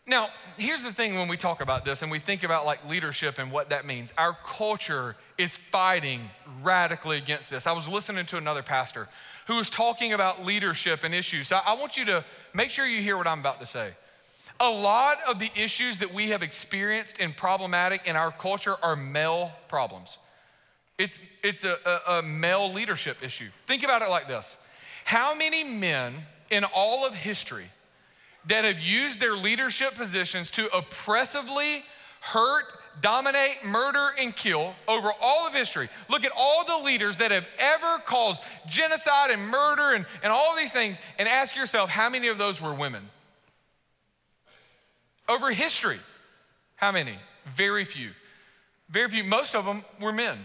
Now, 0.09 0.29
here's 0.57 0.81
the 0.81 0.91
thing 0.91 1.13
when 1.13 1.27
we 1.27 1.37
talk 1.37 1.61
about 1.61 1.85
this 1.85 2.01
and 2.01 2.09
we 2.09 2.17
think 2.17 2.41
about 2.41 2.65
like 2.65 2.83
leadership 2.89 3.37
and 3.37 3.51
what 3.51 3.69
that 3.69 3.85
means. 3.85 4.11
Our 4.17 4.35
culture 4.43 5.15
is 5.37 5.55
fighting 5.55 6.31
radically 6.63 7.17
against 7.17 7.51
this. 7.51 7.67
I 7.67 7.73
was 7.73 7.87
listening 7.87 8.25
to 8.25 8.37
another 8.37 8.63
pastor 8.63 9.07
who 9.45 9.57
was 9.57 9.69
talking 9.69 10.13
about 10.13 10.43
leadership 10.43 11.03
and 11.03 11.13
issues. 11.13 11.47
So 11.47 11.59
I 11.63 11.75
want 11.75 11.95
you 11.95 12.05
to 12.05 12.25
make 12.55 12.71
sure 12.71 12.87
you 12.87 13.03
hear 13.03 13.17
what 13.17 13.27
I'm 13.27 13.39
about 13.39 13.59
to 13.59 13.67
say. 13.67 13.91
A 14.59 14.69
lot 14.69 15.19
of 15.29 15.37
the 15.37 15.51
issues 15.55 15.99
that 15.99 16.11
we 16.11 16.29
have 16.29 16.41
experienced 16.41 17.17
and 17.19 17.37
problematic 17.37 18.07
in 18.07 18.15
our 18.15 18.31
culture 18.31 18.77
are 18.81 18.95
male 18.95 19.51
problems. 19.67 20.17
It's, 20.97 21.19
it's 21.43 21.65
a, 21.65 21.77
a, 21.85 22.13
a 22.13 22.21
male 22.23 22.73
leadership 22.73 23.17
issue. 23.21 23.49
Think 23.67 23.83
about 23.83 24.01
it 24.01 24.09
like 24.09 24.27
this 24.27 24.57
How 25.05 25.35
many 25.35 25.63
men 25.63 26.15
in 26.49 26.63
all 26.63 27.05
of 27.05 27.13
history 27.13 27.69
that 28.49 28.65
have 28.65 28.79
used 28.79 29.19
their 29.19 29.35
leadership 29.35 29.95
positions 29.95 30.51
to 30.51 30.67
oppressively 30.75 31.83
hurt, 32.19 32.65
dominate, 33.01 33.63
murder, 33.63 34.09
and 34.19 34.35
kill 34.35 34.75
over 34.87 35.09
all 35.21 35.47
of 35.47 35.53
history. 35.53 35.89
Look 36.09 36.25
at 36.25 36.31
all 36.35 36.65
the 36.65 36.85
leaders 36.85 37.17
that 37.17 37.31
have 37.31 37.47
ever 37.57 37.99
caused 38.05 38.43
genocide 38.67 39.31
and 39.31 39.47
murder 39.47 39.93
and, 39.93 40.05
and 40.21 40.31
all 40.33 40.55
these 40.55 40.73
things, 40.73 40.99
and 41.17 41.27
ask 41.27 41.55
yourself 41.55 41.89
how 41.89 42.09
many 42.09 42.27
of 42.27 42.37
those 42.37 42.61
were 42.61 42.73
women? 42.73 43.09
over 45.29 45.51
history. 45.51 45.99
How 46.75 46.91
many? 46.91 47.13
Very 47.45 47.85
few. 47.85 48.09
Very 48.89 49.09
few. 49.09 49.23
Most 49.23 49.55
of 49.55 49.65
them 49.65 49.83
were 50.01 50.11
men. 50.11 50.39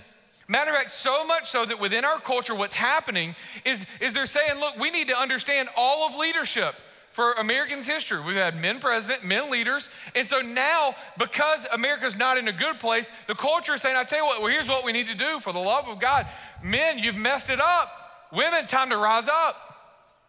Matter 0.47 0.71
of 0.71 0.77
fact, 0.77 0.93
so 0.93 1.27
much 1.27 1.51
so 1.51 1.65
that 1.65 1.81
within 1.81 2.05
our 2.05 2.21
culture, 2.21 2.55
what's 2.55 2.75
happening 2.75 3.35
is, 3.65 3.87
is 4.01 4.13
they're 4.13 4.27
saying, 4.27 4.61
look, 4.61 4.79
we 4.79 4.91
need 4.91 5.09
to 5.09 5.19
understand 5.19 5.71
all 5.75 6.07
of 6.07 6.17
leadership 6.17 6.75
for 7.15 7.33
Americans' 7.33 7.87
history. 7.87 8.21
We've 8.21 8.37
had 8.37 8.61
men 8.61 8.79
president, 8.79 9.25
men 9.25 9.51
leaders. 9.51 9.89
And 10.15 10.29
so 10.29 10.41
now, 10.41 10.95
because 11.19 11.67
America's 11.73 12.19
not 12.19 12.37
in 12.37 12.47
a 12.49 12.53
good 12.53 12.79
place, 12.79 13.11
the 13.27 13.35
culture 13.35 13.75
is 13.75 13.83
saying, 13.83 13.97
I 13.97 14.05
tell 14.05 14.19
you 14.19 14.27
what, 14.27 14.43
well, 14.43 14.51
here's 14.51 14.69
what 14.69 14.85
we 14.85 14.93
need 14.93 15.09
to 15.09 15.15
do 15.15 15.41
for 15.41 15.53
the 15.53 15.59
love 15.59 15.89
of 15.89 15.99
God. 15.99 16.29
Men, 16.63 16.99
you've 16.99 17.17
messed 17.17 17.49
it 17.49 17.61
up. 17.61 18.29
Women, 18.33 18.67
time 18.67 18.91
to 18.91 18.99
rise 18.99 19.29
up. 19.29 19.57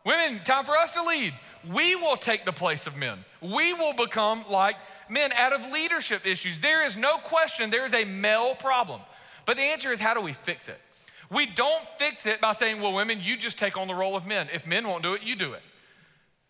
Women, 0.06 0.40
time 0.44 0.64
for 0.64 0.78
us 0.78 0.92
to 0.92 1.04
lead 1.04 1.34
we 1.72 1.96
will 1.96 2.18
take 2.18 2.46
the 2.46 2.54
place 2.54 2.88
of 2.88 2.96
men. 2.96 3.24
We 3.42 3.74
will 3.74 3.94
become 3.94 4.44
like 4.50 4.76
men 5.10 5.32
out 5.34 5.54
of 5.54 5.72
leadership 5.72 6.26
issues. 6.26 6.60
There 6.60 6.86
is 6.86 6.98
no 6.98 7.18
question 7.18 7.70
there 7.70 7.86
is 7.86 7.94
a 7.94 8.06
male 8.06 8.56
problem. 8.56 9.02
But 9.46 9.58
the 9.58 9.64
answer 9.64 9.92
is 9.92 10.00
how 10.00 10.14
do 10.14 10.22
we 10.22 10.34
fix 10.34 10.68
it? 10.68 10.80
We 11.30 11.46
don't 11.46 11.88
fix 11.98 12.26
it 12.26 12.40
by 12.40 12.52
saying, 12.52 12.82
well, 12.82 12.94
women, 12.94 13.20
you 13.22 13.38
just 13.38 13.58
take 13.58 13.78
on 13.78 13.88
the 13.88 13.96
role 13.96 14.16
of 14.16 14.28
men. 14.28 14.48
If 14.54 14.68
men 14.68 14.88
won't 14.88 15.04
do 15.04 15.14
it, 15.14 15.24
you 15.24 15.36
do 15.36 15.54
it. 15.54 15.62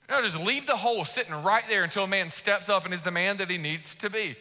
No, 0.09 0.21
just 0.21 0.39
leave 0.39 0.67
the 0.67 0.75
hole 0.75 1.03
sitting 1.05 1.33
right 1.33 1.63
there 1.67 1.83
until 1.83 2.03
a 2.03 2.07
man 2.07 2.29
steps 2.29 2.69
up 2.69 2.85
and 2.85 2.93
is 2.93 3.01
the 3.01 3.11
man 3.11 3.37
that 3.37 3.49
he 3.49 3.57
needs 3.57 3.95
to 3.95 4.09
be. 4.09 4.35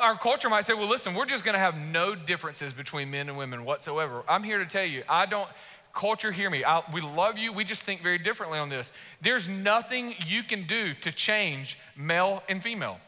Our 0.00 0.16
culture 0.16 0.48
might 0.48 0.64
say, 0.64 0.74
well, 0.74 0.88
listen, 0.88 1.14
we're 1.14 1.26
just 1.26 1.44
gonna 1.44 1.58
have 1.58 1.76
no 1.76 2.14
differences 2.14 2.72
between 2.72 3.10
men 3.10 3.28
and 3.28 3.36
women 3.36 3.64
whatsoever. 3.64 4.22
I'm 4.28 4.42
here 4.42 4.58
to 4.58 4.66
tell 4.66 4.84
you, 4.84 5.02
I 5.08 5.26
don't, 5.26 5.48
Culture, 5.94 6.32
hear 6.32 6.50
me. 6.50 6.64
I, 6.64 6.82
we 6.92 7.00
love 7.00 7.38
you. 7.38 7.52
We 7.52 7.62
just 7.62 7.82
think 7.82 8.02
very 8.02 8.18
differently 8.18 8.58
on 8.58 8.68
this. 8.68 8.92
There's 9.20 9.46
nothing 9.46 10.14
you 10.26 10.42
can 10.42 10.66
do 10.66 10.92
to 10.94 11.12
change 11.12 11.78
male 11.96 12.42
and 12.48 12.60
female. 12.60 12.98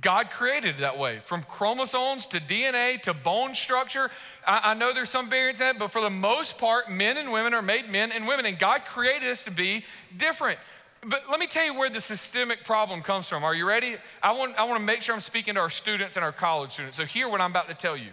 God 0.00 0.30
created 0.30 0.76
it 0.76 0.78
that 0.78 0.98
way, 0.98 1.20
from 1.24 1.42
chromosomes 1.42 2.24
to 2.26 2.40
DNA 2.40 3.00
to 3.02 3.12
bone 3.12 3.54
structure. 3.54 4.10
I, 4.46 4.70
I 4.70 4.74
know 4.74 4.94
there's 4.94 5.10
some 5.10 5.28
variance 5.28 5.60
in 5.60 5.66
that, 5.66 5.78
but 5.78 5.90
for 5.90 6.00
the 6.00 6.10
most 6.10 6.58
part, 6.58 6.90
men 6.90 7.16
and 7.16 7.32
women 7.32 7.54
are 7.54 7.62
made 7.62 7.88
men 7.88 8.12
and 8.12 8.26
women, 8.26 8.46
and 8.46 8.58
God 8.58 8.84
created 8.84 9.28
us 9.28 9.42
to 9.44 9.50
be 9.50 9.84
different. 10.16 10.58
But 11.04 11.22
let 11.30 11.40
me 11.40 11.46
tell 11.46 11.64
you 11.64 11.74
where 11.74 11.90
the 11.90 12.00
systemic 12.00 12.64
problem 12.64 13.02
comes 13.02 13.26
from. 13.26 13.42
Are 13.42 13.54
you 13.54 13.66
ready? 13.66 13.96
I 14.22 14.32
want, 14.32 14.56
I 14.56 14.64
want 14.64 14.78
to 14.78 14.86
make 14.86 15.02
sure 15.02 15.14
I'm 15.14 15.20
speaking 15.20 15.54
to 15.54 15.60
our 15.60 15.70
students 15.70 16.16
and 16.16 16.24
our 16.24 16.32
college 16.32 16.72
students. 16.72 16.96
So, 16.96 17.04
hear 17.04 17.28
what 17.28 17.40
I'm 17.40 17.50
about 17.50 17.68
to 17.68 17.74
tell 17.74 17.96
you. 17.96 18.10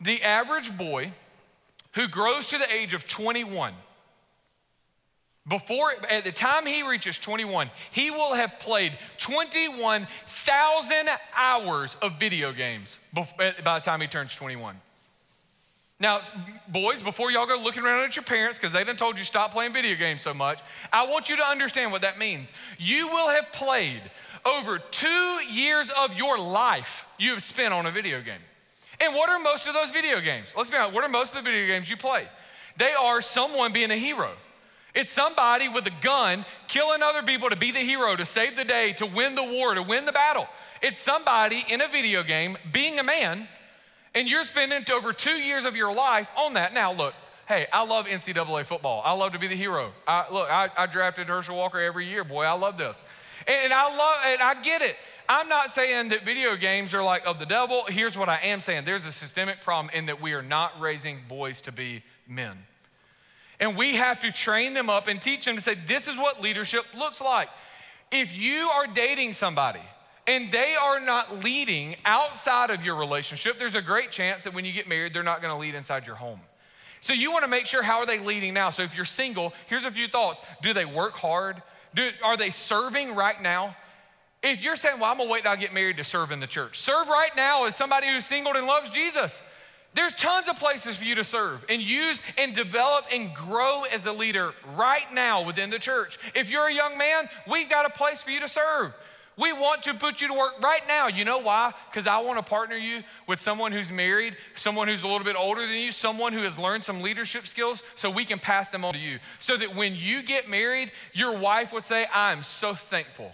The 0.00 0.22
average 0.22 0.76
boy 0.76 1.12
who 1.94 2.08
grows 2.08 2.48
to 2.48 2.58
the 2.58 2.72
age 2.72 2.92
of 2.92 3.06
21, 3.06 3.72
before 5.48 5.92
at 6.10 6.24
the 6.24 6.32
time 6.32 6.66
he 6.66 6.82
reaches 6.82 7.18
21, 7.18 7.70
he 7.90 8.10
will 8.10 8.34
have 8.34 8.58
played 8.58 8.92
21,000 9.18 11.08
hours 11.34 11.96
of 11.96 12.18
video 12.18 12.52
games 12.52 12.98
eh, 13.16 13.52
by 13.64 13.78
the 13.78 13.84
time 13.84 14.00
he 14.00 14.06
turns 14.06 14.34
21. 14.36 14.76
Now, 16.00 16.20
boys, 16.68 17.02
before 17.02 17.32
y'all 17.32 17.46
go 17.46 17.60
looking 17.60 17.82
around 17.82 18.04
at 18.04 18.14
your 18.14 18.22
parents 18.22 18.56
because 18.58 18.72
they 18.72 18.84
done 18.84 18.96
told 18.96 19.18
you 19.18 19.24
stop 19.24 19.52
playing 19.52 19.72
video 19.72 19.96
games 19.96 20.22
so 20.22 20.32
much, 20.32 20.60
I 20.92 21.06
want 21.08 21.28
you 21.28 21.36
to 21.36 21.44
understand 21.44 21.90
what 21.90 22.02
that 22.02 22.18
means. 22.18 22.52
You 22.78 23.08
will 23.08 23.28
have 23.30 23.50
played 23.50 24.02
over 24.46 24.78
two 24.78 25.40
years 25.50 25.90
of 26.00 26.16
your 26.16 26.38
life 26.38 27.04
you 27.18 27.32
have 27.32 27.42
spent 27.42 27.74
on 27.74 27.86
a 27.86 27.90
video 27.90 28.20
game. 28.20 28.40
And 29.00 29.14
what 29.14 29.28
are 29.28 29.40
most 29.40 29.66
of 29.66 29.74
those 29.74 29.90
video 29.90 30.20
games? 30.20 30.54
Let's 30.56 30.70
be 30.70 30.76
honest, 30.76 30.94
what 30.94 31.04
are 31.04 31.08
most 31.08 31.34
of 31.34 31.44
the 31.44 31.50
video 31.50 31.66
games 31.66 31.90
you 31.90 31.96
play? 31.96 32.28
They 32.76 32.92
are 32.92 33.20
someone 33.20 33.72
being 33.72 33.90
a 33.90 33.96
hero. 33.96 34.30
It's 34.98 35.12
somebody 35.12 35.68
with 35.68 35.86
a 35.86 35.92
gun 36.02 36.44
killing 36.66 37.04
other 37.04 37.22
people 37.22 37.50
to 37.50 37.56
be 37.56 37.70
the 37.70 37.78
hero, 37.78 38.16
to 38.16 38.24
save 38.24 38.56
the 38.56 38.64
day, 38.64 38.94
to 38.94 39.06
win 39.06 39.36
the 39.36 39.44
war, 39.44 39.72
to 39.76 39.82
win 39.84 40.04
the 40.06 40.10
battle. 40.10 40.48
It's 40.82 41.00
somebody 41.00 41.64
in 41.68 41.80
a 41.80 41.86
video 41.86 42.24
game 42.24 42.58
being 42.72 42.98
a 42.98 43.04
man, 43.04 43.46
and 44.16 44.26
you're 44.26 44.42
spending 44.42 44.84
over 44.92 45.12
two 45.12 45.38
years 45.38 45.64
of 45.64 45.76
your 45.76 45.94
life 45.94 46.32
on 46.36 46.54
that. 46.54 46.74
Now, 46.74 46.92
look, 46.92 47.14
hey, 47.46 47.68
I 47.72 47.84
love 47.84 48.06
NCAA 48.06 48.66
football. 48.66 49.00
I 49.04 49.12
love 49.12 49.34
to 49.34 49.38
be 49.38 49.46
the 49.46 49.54
hero. 49.54 49.92
I, 50.04 50.24
look, 50.32 50.50
I, 50.50 50.68
I 50.76 50.86
drafted 50.86 51.28
Herschel 51.28 51.56
Walker 51.56 51.78
every 51.78 52.06
year. 52.06 52.24
Boy, 52.24 52.42
I 52.42 52.58
love 52.58 52.76
this. 52.76 53.04
And, 53.46 53.66
and 53.66 53.72
I 53.72 53.96
love, 53.96 54.16
and 54.26 54.42
I 54.42 54.60
get 54.64 54.82
it. 54.82 54.96
I'm 55.28 55.48
not 55.48 55.70
saying 55.70 56.08
that 56.08 56.24
video 56.24 56.56
games 56.56 56.92
are 56.92 57.04
like 57.04 57.24
of 57.24 57.38
the 57.38 57.46
devil. 57.46 57.84
Here's 57.86 58.18
what 58.18 58.28
I 58.28 58.38
am 58.38 58.58
saying 58.58 58.84
there's 58.84 59.06
a 59.06 59.12
systemic 59.12 59.60
problem 59.60 59.94
in 59.94 60.06
that 60.06 60.20
we 60.20 60.32
are 60.32 60.42
not 60.42 60.72
raising 60.80 61.20
boys 61.28 61.60
to 61.60 61.70
be 61.70 62.02
men. 62.26 62.58
And 63.60 63.76
we 63.76 63.96
have 63.96 64.20
to 64.20 64.30
train 64.30 64.74
them 64.74 64.88
up 64.88 65.08
and 65.08 65.20
teach 65.20 65.44
them 65.44 65.56
to 65.56 65.60
say, 65.60 65.74
this 65.74 66.06
is 66.06 66.16
what 66.16 66.40
leadership 66.40 66.84
looks 66.96 67.20
like. 67.20 67.48
If 68.10 68.34
you 68.34 68.68
are 68.68 68.86
dating 68.86 69.32
somebody 69.32 69.82
and 70.26 70.52
they 70.52 70.76
are 70.80 71.00
not 71.00 71.42
leading 71.42 71.96
outside 72.04 72.70
of 72.70 72.84
your 72.84 72.96
relationship, 72.96 73.58
there's 73.58 73.74
a 73.74 73.82
great 73.82 74.10
chance 74.10 74.44
that 74.44 74.54
when 74.54 74.64
you 74.64 74.72
get 74.72 74.88
married, 74.88 75.12
they're 75.12 75.22
not 75.22 75.42
gonna 75.42 75.58
lead 75.58 75.74
inside 75.74 76.06
your 76.06 76.16
home. 76.16 76.40
So 77.00 77.12
you 77.12 77.32
wanna 77.32 77.48
make 77.48 77.66
sure 77.66 77.82
how 77.82 77.98
are 77.98 78.06
they 78.06 78.18
leading 78.18 78.54
now? 78.54 78.70
So 78.70 78.82
if 78.82 78.94
you're 78.94 79.04
single, 79.04 79.52
here's 79.66 79.84
a 79.84 79.90
few 79.90 80.08
thoughts. 80.08 80.40
Do 80.62 80.72
they 80.72 80.84
work 80.84 81.14
hard? 81.14 81.60
Do, 81.94 82.10
are 82.22 82.36
they 82.36 82.50
serving 82.50 83.14
right 83.14 83.40
now? 83.42 83.76
If 84.42 84.62
you're 84.62 84.76
saying, 84.76 85.00
well, 85.00 85.10
I'm 85.10 85.18
gonna 85.18 85.30
wait 85.30 85.42
till 85.42 85.52
I 85.52 85.56
get 85.56 85.74
married 85.74 85.96
to 85.96 86.04
serve 86.04 86.30
in 86.30 86.38
the 86.38 86.46
church, 86.46 86.78
serve 86.78 87.08
right 87.08 87.34
now 87.36 87.64
as 87.64 87.74
somebody 87.74 88.06
who's 88.06 88.24
single 88.24 88.54
and 88.54 88.66
loves 88.66 88.90
Jesus. 88.90 89.42
There's 89.98 90.14
tons 90.14 90.48
of 90.48 90.54
places 90.54 90.96
for 90.96 91.04
you 91.04 91.16
to 91.16 91.24
serve 91.24 91.64
and 91.68 91.82
use 91.82 92.22
and 92.38 92.54
develop 92.54 93.06
and 93.12 93.34
grow 93.34 93.82
as 93.82 94.06
a 94.06 94.12
leader 94.12 94.52
right 94.76 95.12
now 95.12 95.42
within 95.42 95.70
the 95.70 95.80
church. 95.80 96.20
If 96.36 96.50
you're 96.50 96.68
a 96.68 96.72
young 96.72 96.96
man, 96.96 97.28
we've 97.50 97.68
got 97.68 97.84
a 97.84 97.90
place 97.90 98.22
for 98.22 98.30
you 98.30 98.38
to 98.38 98.46
serve. 98.46 98.94
We 99.36 99.52
want 99.52 99.82
to 99.82 99.94
put 99.94 100.20
you 100.20 100.28
to 100.28 100.34
work 100.34 100.62
right 100.62 100.82
now. 100.86 101.08
You 101.08 101.24
know 101.24 101.40
why? 101.40 101.72
Because 101.90 102.06
I 102.06 102.18
want 102.18 102.38
to 102.38 102.48
partner 102.48 102.76
you 102.76 103.02
with 103.26 103.40
someone 103.40 103.72
who's 103.72 103.90
married, 103.90 104.36
someone 104.54 104.86
who's 104.86 105.02
a 105.02 105.08
little 105.08 105.24
bit 105.24 105.34
older 105.34 105.62
than 105.62 105.74
you, 105.74 105.90
someone 105.90 106.32
who 106.32 106.42
has 106.42 106.56
learned 106.56 106.84
some 106.84 107.02
leadership 107.02 107.48
skills 107.48 107.82
so 107.96 108.08
we 108.08 108.24
can 108.24 108.38
pass 108.38 108.68
them 108.68 108.84
on 108.84 108.92
to 108.92 109.00
you. 109.00 109.18
So 109.40 109.56
that 109.56 109.74
when 109.74 109.96
you 109.96 110.22
get 110.22 110.48
married, 110.48 110.92
your 111.12 111.36
wife 111.36 111.72
would 111.72 111.84
say, 111.84 112.06
I'm 112.14 112.44
so 112.44 112.72
thankful 112.72 113.32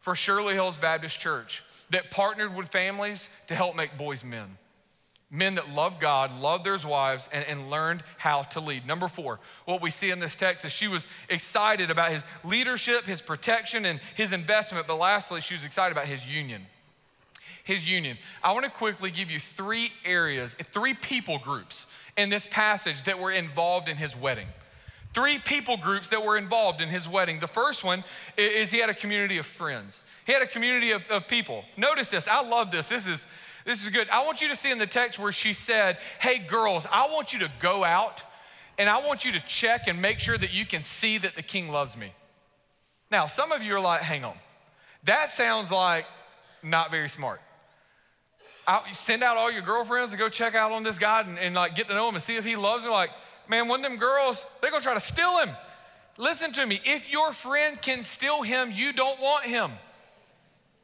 for 0.00 0.14
Shirley 0.14 0.54
Hills 0.54 0.78
Baptist 0.78 1.20
Church 1.20 1.62
that 1.90 2.10
partnered 2.10 2.56
with 2.56 2.68
families 2.68 3.28
to 3.48 3.54
help 3.54 3.76
make 3.76 3.98
boys 3.98 4.24
men. 4.24 4.56
Men 5.30 5.56
that 5.56 5.74
loved 5.74 6.00
God, 6.00 6.40
loved 6.40 6.64
their 6.64 6.78
wives, 6.78 7.28
and, 7.32 7.44
and 7.46 7.68
learned 7.70 8.04
how 8.16 8.42
to 8.42 8.60
lead. 8.60 8.86
Number 8.86 9.08
four, 9.08 9.40
what 9.64 9.82
we 9.82 9.90
see 9.90 10.10
in 10.10 10.20
this 10.20 10.36
text 10.36 10.64
is 10.64 10.70
she 10.70 10.86
was 10.86 11.08
excited 11.28 11.90
about 11.90 12.12
his 12.12 12.24
leadership, 12.44 13.04
his 13.04 13.20
protection, 13.20 13.84
and 13.84 14.00
his 14.14 14.30
investment. 14.30 14.86
But 14.86 14.98
lastly, 14.98 15.40
she 15.40 15.54
was 15.54 15.64
excited 15.64 15.90
about 15.90 16.06
his 16.06 16.24
union. 16.26 16.62
His 17.64 17.88
union. 17.88 18.18
I 18.44 18.52
want 18.52 18.64
to 18.66 18.70
quickly 18.70 19.10
give 19.10 19.28
you 19.28 19.40
three 19.40 19.90
areas, 20.04 20.54
three 20.54 20.94
people 20.94 21.38
groups 21.38 21.86
in 22.16 22.28
this 22.28 22.46
passage 22.46 23.02
that 23.02 23.18
were 23.18 23.32
involved 23.32 23.88
in 23.88 23.96
his 23.96 24.16
wedding 24.16 24.46
three 25.16 25.38
people 25.38 25.78
groups 25.78 26.10
that 26.10 26.22
were 26.22 26.36
involved 26.36 26.82
in 26.82 26.90
his 26.90 27.08
wedding. 27.08 27.40
The 27.40 27.46
first 27.46 27.82
one 27.82 28.04
is 28.36 28.70
he 28.70 28.80
had 28.80 28.90
a 28.90 28.94
community 28.94 29.38
of 29.38 29.46
friends. 29.46 30.04
He 30.26 30.32
had 30.34 30.42
a 30.42 30.46
community 30.46 30.90
of, 30.90 31.08
of 31.10 31.26
people. 31.26 31.64
Notice 31.78 32.10
this. 32.10 32.28
I 32.28 32.46
love 32.46 32.70
this. 32.70 32.90
This 32.90 33.06
is 33.06 33.24
this 33.66 33.82
is 33.82 33.90
good. 33.90 34.08
I 34.10 34.24
want 34.24 34.40
you 34.40 34.48
to 34.48 34.56
see 34.56 34.70
in 34.70 34.78
the 34.78 34.86
text 34.86 35.18
where 35.18 35.32
she 35.32 35.52
said, 35.52 35.98
Hey, 36.20 36.38
girls, 36.38 36.86
I 36.90 37.08
want 37.08 37.32
you 37.32 37.40
to 37.40 37.50
go 37.60 37.82
out 37.82 38.22
and 38.78 38.88
I 38.88 39.04
want 39.04 39.24
you 39.24 39.32
to 39.32 39.40
check 39.40 39.88
and 39.88 40.00
make 40.00 40.20
sure 40.20 40.38
that 40.38 40.54
you 40.54 40.64
can 40.64 40.82
see 40.82 41.18
that 41.18 41.34
the 41.34 41.42
king 41.42 41.68
loves 41.68 41.96
me. 41.96 42.12
Now, 43.10 43.26
some 43.26 43.50
of 43.50 43.62
you 43.62 43.74
are 43.74 43.80
like, 43.80 44.02
Hang 44.02 44.24
on. 44.24 44.36
That 45.02 45.30
sounds 45.30 45.72
like 45.72 46.06
not 46.62 46.92
very 46.92 47.08
smart. 47.08 47.40
I, 48.68 48.82
send 48.92 49.24
out 49.24 49.36
all 49.36 49.50
your 49.50 49.62
girlfriends 49.62 50.12
to 50.12 50.16
go 50.16 50.28
check 50.28 50.54
out 50.54 50.70
on 50.70 50.84
this 50.84 50.98
guy 50.98 51.22
and, 51.22 51.36
and 51.38 51.54
like 51.54 51.74
get 51.74 51.88
to 51.88 51.94
know 51.94 52.08
him 52.08 52.14
and 52.14 52.22
see 52.22 52.36
if 52.36 52.44
he 52.44 52.54
loves 52.54 52.84
me. 52.84 52.90
Like, 52.90 53.10
man, 53.48 53.66
one 53.66 53.84
of 53.84 53.90
them 53.90 53.98
girls, 53.98 54.46
they're 54.60 54.70
gonna 54.70 54.82
try 54.82 54.94
to 54.94 55.00
steal 55.00 55.38
him. 55.38 55.50
Listen 56.18 56.52
to 56.52 56.64
me. 56.64 56.80
If 56.84 57.10
your 57.10 57.32
friend 57.32 57.82
can 57.82 58.04
steal 58.04 58.42
him, 58.42 58.70
you 58.72 58.92
don't 58.92 59.20
want 59.20 59.44
him. 59.44 59.72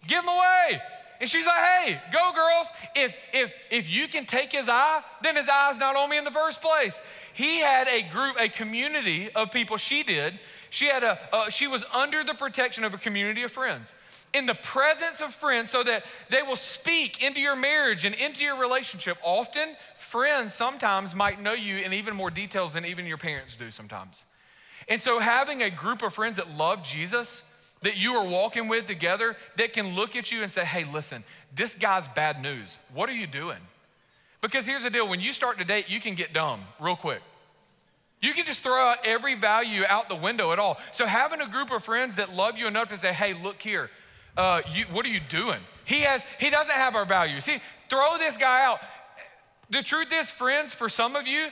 Give 0.07 0.23
him 0.23 0.29
away. 0.29 0.83
And 1.23 1.31
she's 1.31 1.47
like, 1.47 1.55
hey, 1.55 2.01
go 2.13 2.33
girls. 2.35 2.73
If 2.97 3.17
if 3.33 3.53
if 3.71 3.89
you 3.89 4.09
can 4.09 4.25
take 4.25 4.51
his 4.51 4.69
eye, 4.69 5.03
then 5.23 5.37
his 5.37 5.49
eye's 5.49 5.79
not 5.79 5.95
on 5.95 6.11
me 6.11 6.19
in 6.19 6.25
the 6.25 6.33
first 6.33 6.61
place. 6.61 7.01
He 7.33 7.61
had 7.61 7.87
a 7.87 8.03
group, 8.03 8.41
a 8.41 8.49
community 8.49 9.31
of 9.31 9.53
people. 9.53 9.77
She 9.77 10.03
did. 10.03 10.41
She 10.71 10.87
had 10.87 11.05
a. 11.05 11.21
Uh, 11.33 11.49
she 11.49 11.69
was 11.69 11.85
under 11.95 12.25
the 12.25 12.35
protection 12.35 12.83
of 12.83 12.93
a 12.93 12.99
community 12.99 13.45
of 13.45 13.53
friends 13.53 13.95
in 14.35 14.47
the 14.47 14.55
presence 14.57 15.21
of 15.21 15.33
friends 15.33 15.71
so 15.71 15.85
that 15.85 16.05
they 16.29 16.43
will 16.43 16.57
speak 16.57 17.23
into 17.23 17.39
your 17.39 17.55
marriage 17.55 18.05
and 18.05 18.17
into 18.17 18.43
your 18.43 18.59
relationship. 18.59 19.17
Often, 19.23 19.77
friends 19.97 20.55
sometimes 20.55 21.15
might 21.15 21.41
know 21.41 21.53
you 21.53 21.77
in 21.77 21.93
even 21.93 22.17
more 22.17 22.31
details 22.31 22.73
than 22.73 22.85
even 22.85 23.07
your 23.07 23.19
parents 23.19 23.55
do 23.55 23.71
sometimes. 23.71 24.25
And 24.89 25.01
so, 25.01 25.21
having 25.21 25.63
a 25.63 25.71
group 25.71 26.03
of 26.03 26.15
friends 26.15 26.39
that 26.39 26.51
love 26.57 26.83
Jesus, 26.83 27.45
that 27.83 27.97
you 27.97 28.15
are 28.15 28.29
walking 28.29 28.69
with 28.69 28.87
together, 28.87 29.37
that 29.57 29.73
can 29.73 29.95
look 29.95 30.17
at 30.17 30.33
you 30.33 30.43
and 30.43 30.51
say, 30.51 30.65
hey, 30.65 30.85
listen, 30.85 31.25
this 31.55 31.75
guy's 31.75 32.09
bad 32.09 32.41
news. 32.41 32.79
What 32.95 33.09
are 33.09 33.15
you 33.15 33.27
doing? 33.27 33.59
Because 34.41 34.67
here's 34.67 34.83
the 34.83 34.91
deal 34.91 35.09
when 35.09 35.21
you 35.21 35.33
start 35.33 35.59
to 35.59 35.65
date, 35.65 35.89
you 35.89 36.01
can 36.01 36.15
get 36.15 36.33
dumb 36.33 36.61
real 36.81 36.97
quick. 36.97 37.23
You 38.21 38.35
can 38.35 38.47
just 38.47 38.63
throw 38.63 38.77
out 38.77 38.99
every 39.05 39.35
value 39.35 39.83
out 39.89 40.09
the 40.09 40.17
window 40.17 40.53
at 40.53 40.59
all. 40.59 40.79
So, 40.93 41.07
having 41.07 41.41
a 41.41 41.49
group 41.49 41.73
of 41.73 41.83
friends 41.83 42.15
that 42.17 42.33
love 42.33 42.57
you 42.57 42.69
enough 42.69 42.89
to 42.91 42.97
say, 42.97 43.13
hey, 43.13 43.35
look 43.35 43.61
here, 43.61 43.91
uh, 44.37 44.63
you, 44.73 44.85
what 44.87 45.05
are 45.05 45.09
you 45.09 45.21
doing? 45.21 45.59
He 45.85 46.01
has, 46.01 46.25
he 46.39 46.49
doesn't 46.49 46.75
have 46.75 46.95
our 46.95 47.05
values. 47.05 47.45
See, 47.45 47.59
throw 47.91 48.17
this 48.19 48.37
guy 48.37 48.65
out. 48.65 48.81
The 49.71 49.83
truth 49.83 50.09
is, 50.13 50.31
friends, 50.31 50.73
for 50.73 50.89
some 50.89 51.17
of 51.17 51.27
you, 51.27 51.49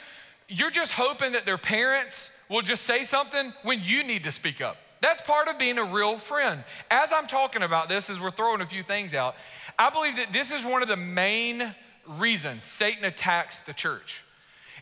you're 0.49 0.71
just 0.71 0.93
hoping 0.93 1.33
that 1.33 1.45
their 1.45 1.59
parents 1.59 2.31
will 2.49 2.62
just 2.62 2.85
say 2.85 3.05
something 3.05 3.53
when 3.62 3.81
you 3.83 4.05
need 4.05 4.25
to 4.25 4.33
speak 4.33 4.61
up. 4.61 4.77
That's 5.01 5.23
part 5.23 5.49
of 5.49 5.59
being 5.59 5.79
a 5.79 5.85
real 5.85 6.19
friend. 6.19 6.63
As 6.91 7.11
I'm 7.13 7.27
talking 7.27 7.63
about 7.63 7.89
this, 7.89 8.11
as 8.11 8.21
we're 8.21 8.31
throwing 8.31 8.61
a 8.61 8.67
few 8.67 8.83
things 8.83 9.15
out, 9.15 9.35
I 9.79 9.91
believe 9.91 10.17
that 10.17 10.33
this 10.33 10.51
is 10.51 10.65
one 10.65 10.83
of 10.83 10.89
the 10.89 10.97
main 10.97 11.75
reasons 12.07 12.65
Satan 12.65 13.05
attacks 13.05 13.61
the 13.61 13.73
church. 13.73 14.25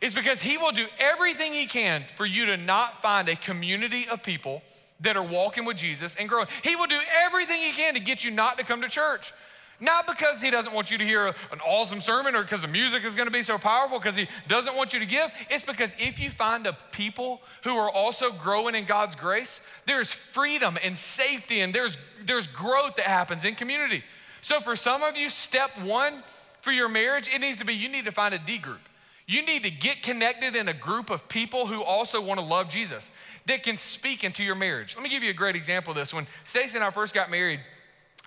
Is 0.00 0.14
because 0.14 0.40
he 0.40 0.56
will 0.56 0.72
do 0.72 0.86
everything 0.98 1.52
he 1.52 1.66
can 1.66 2.04
for 2.16 2.24
you 2.24 2.46
to 2.46 2.56
not 2.56 3.02
find 3.02 3.28
a 3.28 3.34
community 3.34 4.06
of 4.08 4.22
people 4.22 4.62
that 5.00 5.16
are 5.16 5.24
walking 5.24 5.64
with 5.64 5.76
Jesus 5.76 6.14
and 6.16 6.28
growing. 6.28 6.46
He 6.62 6.76
will 6.76 6.86
do 6.86 7.00
everything 7.24 7.60
he 7.60 7.72
can 7.72 7.94
to 7.94 8.00
get 8.00 8.24
you 8.24 8.30
not 8.30 8.58
to 8.58 8.64
come 8.64 8.82
to 8.82 8.88
church. 8.88 9.32
Not 9.80 10.06
because 10.08 10.42
he 10.42 10.50
doesn't 10.50 10.72
want 10.72 10.90
you 10.90 10.98
to 10.98 11.04
hear 11.04 11.28
an 11.28 11.60
awesome 11.64 12.00
sermon 12.00 12.34
or 12.34 12.42
because 12.42 12.60
the 12.60 12.68
music 12.68 13.04
is 13.04 13.14
going 13.14 13.28
to 13.28 13.32
be 13.32 13.42
so 13.42 13.58
powerful, 13.58 13.98
because 13.98 14.16
he 14.16 14.26
doesn't 14.48 14.74
want 14.74 14.92
you 14.92 14.98
to 14.98 15.06
give. 15.06 15.30
It's 15.50 15.62
because 15.62 15.94
if 15.98 16.18
you 16.18 16.30
find 16.30 16.66
a 16.66 16.76
people 16.90 17.40
who 17.62 17.76
are 17.76 17.90
also 17.90 18.32
growing 18.32 18.74
in 18.74 18.86
God's 18.86 19.14
grace, 19.14 19.60
there's 19.86 20.12
freedom 20.12 20.78
and 20.82 20.96
safety 20.96 21.60
and 21.60 21.72
there's, 21.72 21.96
there's 22.24 22.48
growth 22.48 22.96
that 22.96 23.06
happens 23.06 23.44
in 23.44 23.54
community. 23.54 24.02
So 24.42 24.60
for 24.60 24.74
some 24.74 25.02
of 25.02 25.16
you, 25.16 25.30
step 25.30 25.70
one 25.82 26.22
for 26.60 26.72
your 26.72 26.88
marriage, 26.88 27.28
it 27.32 27.40
needs 27.40 27.58
to 27.58 27.64
be 27.64 27.74
you 27.74 27.88
need 27.88 28.04
to 28.06 28.12
find 28.12 28.34
a 28.34 28.38
D 28.38 28.58
group. 28.58 28.80
You 29.26 29.44
need 29.44 29.62
to 29.64 29.70
get 29.70 30.02
connected 30.02 30.56
in 30.56 30.68
a 30.68 30.72
group 30.72 31.10
of 31.10 31.28
people 31.28 31.66
who 31.66 31.82
also 31.84 32.20
want 32.20 32.40
to 32.40 32.46
love 32.46 32.70
Jesus 32.70 33.10
that 33.46 33.62
can 33.62 33.76
speak 33.76 34.24
into 34.24 34.42
your 34.42 34.54
marriage. 34.54 34.96
Let 34.96 35.02
me 35.02 35.10
give 35.10 35.22
you 35.22 35.30
a 35.30 35.34
great 35.34 35.54
example 35.54 35.90
of 35.90 35.98
this. 35.98 36.14
When 36.14 36.26
Stacy 36.44 36.78
and 36.78 36.84
I 36.84 36.90
first 36.90 37.14
got 37.14 37.30
married, 37.30 37.60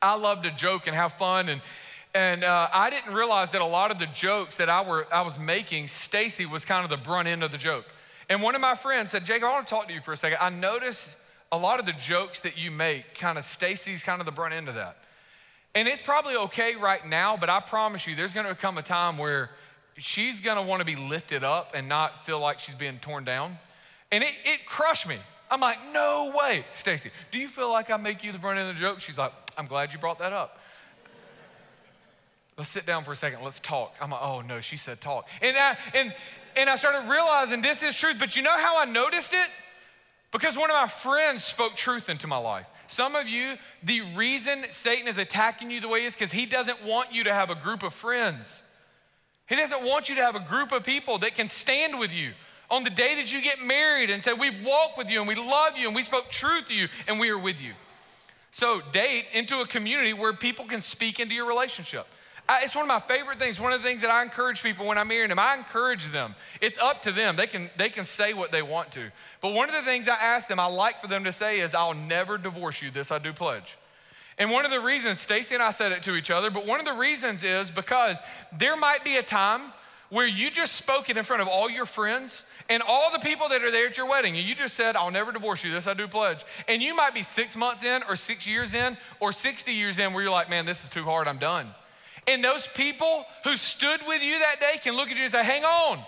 I 0.02 0.16
loved 0.16 0.44
to 0.44 0.52
joke 0.52 0.88
and 0.88 0.96
have 0.96 1.14
fun 1.14 1.50
and 1.50 1.62
and 2.14 2.44
uh, 2.44 2.68
I 2.74 2.90
didn't 2.90 3.14
realize 3.14 3.52
that 3.52 3.62
a 3.62 3.66
lot 3.66 3.90
of 3.90 3.98
the 3.98 4.06
jokes 4.08 4.58
that 4.58 4.70
I, 4.70 4.82
were, 4.82 5.08
I 5.14 5.22
was 5.22 5.40
making, 5.40 5.88
Stacy 5.88 6.46
was 6.46 6.66
kind 6.66 6.84
of 6.84 6.90
the 6.90 6.98
brunt 6.98 7.28
end 7.28 7.42
of 7.42 7.52
the 7.52 7.58
joke. 7.58 7.86
And 8.30 8.42
one 8.42 8.54
of 8.54 8.62
my 8.62 8.76
friends 8.76 9.12
said, 9.12 9.26
Jacob, 9.26 9.46
I 9.46 9.54
want 9.54 9.68
to 9.68 9.74
talk 9.74 9.88
to 9.88 9.94
you 9.94 10.02
for 10.02 10.14
a 10.14 10.18
second. 10.18 10.40
I 10.42 10.50
noticed 10.50 11.16
a 11.54 11.58
lot 11.58 11.80
of 11.80 11.86
the 11.86 11.94
jokes 11.94 12.42
that 12.42 12.58
you 12.58 12.70
make, 12.70 13.16
kind 13.16 13.38
of 13.38 13.46
Stacy's 13.46 14.04
kind 14.04 14.20
of 14.20 14.26
the 14.26 14.32
brunt 14.32 14.54
end 14.54 14.68
of 14.68 14.76
that. 14.76 14.98
And 15.74 15.88
it's 15.88 16.02
probably 16.02 16.36
okay 16.36 16.76
right 16.76 17.06
now, 17.08 17.38
but 17.38 17.50
I 17.50 17.62
promise 17.62 18.06
you, 18.06 18.16
there's 18.16 18.34
going 18.34 18.48
to 18.48 18.56
come 18.56 18.78
a 18.78 18.82
time 18.82 19.18
where 19.18 19.50
she's 19.98 20.42
going 20.42 20.58
to 20.58 20.64
want 20.64 20.82
to 20.82 20.86
be 20.86 20.98
lifted 20.98 21.46
up 21.46 21.72
and 21.74 21.88
not 21.88 22.26
feel 22.26 22.42
like 22.42 22.60
she's 22.60 22.76
being 22.76 23.00
torn 23.00 23.24
down. 23.24 23.58
And 24.12 24.22
it, 24.22 24.34
it 24.44 24.66
crushed 24.66 25.08
me. 25.08 25.18
I'm 25.50 25.62
like, 25.62 25.78
no 25.94 26.34
way. 26.38 26.66
Stacy, 26.74 27.12
do 27.32 27.38
you 27.38 27.48
feel 27.48 27.72
like 27.72 27.90
I 27.90 27.98
make 27.98 28.24
you 28.24 28.34
the 28.34 28.38
brunt 28.38 28.60
end 28.60 28.70
of 28.70 28.76
the 28.76 28.82
joke? 28.82 29.00
She's 29.00 29.18
like, 29.18 29.34
I'm 29.58 29.68
glad 29.68 29.94
you 29.94 30.00
brought 30.00 30.20
that 30.20 30.34
up. 30.34 30.60
Let's 32.58 32.70
sit 32.70 32.86
down 32.86 33.04
for 33.04 33.12
a 33.12 33.16
second. 33.16 33.44
Let's 33.44 33.60
talk. 33.60 33.96
I'm 34.02 34.12
like, 34.12 34.22
oh 34.22 34.42
no, 34.42 34.60
she 34.60 34.78
said 34.78 35.02
talk. 35.02 35.28
And 35.42 35.58
I, 35.58 35.78
and, 35.96 36.14
and 36.56 36.70
I 36.70 36.76
started 36.76 37.10
realizing 37.10 37.62
this 37.62 37.82
is 37.82 37.96
truth. 37.96 38.18
But 38.20 38.36
you 38.36 38.44
know 38.44 38.58
how 38.58 38.78
I 38.78 38.86
noticed 38.86 39.34
it? 39.34 39.50
Because 40.32 40.58
one 40.58 40.70
of 40.70 40.76
my 40.76 40.88
friends 40.88 41.44
spoke 41.44 41.76
truth 41.76 42.10
into 42.10 42.28
my 42.28 42.38
life. 42.38 42.66
Some 42.88 43.16
of 43.16 43.28
you, 43.28 43.56
the 43.84 44.02
reason 44.16 44.66
Satan 44.70 45.08
is 45.08 45.18
attacking 45.18 45.72
you 45.72 45.82
the 45.82 45.88
way 45.88 46.04
is 46.04 46.14
because 46.14 46.32
he 46.32 46.46
doesn't 46.46 46.84
want 46.84 47.14
you 47.14 47.24
to 47.26 47.34
have 47.34 47.50
a 47.50 47.56
group 47.56 47.84
of 47.84 47.94
friends. 47.94 48.64
He 49.48 49.56
doesn't 49.56 49.84
want 49.84 50.08
you 50.08 50.16
to 50.16 50.22
have 50.22 50.36
a 50.36 50.40
group 50.40 50.72
of 50.72 50.84
people 50.84 51.18
that 51.20 51.36
can 51.36 51.50
stand 51.50 52.00
with 52.00 52.12
you 52.12 52.32
on 52.70 52.84
the 52.86 52.90
day 52.90 53.16
that 53.16 53.32
you 53.34 53.42
get 53.42 53.62
married 53.62 54.10
and 54.10 54.24
say, 54.24 54.34
We've 54.34 54.64
walked 54.64 54.98
with 54.98 55.10
you 55.10 55.20
and 55.20 55.28
we 55.28 55.36
love 55.36 55.78
you 55.78 55.88
and 55.88 55.96
we 55.96 56.04
spoke 56.04 56.30
truth 56.30 56.68
to 56.70 56.74
you 56.74 56.88
and 57.08 57.20
we 57.20 57.30
are 57.30 57.38
with 57.38 57.62
you. 57.62 57.74
So, 58.52 58.82
date 58.92 59.26
into 59.34 59.62
a 59.62 59.68
community 59.68 60.14
where 60.14 60.34
people 60.34 60.66
can 60.66 60.82
speak 60.82 61.20
into 61.20 61.34
your 61.34 61.48
relationship. 61.48 62.06
I, 62.50 62.64
it's 62.64 62.76
one 62.76 62.84
of 62.84 62.90
my 62.90 63.00
favorite 63.00 63.40
things. 63.40 63.62
One 63.62 63.72
of 63.72 63.82
the 63.82 63.88
things 63.88 64.02
that 64.02 64.12
I 64.12 64.24
encourage 64.24 64.62
people 64.62 64.86
when 64.86 64.98
I'm 64.98 65.08
marrying 65.08 65.30
them, 65.30 65.40
I 65.40 65.56
encourage 65.56 66.12
them. 66.12 66.36
It's 66.60 66.78
up 66.78 67.02
to 67.04 67.14
them. 67.14 67.38
They 67.38 67.48
can, 67.48 67.70
they 67.78 67.90
can 67.90 68.04
say 68.04 68.34
what 68.34 68.52
they 68.52 68.62
want 68.62 68.92
to. 68.94 69.10
But 69.40 69.54
one 69.54 69.70
of 69.70 69.76
the 69.76 69.84
things 69.84 70.10
I 70.10 70.16
ask 70.16 70.50
them, 70.50 70.60
I 70.60 70.66
like 70.66 71.00
for 71.00 71.08
them 71.08 71.24
to 71.24 71.32
say 71.32 71.62
is, 71.62 71.74
I'll 71.74 71.94
never 71.94 72.38
divorce 72.38 72.82
you. 72.82 72.92
This 72.92 73.10
I 73.10 73.20
do 73.20 73.32
pledge. 73.32 73.78
And 74.38 74.52
one 74.52 74.66
of 74.66 74.72
the 74.72 74.82
reasons, 74.82 75.20
Stacy 75.20 75.54
and 75.54 75.64
I 75.64 75.72
said 75.72 75.92
it 75.94 76.04
to 76.04 76.16
each 76.16 76.32
other, 76.32 76.50
but 76.50 76.66
one 76.66 76.80
of 76.80 76.86
the 76.86 76.94
reasons 76.94 77.44
is 77.44 77.72
because 77.72 78.20
there 78.58 78.76
might 78.76 79.04
be 79.04 79.18
a 79.18 79.24
time 79.24 79.72
where 80.12 80.28
you 80.28 80.52
just 80.52 80.76
spoke 80.76 81.10
it 81.10 81.18
in 81.18 81.24
front 81.24 81.42
of 81.42 81.48
all 81.48 81.70
your 81.70 81.86
friends 81.86 82.44
and 82.70 82.84
all 82.86 83.12
the 83.12 83.20
people 83.20 83.48
that 83.50 83.64
are 83.64 83.72
there 83.72 83.88
at 83.88 83.98
your 83.98 84.08
wedding, 84.08 84.38
and 84.38 84.46
you 84.46 84.54
just 84.54 84.76
said, 84.76 84.96
I'll 84.96 85.10
never 85.10 85.32
divorce 85.32 85.64
you, 85.64 85.72
this 85.72 85.88
I 85.88 85.94
do 85.94 86.08
pledge. 86.08 86.44
And 86.68 86.82
you 86.82 86.94
might 86.96 87.14
be 87.14 87.24
six 87.24 87.56
months 87.56 87.84
in, 87.84 88.04
or 88.08 88.18
six 88.18 88.46
years 88.46 88.74
in, 88.74 88.98
or 89.22 89.32
60 89.32 89.72
years 89.72 89.98
in, 89.98 90.14
where 90.14 90.22
you're 90.22 90.32
like, 90.32 90.50
man, 90.50 90.66
this 90.66 90.84
is 90.84 90.90
too 90.90 91.04
hard, 91.04 91.28
I'm 91.28 91.38
done. 91.38 91.68
And 92.28 92.44
those 92.44 92.68
people 92.68 93.26
who 93.46 93.56
stood 93.56 94.02
with 94.06 94.22
you 94.22 94.38
that 94.40 94.60
day 94.60 94.80
can 94.84 94.96
look 94.96 95.10
at 95.10 95.16
you 95.16 95.24
and 95.24 95.32
say, 95.32 95.44
hang 95.44 95.64
on. 95.64 96.00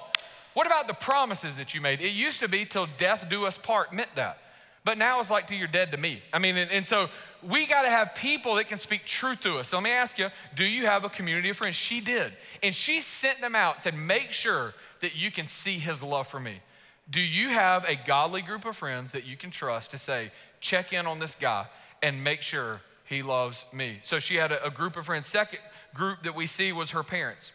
What 0.54 0.68
about 0.68 0.88
the 0.88 0.94
promises 0.94 1.56
that 1.56 1.74
you 1.74 1.80
made? 1.80 2.02
It 2.02 2.14
used 2.14 2.42
to 2.42 2.50
be 2.50 2.66
till 2.66 2.88
death 2.98 3.26
do 3.30 3.46
us 3.46 3.58
part 3.58 3.94
meant 3.94 4.14
that. 4.16 4.38
But 4.86 4.98
now 4.98 5.22
it's 5.22 5.32
like 5.32 5.48
till 5.48 5.58
you're 5.58 5.68
dead 5.68 5.92
to 5.94 5.98
me. 5.98 6.22
I 6.34 6.40
mean, 6.40 6.58
and, 6.58 6.70
and 6.70 6.86
so 6.86 7.10
we 7.50 7.66
got 7.66 7.84
to 7.84 7.90
have 7.90 8.16
people 8.16 8.56
that 8.56 8.68
can 8.68 8.80
speak 8.80 9.06
truth 9.06 9.42
to 9.42 9.58
us. 9.58 9.70
So 9.70 9.78
let 9.78 9.84
me 9.84 9.92
ask 9.92 10.18
you, 10.18 10.30
do 10.56 10.64
you 10.64 10.86
have 10.86 11.04
a 11.04 11.10
community 11.10 11.50
of 11.50 11.58
friends? 11.58 11.76
She 11.76 12.02
did. 12.02 12.34
And 12.62 12.74
she 12.74 13.02
sent 13.02 13.42
them 13.42 13.56
out, 13.56 13.84
said, 13.84 13.96
make 13.96 14.32
sure 14.32 14.74
that 15.02 15.16
you 15.16 15.32
can 15.32 15.48
see 15.48 15.78
his 15.78 16.02
love 16.02 16.28
for 16.28 16.40
me. 16.40 16.62
Do 17.10 17.20
you 17.20 17.50
have 17.50 17.84
a 17.86 17.96
godly 17.96 18.42
group 18.42 18.66
of 18.66 18.78
friends 18.78 19.12
that 19.12 19.26
you 19.26 19.36
can 19.36 19.52
trust 19.52 19.92
to 19.92 19.98
say, 19.98 20.32
check 20.60 20.94
in 20.94 21.06
on 21.06 21.20
this 21.20 21.36
guy 21.36 21.66
and 22.02 22.24
make 22.24 22.42
sure 22.42 22.82
he 23.06 23.22
loves 23.22 23.66
me? 23.74 24.00
So 24.02 24.20
she 24.20 24.36
had 24.36 24.52
a, 24.52 24.66
a 24.66 24.70
group 24.70 24.96
of 24.96 25.06
friends. 25.06 25.28
Second 25.28 25.60
group 25.94 26.24
that 26.24 26.36
we 26.36 26.48
see 26.48 26.72
was 26.72 26.92
her 26.92 27.04
parents 27.04 27.52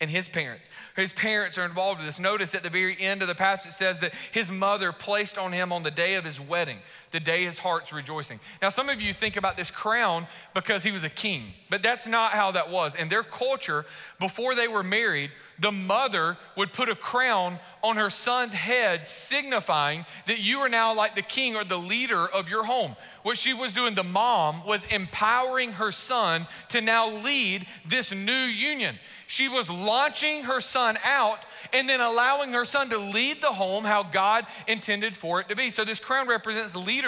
and 0.00 0.10
his 0.10 0.28
parents. 0.28 0.68
His 0.96 1.12
parents 1.12 1.58
are 1.58 1.64
involved 1.64 2.00
in 2.00 2.06
this. 2.06 2.18
Notice 2.18 2.54
at 2.54 2.62
the 2.62 2.70
very 2.70 2.98
end 2.98 3.20
of 3.20 3.28
the 3.28 3.34
passage 3.34 3.70
it 3.70 3.74
says 3.74 4.00
that 4.00 4.14
his 4.32 4.50
mother 4.50 4.92
placed 4.92 5.36
on 5.36 5.52
him 5.52 5.72
on 5.72 5.82
the 5.82 5.90
day 5.90 6.14
of 6.14 6.24
his 6.24 6.40
wedding 6.40 6.78
the 7.10 7.20
day 7.20 7.44
his 7.44 7.58
heart's 7.58 7.92
rejoicing. 7.92 8.38
Now, 8.62 8.68
some 8.68 8.88
of 8.88 9.00
you 9.00 9.12
think 9.12 9.36
about 9.36 9.56
this 9.56 9.70
crown 9.70 10.26
because 10.54 10.82
he 10.82 10.92
was 10.92 11.02
a 11.02 11.08
king, 11.08 11.44
but 11.68 11.82
that's 11.82 12.06
not 12.06 12.32
how 12.32 12.52
that 12.52 12.70
was. 12.70 12.94
In 12.94 13.08
their 13.08 13.22
culture, 13.22 13.84
before 14.18 14.54
they 14.54 14.68
were 14.68 14.82
married, 14.82 15.30
the 15.58 15.72
mother 15.72 16.36
would 16.56 16.72
put 16.72 16.88
a 16.88 16.94
crown 16.94 17.58
on 17.82 17.96
her 17.96 18.10
son's 18.10 18.52
head, 18.52 19.06
signifying 19.06 20.04
that 20.26 20.40
you 20.40 20.58
are 20.58 20.68
now 20.68 20.94
like 20.94 21.14
the 21.14 21.22
king 21.22 21.56
or 21.56 21.64
the 21.64 21.78
leader 21.78 22.26
of 22.26 22.48
your 22.48 22.64
home. 22.64 22.94
What 23.22 23.38
she 23.38 23.54
was 23.54 23.72
doing, 23.72 23.94
the 23.94 24.02
mom, 24.02 24.64
was 24.66 24.84
empowering 24.84 25.72
her 25.72 25.92
son 25.92 26.46
to 26.68 26.80
now 26.80 27.10
lead 27.10 27.66
this 27.86 28.12
new 28.12 28.32
union. 28.32 28.96
She 29.26 29.48
was 29.48 29.70
launching 29.70 30.44
her 30.44 30.60
son 30.60 30.98
out 31.04 31.38
and 31.72 31.88
then 31.88 32.00
allowing 32.00 32.52
her 32.52 32.64
son 32.64 32.90
to 32.90 32.98
lead 32.98 33.40
the 33.40 33.48
home 33.48 33.84
how 33.84 34.02
God 34.02 34.46
intended 34.66 35.16
for 35.16 35.40
it 35.40 35.48
to 35.48 35.56
be. 35.56 35.70
So, 35.70 35.84
this 35.84 36.00
crown 36.00 36.26
represents 36.26 36.74
leadership 36.74 36.99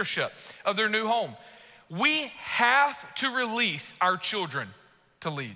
of 0.65 0.77
their 0.77 0.89
new 0.89 1.07
home. 1.07 1.37
We 1.91 2.33
have 2.39 3.15
to 3.17 3.35
release 3.35 3.95
our 4.01 4.17
children 4.17 4.69
to 5.21 5.31
lead. 5.31 5.55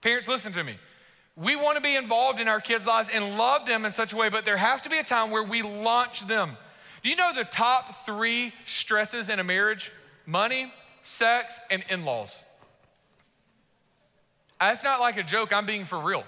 Parents, 0.00 0.28
listen 0.28 0.52
to 0.52 0.64
me. 0.64 0.76
We 1.36 1.56
want 1.56 1.76
to 1.76 1.82
be 1.82 1.96
involved 1.96 2.38
in 2.40 2.48
our 2.48 2.60
kids' 2.60 2.86
lives 2.86 3.08
and 3.12 3.38
love 3.38 3.66
them 3.66 3.84
in 3.84 3.90
such 3.90 4.12
a 4.12 4.16
way, 4.16 4.28
but 4.28 4.44
there 4.44 4.56
has 4.56 4.82
to 4.82 4.90
be 4.90 4.98
a 4.98 5.04
time 5.04 5.30
where 5.30 5.42
we 5.42 5.62
launch 5.62 6.26
them. 6.26 6.56
Do 7.02 7.08
you 7.08 7.16
know 7.16 7.32
the 7.34 7.44
top 7.44 8.04
three 8.04 8.52
stresses 8.66 9.28
in 9.28 9.40
a 9.40 9.44
marriage? 9.44 9.90
Money, 10.26 10.72
sex, 11.02 11.58
and 11.70 11.82
in 11.88 12.04
laws. 12.04 12.42
That's 14.60 14.84
not 14.84 15.00
like 15.00 15.16
a 15.16 15.22
joke, 15.22 15.52
I'm 15.52 15.66
being 15.66 15.84
for 15.84 15.98
real. 15.98 16.24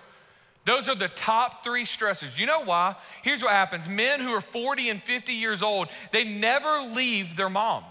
Those 0.65 0.89
are 0.89 0.95
the 0.95 1.09
top 1.09 1.63
three 1.63 1.85
stressors. 1.85 2.39
You 2.39 2.47
know 2.47 2.63
why? 2.63 2.97
Here's 3.23 3.43
what 3.43 3.53
happens 3.53 3.89
men 3.89 4.21
who 4.21 4.31
are 4.31 4.41
40 4.41 4.89
and 4.91 5.03
50 5.03 5.33
years 5.33 5.63
old, 5.63 5.89
they 6.11 6.25
never 6.25 6.83
leave 6.93 7.37
their 7.37 7.51
mom. 7.51 7.85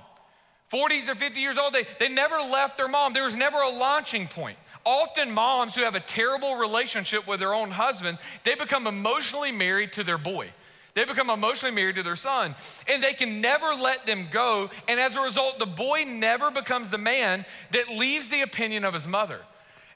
40s 0.71 1.07
or 1.07 1.13
50 1.13 1.39
years 1.39 1.59
old, 1.59 1.71
they, 1.71 1.85
they 1.99 2.09
never 2.09 2.37
left 2.37 2.77
their 2.77 2.87
mom. 2.87 3.13
There 3.13 3.25
was 3.25 3.35
never 3.35 3.57
a 3.57 3.69
launching 3.69 4.27
point. 4.27 4.57
Often, 4.85 5.31
moms 5.31 5.75
who 5.75 5.83
have 5.83 5.93
a 5.93 5.99
terrible 5.99 6.55
relationship 6.55 7.27
with 7.27 7.39
their 7.39 7.53
own 7.53 7.69
husband, 7.69 8.17
they 8.43 8.55
become 8.55 8.87
emotionally 8.87 9.51
married 9.51 9.93
to 9.93 10.03
their 10.03 10.17
boy. 10.17 10.49
They 10.95 11.05
become 11.05 11.29
emotionally 11.29 11.75
married 11.75 11.95
to 11.95 12.03
their 12.03 12.15
son, 12.15 12.55
and 12.87 13.03
they 13.03 13.13
can 13.13 13.39
never 13.39 13.73
let 13.73 14.05
them 14.05 14.27
go. 14.31 14.69
And 14.87 14.99
as 14.99 15.15
a 15.15 15.21
result, 15.21 15.57
the 15.57 15.65
boy 15.65 16.05
never 16.07 16.51
becomes 16.51 16.89
the 16.89 16.97
man 16.97 17.45
that 17.71 17.89
leaves 17.89 18.29
the 18.29 18.41
opinion 18.41 18.83
of 18.83 18.93
his 18.93 19.07
mother. 19.07 19.39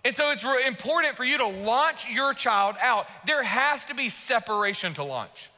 And 0.07 0.15
so 0.15 0.31
it's 0.31 0.45
important 0.65 1.17
for 1.17 1.25
you 1.25 1.37
to 1.37 1.45
launch 1.45 2.09
your 2.09 2.33
child 2.33 2.77
out. 2.81 3.07
There 3.25 3.43
has 3.43 3.83
to 3.87 3.93
be 3.93 4.07
separation 4.07 4.93
to 4.93 5.03
launch. 5.03 5.49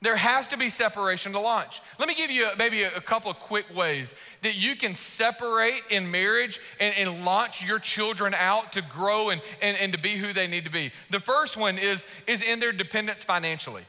There 0.00 0.16
has 0.16 0.46
to 0.46 0.56
be 0.56 0.70
separation 0.70 1.32
to 1.32 1.38
launch. 1.38 1.82
Let 1.98 2.08
me 2.08 2.14
give 2.14 2.30
you 2.30 2.48
maybe 2.56 2.84
a, 2.84 3.00
couple 3.02 3.30
of 3.30 3.38
quick 3.38 3.66
ways 3.76 4.14
that 4.40 4.54
you 4.56 4.74
can 4.74 4.94
separate 4.94 5.82
in 5.90 6.10
marriage 6.10 6.60
and, 6.80 6.94
and 6.96 7.26
launch 7.26 7.62
your 7.62 7.78
children 7.78 8.32
out 8.32 8.72
to 8.72 8.80
grow 8.80 9.28
and, 9.28 9.42
and, 9.60 9.76
and 9.76 9.92
to 9.92 9.98
be 9.98 10.16
who 10.16 10.32
they 10.32 10.46
need 10.46 10.64
to 10.64 10.70
be. 10.70 10.92
The 11.10 11.20
first 11.20 11.58
one 11.58 11.76
is, 11.76 12.06
is 12.26 12.40
in 12.40 12.58
their 12.58 12.72
dependence 12.72 13.22
financially. 13.22 13.82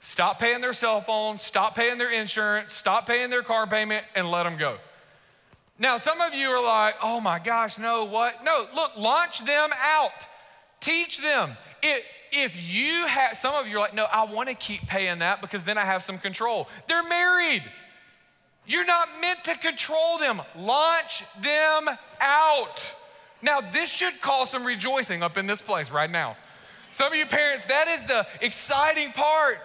Stop 0.00 0.40
paying 0.40 0.60
their 0.60 0.72
cell 0.72 1.00
phone, 1.00 1.38
stop 1.38 1.76
paying 1.76 1.96
their 1.96 2.10
insurance, 2.10 2.72
stop 2.72 3.06
paying 3.06 3.30
their 3.30 3.42
car 3.42 3.68
payment, 3.68 4.04
and 4.16 4.28
let 4.28 4.42
them 4.42 4.56
go. 4.56 4.78
Now, 5.82 5.96
some 5.96 6.20
of 6.20 6.32
you 6.32 6.46
are 6.46 6.64
like, 6.64 6.94
oh 7.02 7.20
my 7.20 7.40
gosh, 7.40 7.76
no, 7.76 8.04
what? 8.04 8.44
No, 8.44 8.66
look, 8.72 8.96
launch 8.96 9.44
them 9.44 9.70
out, 9.82 10.12
teach 10.80 11.20
them. 11.20 11.56
If 12.30 12.54
you 12.56 13.04
have, 13.08 13.36
some 13.36 13.56
of 13.56 13.66
you 13.66 13.78
are 13.78 13.80
like, 13.80 13.92
no, 13.92 14.04
I 14.04 14.24
want 14.24 14.48
to 14.48 14.54
keep 14.54 14.86
paying 14.86 15.18
that 15.18 15.40
because 15.40 15.64
then 15.64 15.76
I 15.76 15.84
have 15.84 16.04
some 16.04 16.18
control. 16.18 16.68
They're 16.86 17.02
married. 17.02 17.64
You're 18.64 18.86
not 18.86 19.08
meant 19.20 19.42
to 19.42 19.56
control 19.56 20.18
them. 20.18 20.40
Launch 20.56 21.24
them 21.42 21.88
out. 22.20 22.94
Now, 23.42 23.60
this 23.60 23.90
should 23.90 24.20
cause 24.20 24.50
some 24.50 24.62
rejoicing 24.62 25.20
up 25.20 25.36
in 25.36 25.48
this 25.48 25.60
place 25.60 25.90
right 25.90 26.08
now. 26.08 26.36
Some 26.92 27.12
of 27.12 27.18
you 27.18 27.26
parents, 27.26 27.64
that 27.64 27.88
is 27.88 28.04
the 28.04 28.24
exciting 28.40 29.10
part. 29.10 29.58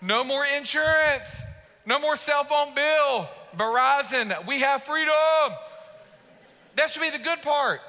No 0.00 0.22
more 0.22 0.46
insurance, 0.46 1.42
no 1.84 1.98
more 1.98 2.14
cell 2.14 2.44
phone 2.44 2.76
bill, 2.76 3.28
Verizon, 3.56 4.46
we 4.46 4.60
have 4.60 4.82
freedom. 4.82 5.12
That 6.76 6.90
should 6.90 7.02
be 7.02 7.10
the 7.10 7.18
good 7.18 7.42
part. 7.42 7.80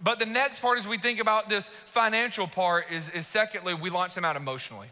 But 0.00 0.18
the 0.18 0.26
next 0.26 0.60
part, 0.60 0.78
as 0.78 0.86
we 0.86 0.98
think 0.98 1.18
about 1.18 1.48
this 1.48 1.68
financial 1.86 2.46
part, 2.46 2.86
is, 2.90 3.08
is 3.08 3.26
secondly, 3.26 3.74
we 3.74 3.90
launch 3.90 4.14
them 4.14 4.24
out 4.24 4.36
emotionally. 4.36 4.88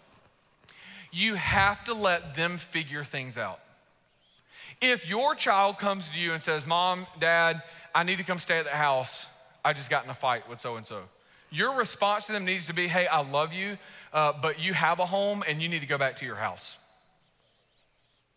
You 1.12 1.34
have 1.34 1.84
to 1.84 1.94
let 1.94 2.34
them 2.34 2.58
figure 2.58 3.04
things 3.04 3.38
out. 3.38 3.60
If 4.80 5.08
your 5.08 5.34
child 5.34 5.78
comes 5.78 6.08
to 6.08 6.18
you 6.18 6.32
and 6.32 6.42
says, 6.42 6.66
Mom, 6.66 7.06
Dad, 7.20 7.62
I 7.94 8.02
need 8.02 8.18
to 8.18 8.24
come 8.24 8.38
stay 8.38 8.58
at 8.58 8.64
the 8.64 8.72
house, 8.72 9.26
I 9.64 9.72
just 9.72 9.88
got 9.88 10.04
in 10.04 10.10
a 10.10 10.14
fight 10.14 10.48
with 10.48 10.60
so 10.60 10.76
and 10.76 10.86
so. 10.86 11.02
Your 11.50 11.78
response 11.78 12.26
to 12.26 12.32
them 12.32 12.44
needs 12.44 12.66
to 12.66 12.74
be, 12.74 12.88
Hey, 12.88 13.06
I 13.06 13.22
love 13.22 13.52
you, 13.52 13.78
uh, 14.12 14.32
but 14.42 14.58
you 14.58 14.74
have 14.74 14.98
a 14.98 15.06
home 15.06 15.44
and 15.48 15.62
you 15.62 15.68
need 15.68 15.80
to 15.80 15.86
go 15.86 15.96
back 15.96 16.16
to 16.16 16.26
your 16.26 16.36
house. 16.36 16.76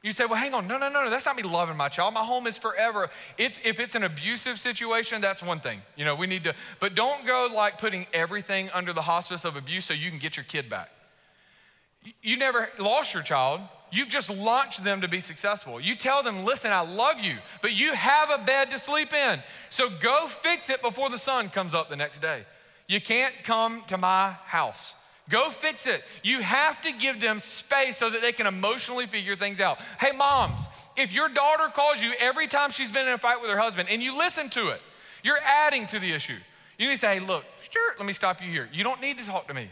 You'd 0.01 0.15
say, 0.15 0.25
well, 0.25 0.39
hang 0.39 0.53
on, 0.53 0.65
no, 0.65 0.77
no, 0.77 0.87
no, 0.87 1.03
no, 1.03 1.09
that's 1.09 1.25
not 1.25 1.35
me 1.35 1.43
loving 1.43 1.75
my 1.75 1.89
child. 1.89 2.13
My 2.13 2.23
home 2.23 2.47
is 2.47 2.57
forever. 2.57 3.09
If 3.37 3.79
it's 3.79 3.95
an 3.95 4.03
abusive 4.03 4.57
situation, 4.57 5.19
that's 5.19 5.43
one 5.43 5.59
thing. 5.59 5.81
You 5.97 6.05
know, 6.05 6.15
we 6.15 6.25
need 6.25 6.45
to, 6.45 6.55
but 6.79 6.95
don't 6.95 7.25
go 7.25 7.49
like 7.53 7.77
putting 7.77 8.07
everything 8.13 8.69
under 8.73 8.93
the 8.93 9.01
hospice 9.01 9.43
of 9.43 9.57
abuse 9.57 9.85
so 9.85 9.93
you 9.93 10.09
can 10.09 10.19
get 10.19 10.37
your 10.37 10.45
kid 10.45 10.69
back. 10.69 10.89
You 12.21 12.37
never 12.37 12.69
lost 12.79 13.13
your 13.13 13.23
child. 13.23 13.59
You've 13.91 14.07
just 14.07 14.29
launched 14.29 14.85
them 14.85 15.01
to 15.01 15.09
be 15.09 15.19
successful. 15.19 15.81
You 15.81 15.95
tell 15.95 16.23
them, 16.23 16.45
listen, 16.45 16.71
I 16.71 16.81
love 16.81 17.19
you, 17.19 17.35
but 17.61 17.73
you 17.73 17.93
have 17.93 18.29
a 18.29 18.37
bed 18.45 18.71
to 18.71 18.79
sleep 18.79 19.11
in. 19.11 19.41
So 19.69 19.89
go 19.89 20.27
fix 20.27 20.69
it 20.69 20.81
before 20.81 21.09
the 21.09 21.17
sun 21.17 21.49
comes 21.49 21.73
up 21.73 21.89
the 21.89 21.97
next 21.97 22.21
day. 22.21 22.45
You 22.87 23.01
can't 23.01 23.33
come 23.43 23.83
to 23.87 23.97
my 23.97 24.31
house. 24.45 24.93
Go 25.29 25.51
fix 25.51 25.85
it. 25.85 26.03
You 26.23 26.41
have 26.41 26.81
to 26.81 26.91
give 26.91 27.21
them 27.21 27.39
space 27.39 27.97
so 27.97 28.09
that 28.09 28.21
they 28.21 28.31
can 28.31 28.47
emotionally 28.47 29.05
figure 29.05 29.35
things 29.35 29.59
out. 29.59 29.77
Hey, 29.99 30.11
moms, 30.11 30.67
if 30.97 31.13
your 31.13 31.29
daughter 31.29 31.71
calls 31.71 32.01
you 32.01 32.13
every 32.19 32.47
time 32.47 32.71
she's 32.71 32.91
been 32.91 33.07
in 33.07 33.13
a 33.13 33.17
fight 33.17 33.39
with 33.39 33.51
her 33.51 33.57
husband 33.59 33.89
and 33.91 34.01
you 34.01 34.17
listen 34.17 34.49
to 34.49 34.69
it, 34.69 34.81
you're 35.23 35.39
adding 35.43 35.85
to 35.87 35.99
the 35.99 36.11
issue. 36.11 36.37
You 36.79 36.87
need 36.87 36.95
to 36.95 36.99
say, 36.99 37.19
hey, 37.19 37.25
look, 37.25 37.45
sure, 37.69 37.93
let 37.99 38.07
me 38.07 38.13
stop 38.13 38.41
you 38.41 38.49
here. 38.49 38.69
You 38.73 38.83
don't 38.83 39.01
need 39.01 39.17
to 39.19 39.25
talk 39.25 39.47
to 39.49 39.53
me. 39.53 39.69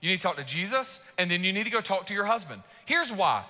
You 0.00 0.10
need 0.10 0.18
to 0.18 0.22
talk 0.22 0.36
to 0.36 0.44
Jesus, 0.44 1.00
and 1.18 1.30
then 1.30 1.42
you 1.42 1.52
need 1.52 1.64
to 1.64 1.70
go 1.70 1.80
talk 1.80 2.06
to 2.06 2.14
your 2.14 2.24
husband. 2.24 2.62
Here's 2.84 3.12
why. 3.12 3.44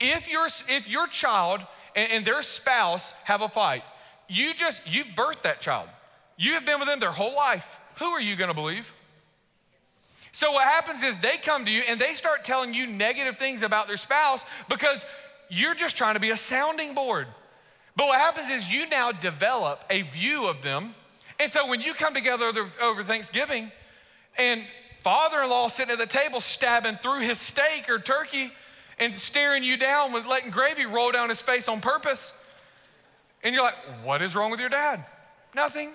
If 0.00 0.28
your, 0.28 0.46
if 0.68 0.88
your 0.88 1.06
child 1.06 1.60
and, 1.94 2.10
and 2.10 2.24
their 2.24 2.42
spouse 2.42 3.12
have 3.24 3.42
a 3.42 3.48
fight, 3.48 3.82
you 4.28 4.54
just, 4.54 4.82
you've 4.86 5.08
birthed 5.08 5.42
that 5.42 5.60
child. 5.60 5.88
You 6.36 6.54
have 6.54 6.64
been 6.64 6.78
with 6.78 6.88
them 6.88 7.00
their 7.00 7.12
whole 7.12 7.36
life. 7.36 7.78
Who 7.96 8.06
are 8.06 8.20
you 8.20 8.34
gonna 8.34 8.54
believe? 8.54 8.92
So 10.32 10.52
what 10.52 10.64
happens 10.64 11.02
is 11.02 11.16
they 11.18 11.36
come 11.36 11.64
to 11.66 11.70
you 11.70 11.82
and 11.88 12.00
they 12.00 12.14
start 12.14 12.44
telling 12.44 12.72
you 12.74 12.86
negative 12.86 13.36
things 13.36 13.62
about 13.62 13.86
their 13.86 13.98
spouse 13.98 14.44
because 14.68 15.04
you're 15.48 15.74
just 15.74 15.96
trying 15.96 16.14
to 16.14 16.20
be 16.20 16.30
a 16.30 16.36
sounding 16.36 16.94
board. 16.94 17.26
But 17.94 18.06
what 18.06 18.18
happens 18.18 18.48
is 18.48 18.72
you 18.72 18.88
now 18.88 19.12
develop 19.12 19.84
a 19.90 20.02
view 20.02 20.48
of 20.48 20.62
them. 20.62 20.94
And 21.38 21.52
so 21.52 21.66
when 21.66 21.80
you 21.82 21.92
come 21.92 22.14
together 22.14 22.50
over 22.80 23.04
Thanksgiving 23.04 23.70
and 24.38 24.64
father 25.00 25.42
in 25.42 25.50
law 25.50 25.68
sitting 25.68 25.92
at 25.92 25.98
the 25.98 26.06
table 26.06 26.40
stabbing 26.40 26.96
through 26.96 27.20
his 27.20 27.38
steak 27.38 27.90
or 27.90 27.98
turkey 27.98 28.50
and 28.98 29.18
staring 29.18 29.64
you 29.64 29.76
down 29.76 30.12
with 30.12 30.26
letting 30.26 30.50
gravy 30.50 30.86
roll 30.86 31.12
down 31.12 31.28
his 31.28 31.42
face 31.42 31.68
on 31.68 31.80
purpose, 31.80 32.32
and 33.42 33.54
you're 33.54 33.64
like, 33.64 33.74
what 34.04 34.22
is 34.22 34.36
wrong 34.36 34.50
with 34.50 34.60
your 34.60 34.68
dad? 34.68 35.04
Nothing. 35.54 35.92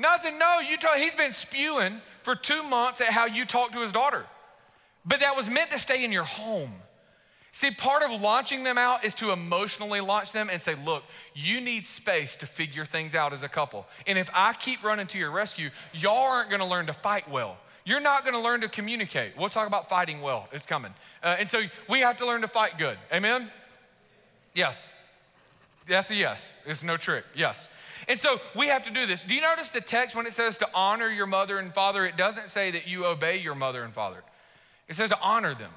Nothing. 0.00 0.38
No, 0.38 0.60
you 0.60 0.78
talk, 0.78 0.96
he's 0.96 1.14
been 1.14 1.32
spewing 1.32 2.00
for 2.22 2.34
two 2.34 2.62
months 2.62 3.00
at 3.00 3.08
how 3.08 3.26
you 3.26 3.44
talk 3.44 3.72
to 3.72 3.82
his 3.82 3.92
daughter. 3.92 4.24
But 5.04 5.20
that 5.20 5.36
was 5.36 5.48
meant 5.48 5.70
to 5.72 5.78
stay 5.78 6.04
in 6.04 6.10
your 6.10 6.24
home. 6.24 6.72
See, 7.52 7.70
part 7.70 8.02
of 8.02 8.20
launching 8.20 8.62
them 8.62 8.78
out 8.78 9.04
is 9.04 9.14
to 9.16 9.32
emotionally 9.32 10.00
launch 10.00 10.32
them 10.32 10.48
and 10.50 10.62
say, 10.62 10.74
look, 10.86 11.02
you 11.34 11.60
need 11.60 11.84
space 11.84 12.36
to 12.36 12.46
figure 12.46 12.86
things 12.86 13.14
out 13.14 13.32
as 13.32 13.42
a 13.42 13.48
couple. 13.48 13.86
And 14.06 14.16
if 14.16 14.30
I 14.32 14.54
keep 14.54 14.82
running 14.82 15.06
to 15.08 15.18
your 15.18 15.32
rescue, 15.32 15.70
y'all 15.92 16.30
aren't 16.30 16.50
gonna 16.50 16.68
learn 16.68 16.86
to 16.86 16.92
fight 16.92 17.28
well. 17.28 17.58
You're 17.84 18.00
not 18.00 18.24
gonna 18.24 18.40
learn 18.40 18.60
to 18.60 18.68
communicate. 18.68 19.36
We'll 19.36 19.48
talk 19.48 19.66
about 19.66 19.88
fighting 19.88 20.22
well, 20.22 20.48
it's 20.52 20.64
coming. 20.64 20.94
Uh, 21.22 21.36
and 21.38 21.50
so 21.50 21.62
we 21.88 22.00
have 22.00 22.16
to 22.18 22.26
learn 22.26 22.42
to 22.42 22.48
fight 22.48 22.78
good. 22.78 22.96
Amen? 23.12 23.50
Yes. 24.54 24.88
That's 25.88 26.08
a 26.10 26.14
yes. 26.14 26.52
It's 26.66 26.84
no 26.84 26.96
trick. 26.96 27.24
Yes. 27.34 27.68
And 28.08 28.20
so 28.20 28.40
we 28.56 28.68
have 28.68 28.84
to 28.84 28.90
do 28.90 29.06
this. 29.06 29.24
Do 29.24 29.34
you 29.34 29.40
notice 29.40 29.68
the 29.68 29.80
text 29.80 30.14
when 30.14 30.26
it 30.26 30.32
says 30.32 30.56
to 30.58 30.68
honor 30.74 31.08
your 31.08 31.26
mother 31.26 31.58
and 31.58 31.72
father? 31.72 32.04
It 32.06 32.16
doesn't 32.16 32.48
say 32.48 32.70
that 32.72 32.86
you 32.86 33.06
obey 33.06 33.38
your 33.38 33.54
mother 33.54 33.82
and 33.82 33.92
father, 33.92 34.22
it 34.88 34.96
says 34.96 35.10
to 35.10 35.20
honor 35.20 35.54
them. 35.54 35.70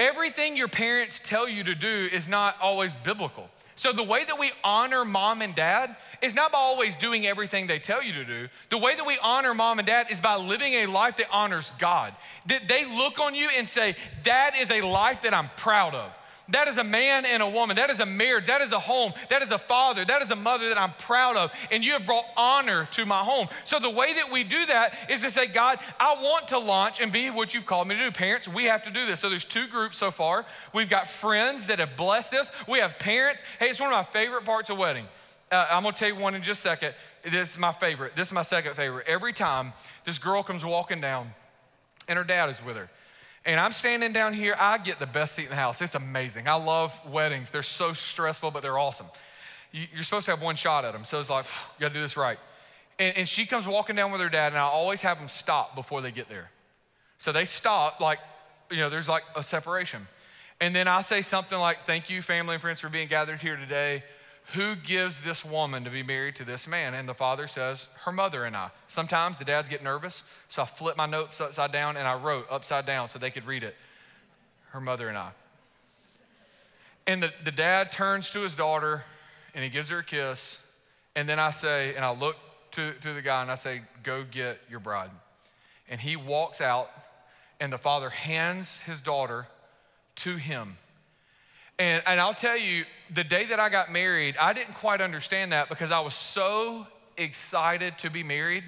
Everything 0.00 0.56
your 0.56 0.68
parents 0.68 1.20
tell 1.22 1.46
you 1.46 1.62
to 1.62 1.74
do 1.74 2.08
is 2.10 2.26
not 2.26 2.56
always 2.62 2.94
biblical. 2.94 3.50
So, 3.76 3.92
the 3.92 4.02
way 4.02 4.24
that 4.24 4.38
we 4.38 4.50
honor 4.64 5.04
mom 5.04 5.42
and 5.42 5.54
dad 5.54 5.94
is 6.22 6.34
not 6.34 6.52
by 6.52 6.58
always 6.58 6.96
doing 6.96 7.26
everything 7.26 7.66
they 7.66 7.78
tell 7.78 8.02
you 8.02 8.14
to 8.14 8.24
do. 8.24 8.48
The 8.70 8.78
way 8.78 8.96
that 8.96 9.06
we 9.06 9.18
honor 9.22 9.52
mom 9.52 9.78
and 9.78 9.86
dad 9.86 10.06
is 10.08 10.18
by 10.18 10.36
living 10.36 10.72
a 10.72 10.86
life 10.86 11.18
that 11.18 11.26
honors 11.30 11.70
God. 11.78 12.14
That 12.46 12.66
they 12.66 12.86
look 12.86 13.18
on 13.18 13.34
you 13.34 13.50
and 13.54 13.68
say, 13.68 13.94
That 14.24 14.56
is 14.56 14.70
a 14.70 14.80
life 14.80 15.20
that 15.20 15.34
I'm 15.34 15.50
proud 15.58 15.94
of. 15.94 16.10
That 16.50 16.68
is 16.68 16.78
a 16.78 16.84
man 16.84 17.24
and 17.24 17.42
a 17.42 17.48
woman. 17.48 17.76
That 17.76 17.90
is 17.90 18.00
a 18.00 18.06
marriage. 18.06 18.46
That 18.46 18.60
is 18.60 18.72
a 18.72 18.78
home. 18.78 19.12
That 19.28 19.42
is 19.42 19.50
a 19.50 19.58
father. 19.58 20.04
That 20.04 20.22
is 20.22 20.30
a 20.30 20.36
mother 20.36 20.68
that 20.68 20.78
I'm 20.78 20.92
proud 20.92 21.36
of. 21.36 21.52
And 21.70 21.84
you 21.84 21.92
have 21.92 22.06
brought 22.06 22.24
honor 22.36 22.88
to 22.92 23.06
my 23.06 23.20
home. 23.20 23.48
So 23.64 23.78
the 23.78 23.90
way 23.90 24.14
that 24.14 24.30
we 24.32 24.44
do 24.44 24.66
that 24.66 24.96
is 25.08 25.22
to 25.22 25.30
say, 25.30 25.46
God, 25.46 25.78
I 25.98 26.14
want 26.14 26.48
to 26.48 26.58
launch 26.58 27.00
and 27.00 27.12
be 27.12 27.30
what 27.30 27.54
you've 27.54 27.66
called 27.66 27.88
me 27.88 27.96
to 27.96 28.04
do. 28.04 28.10
Parents, 28.10 28.48
we 28.48 28.64
have 28.64 28.82
to 28.84 28.90
do 28.90 29.06
this. 29.06 29.20
So 29.20 29.28
there's 29.28 29.44
two 29.44 29.66
groups 29.68 29.98
so 29.98 30.10
far. 30.10 30.44
We've 30.72 30.90
got 30.90 31.08
friends 31.08 31.66
that 31.66 31.78
have 31.78 31.96
blessed 31.96 32.34
us. 32.34 32.50
We 32.68 32.80
have 32.80 32.98
parents. 32.98 33.42
Hey, 33.58 33.66
it's 33.66 33.80
one 33.80 33.92
of 33.92 33.96
my 33.96 34.10
favorite 34.12 34.44
parts 34.44 34.70
of 34.70 34.78
wedding. 34.78 35.06
Uh, 35.52 35.66
I'm 35.70 35.82
gonna 35.82 35.96
tell 35.96 36.08
you 36.08 36.16
one 36.16 36.36
in 36.36 36.42
just 36.42 36.60
a 36.60 36.68
second. 36.68 36.94
This 37.24 37.52
is 37.52 37.58
my 37.58 37.72
favorite. 37.72 38.14
This 38.14 38.28
is 38.28 38.32
my 38.32 38.42
second 38.42 38.76
favorite. 38.76 39.08
Every 39.08 39.32
time 39.32 39.72
this 40.04 40.18
girl 40.18 40.44
comes 40.44 40.64
walking 40.64 41.00
down 41.00 41.32
and 42.06 42.16
her 42.16 42.24
dad 42.24 42.50
is 42.50 42.64
with 42.64 42.76
her 42.76 42.88
and 43.44 43.58
I'm 43.58 43.72
standing 43.72 44.12
down 44.12 44.34
here, 44.34 44.54
I 44.58 44.78
get 44.78 44.98
the 44.98 45.06
best 45.06 45.34
seat 45.34 45.44
in 45.44 45.50
the 45.50 45.56
house. 45.56 45.80
It's 45.80 45.94
amazing. 45.94 46.46
I 46.46 46.54
love 46.54 46.98
weddings. 47.10 47.50
They're 47.50 47.62
so 47.62 47.92
stressful, 47.92 48.50
but 48.50 48.62
they're 48.62 48.78
awesome. 48.78 49.06
You're 49.72 50.02
supposed 50.02 50.26
to 50.26 50.32
have 50.32 50.42
one 50.42 50.56
shot 50.56 50.84
at 50.84 50.92
them. 50.92 51.04
So 51.04 51.18
it's 51.20 51.30
like, 51.30 51.46
you 51.46 51.80
gotta 51.80 51.94
do 51.94 52.00
this 52.00 52.16
right. 52.16 52.38
And, 52.98 53.16
and 53.18 53.28
she 53.28 53.46
comes 53.46 53.66
walking 53.66 53.96
down 53.96 54.12
with 54.12 54.20
her 54.20 54.28
dad, 54.28 54.48
and 54.48 54.58
I 54.58 54.62
always 54.62 55.00
have 55.02 55.18
them 55.18 55.28
stop 55.28 55.74
before 55.74 56.02
they 56.02 56.10
get 56.10 56.28
there. 56.28 56.50
So 57.18 57.32
they 57.32 57.44
stop, 57.44 58.00
like, 58.00 58.18
you 58.70 58.78
know, 58.78 58.90
there's 58.90 59.08
like 59.08 59.22
a 59.36 59.42
separation. 59.42 60.06
And 60.60 60.76
then 60.76 60.86
I 60.86 61.00
say 61.00 61.22
something 61.22 61.58
like, 61.58 61.86
Thank 61.86 62.10
you, 62.10 62.20
family 62.20 62.54
and 62.54 62.62
friends, 62.62 62.80
for 62.80 62.88
being 62.88 63.08
gathered 63.08 63.40
here 63.40 63.56
today. 63.56 64.02
Who 64.54 64.74
gives 64.74 65.20
this 65.20 65.44
woman 65.44 65.84
to 65.84 65.90
be 65.90 66.02
married 66.02 66.34
to 66.36 66.44
this 66.44 66.66
man? 66.66 66.94
And 66.94 67.08
the 67.08 67.14
father 67.14 67.46
says, 67.46 67.88
Her 68.04 68.10
mother 68.10 68.44
and 68.44 68.56
I. 68.56 68.70
Sometimes 68.88 69.38
the 69.38 69.44
dads 69.44 69.68
get 69.68 69.82
nervous, 69.82 70.24
so 70.48 70.62
I 70.62 70.66
flip 70.66 70.96
my 70.96 71.06
notes 71.06 71.40
upside 71.40 71.70
down 71.70 71.96
and 71.96 72.06
I 72.06 72.14
wrote 72.14 72.46
upside 72.50 72.84
down 72.84 73.08
so 73.08 73.18
they 73.18 73.30
could 73.30 73.46
read 73.46 73.62
it. 73.62 73.76
Her 74.70 74.80
mother 74.80 75.08
and 75.08 75.16
I. 75.16 75.30
And 77.06 77.22
the, 77.22 77.32
the 77.44 77.52
dad 77.52 77.92
turns 77.92 78.30
to 78.30 78.40
his 78.40 78.54
daughter 78.54 79.04
and 79.54 79.62
he 79.62 79.70
gives 79.70 79.88
her 79.90 79.98
a 79.98 80.04
kiss. 80.04 80.64
And 81.14 81.28
then 81.28 81.38
I 81.38 81.50
say, 81.50 81.94
and 81.94 82.04
I 82.04 82.12
look 82.12 82.36
to, 82.72 82.92
to 83.02 83.14
the 83.14 83.22
guy 83.22 83.42
and 83.42 83.50
I 83.50 83.56
say, 83.56 83.82
Go 84.02 84.24
get 84.28 84.60
your 84.68 84.80
bride. 84.80 85.10
And 85.88 86.00
he 86.00 86.16
walks 86.16 86.60
out, 86.60 86.90
and 87.58 87.72
the 87.72 87.78
father 87.78 88.10
hands 88.10 88.78
his 88.78 89.00
daughter 89.00 89.48
to 90.16 90.36
him. 90.36 90.76
And, 91.80 92.02
and 92.04 92.20
I'll 92.20 92.34
tell 92.34 92.58
you, 92.58 92.84
the 93.08 93.24
day 93.24 93.46
that 93.46 93.58
I 93.58 93.70
got 93.70 93.90
married, 93.90 94.36
I 94.38 94.52
didn't 94.52 94.74
quite 94.74 95.00
understand 95.00 95.52
that 95.52 95.70
because 95.70 95.90
I 95.90 96.00
was 96.00 96.12
so 96.12 96.86
excited 97.16 97.96
to 97.98 98.10
be 98.10 98.22
married 98.22 98.64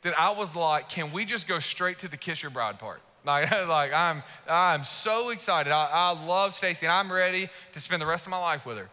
that 0.00 0.18
I 0.18 0.30
was 0.30 0.56
like, 0.56 0.88
can 0.88 1.12
we 1.12 1.26
just 1.26 1.46
go 1.46 1.58
straight 1.58 1.98
to 1.98 2.08
the 2.08 2.16
kiss 2.16 2.42
your 2.42 2.50
bride 2.50 2.78
part? 2.78 3.02
Like, 3.26 3.50
like 3.66 3.92
I'm, 3.92 4.22
I'm 4.48 4.84
so 4.84 5.30
excited. 5.30 5.72
I, 5.72 5.90
I 5.92 6.26
love 6.26 6.54
Stacy 6.54 6.86
and 6.86 6.92
I'm 6.92 7.12
ready 7.12 7.48
to 7.72 7.80
spend 7.80 8.00
the 8.00 8.06
rest 8.06 8.24
of 8.24 8.30
my 8.30 8.38
life 8.38 8.64
with 8.64 8.78
her. 8.78 8.88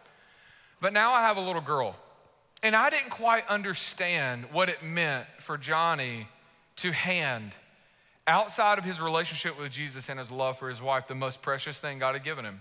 But 0.80 0.92
now 0.92 1.12
I 1.12 1.22
have 1.22 1.36
a 1.36 1.40
little 1.40 1.62
girl. 1.62 1.94
And 2.60 2.74
I 2.74 2.90
didn't 2.90 3.10
quite 3.10 3.46
understand 3.46 4.46
what 4.50 4.68
it 4.68 4.82
meant 4.82 5.26
for 5.38 5.56
Johnny 5.56 6.26
to 6.78 6.90
hand, 6.90 7.52
outside 8.26 8.76
of 8.78 8.84
his 8.84 9.00
relationship 9.00 9.56
with 9.56 9.70
Jesus 9.70 10.08
and 10.08 10.18
his 10.18 10.32
love 10.32 10.58
for 10.58 10.68
his 10.68 10.82
wife, 10.82 11.06
the 11.06 11.14
most 11.14 11.40
precious 11.40 11.78
thing 11.78 12.00
God 12.00 12.14
had 12.14 12.24
given 12.24 12.44
him. 12.44 12.60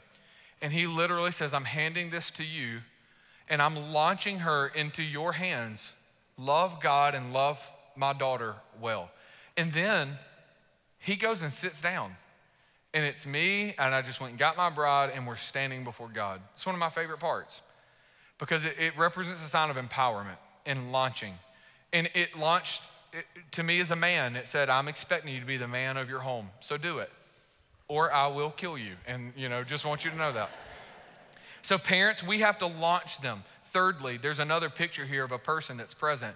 And 0.64 0.72
he 0.72 0.88
literally 0.88 1.34
says, 1.34 1.54
I'm 1.54 1.66
handing 1.66 2.10
this 2.10 2.32
to 2.32 2.44
you 2.44 2.80
and 3.50 3.62
I'm 3.62 3.92
launching 3.92 4.40
her 4.40 4.68
into 4.68 5.04
your 5.04 5.34
hands. 5.34 5.92
Love 6.38 6.80
God 6.82 7.14
and 7.16 7.34
love 7.34 7.62
my 7.98 8.14
daughter 8.14 8.56
well. 8.82 9.12
And 9.58 9.74
then 9.74 10.12
he 11.00 11.18
goes 11.18 11.42
and 11.42 11.52
sits 11.52 11.82
down. 11.82 12.16
And 12.94 13.04
it's 13.04 13.26
me, 13.26 13.74
and 13.78 13.94
I 13.94 14.04
just 14.04 14.22
went 14.22 14.32
and 14.32 14.40
got 14.40 14.56
my 14.56 14.70
bride, 14.70 15.12
and 15.16 15.26
we're 15.26 15.36
standing 15.36 15.84
before 15.84 16.08
God. 16.08 16.40
It's 16.54 16.66
one 16.66 16.76
of 16.76 16.80
my 16.80 16.92
favorite 16.92 17.20
parts 17.20 17.62
because 18.38 18.66
it, 18.66 18.76
it 18.80 18.96
represents 18.98 19.44
a 19.44 19.50
sign 19.50 19.72
of 19.72 19.78
empowerment 19.78 20.38
and 20.66 20.92
launching. 20.92 21.34
And 21.92 22.08
it 22.14 22.38
launched 22.38 22.84
it, 23.12 23.26
to 23.54 23.64
me 23.64 23.80
as 23.80 23.90
a 23.90 23.96
man. 23.96 24.36
It 24.36 24.48
said, 24.48 24.70
I'm 24.70 24.88
expecting 24.88 25.34
you 25.34 25.40
to 25.40 25.46
be 25.46 25.58
the 25.58 25.68
man 25.68 25.98
of 25.98 26.08
your 26.08 26.20
home, 26.20 26.52
so 26.60 26.78
do 26.78 27.00
it 27.00 27.12
or 27.94 28.12
I 28.12 28.26
will 28.26 28.50
kill 28.50 28.76
you. 28.76 28.94
And, 29.06 29.34
you 29.38 29.50
know, 29.50 29.64
just 29.64 29.86
want 29.86 30.04
you 30.04 30.10
to 30.10 30.18
know 30.18 30.32
that. 30.32 30.50
So, 31.62 31.78
parents, 31.78 32.24
we 32.24 32.40
have 32.40 32.58
to 32.58 32.66
launch 32.66 33.22
them. 33.22 33.44
Thirdly, 33.66 34.18
there's 34.18 34.40
another 34.40 34.68
picture 34.68 35.06
here 35.06 35.24
of 35.24 35.32
a 35.32 35.38
person 35.38 35.78
that's 35.78 35.94
present, 35.94 36.36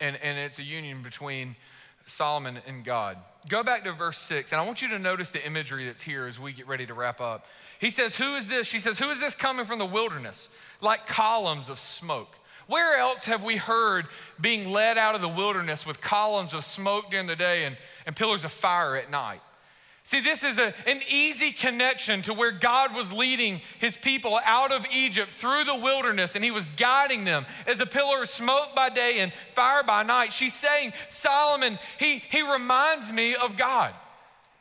and, 0.00 0.16
and 0.20 0.36
it's 0.36 0.58
a 0.58 0.64
union 0.64 1.04
between 1.04 1.54
Solomon 2.06 2.58
and 2.66 2.84
God. 2.84 3.18
Go 3.48 3.62
back 3.62 3.84
to 3.84 3.92
verse 3.92 4.18
six, 4.18 4.50
and 4.50 4.60
I 4.60 4.66
want 4.66 4.82
you 4.82 4.88
to 4.88 4.98
notice 4.98 5.30
the 5.30 5.44
imagery 5.46 5.86
that's 5.86 6.02
here 6.02 6.26
as 6.26 6.40
we 6.40 6.52
get 6.52 6.66
ready 6.66 6.86
to 6.86 6.94
wrap 6.94 7.20
up. 7.20 7.46
He 7.78 7.90
says, 7.90 8.16
Who 8.16 8.34
is 8.34 8.48
this? 8.48 8.66
She 8.66 8.80
says, 8.80 8.98
Who 8.98 9.08
is 9.10 9.20
this 9.20 9.34
coming 9.36 9.64
from 9.64 9.78
the 9.78 9.86
wilderness? 9.86 10.48
Like 10.80 11.06
columns 11.06 11.68
of 11.68 11.78
smoke. 11.78 12.34
Where 12.66 12.98
else 12.98 13.26
have 13.26 13.44
we 13.44 13.56
heard 13.56 14.06
being 14.40 14.72
led 14.72 14.98
out 14.98 15.14
of 15.14 15.20
the 15.20 15.28
wilderness 15.28 15.86
with 15.86 16.00
columns 16.00 16.52
of 16.52 16.64
smoke 16.64 17.12
during 17.12 17.28
the 17.28 17.36
day 17.36 17.64
and, 17.64 17.76
and 18.06 18.16
pillars 18.16 18.44
of 18.44 18.50
fire 18.50 18.96
at 18.96 19.08
night? 19.08 19.40
See, 20.06 20.20
this 20.20 20.44
is 20.44 20.56
a, 20.56 20.72
an 20.86 21.00
easy 21.10 21.50
connection 21.50 22.22
to 22.22 22.32
where 22.32 22.52
God 22.52 22.94
was 22.94 23.12
leading 23.12 23.60
his 23.80 23.96
people 23.96 24.38
out 24.44 24.70
of 24.70 24.86
Egypt 24.94 25.32
through 25.32 25.64
the 25.64 25.74
wilderness 25.74 26.36
and 26.36 26.44
he 26.44 26.52
was 26.52 26.64
guiding 26.76 27.24
them 27.24 27.44
as 27.66 27.80
a 27.80 27.86
pillar 27.86 28.22
of 28.22 28.28
smoke 28.28 28.72
by 28.76 28.88
day 28.88 29.18
and 29.18 29.32
fire 29.56 29.82
by 29.82 30.04
night. 30.04 30.32
She's 30.32 30.54
saying, 30.54 30.92
Solomon, 31.08 31.80
he, 31.98 32.22
he 32.30 32.40
reminds 32.40 33.10
me 33.10 33.34
of 33.34 33.56
God. 33.56 33.94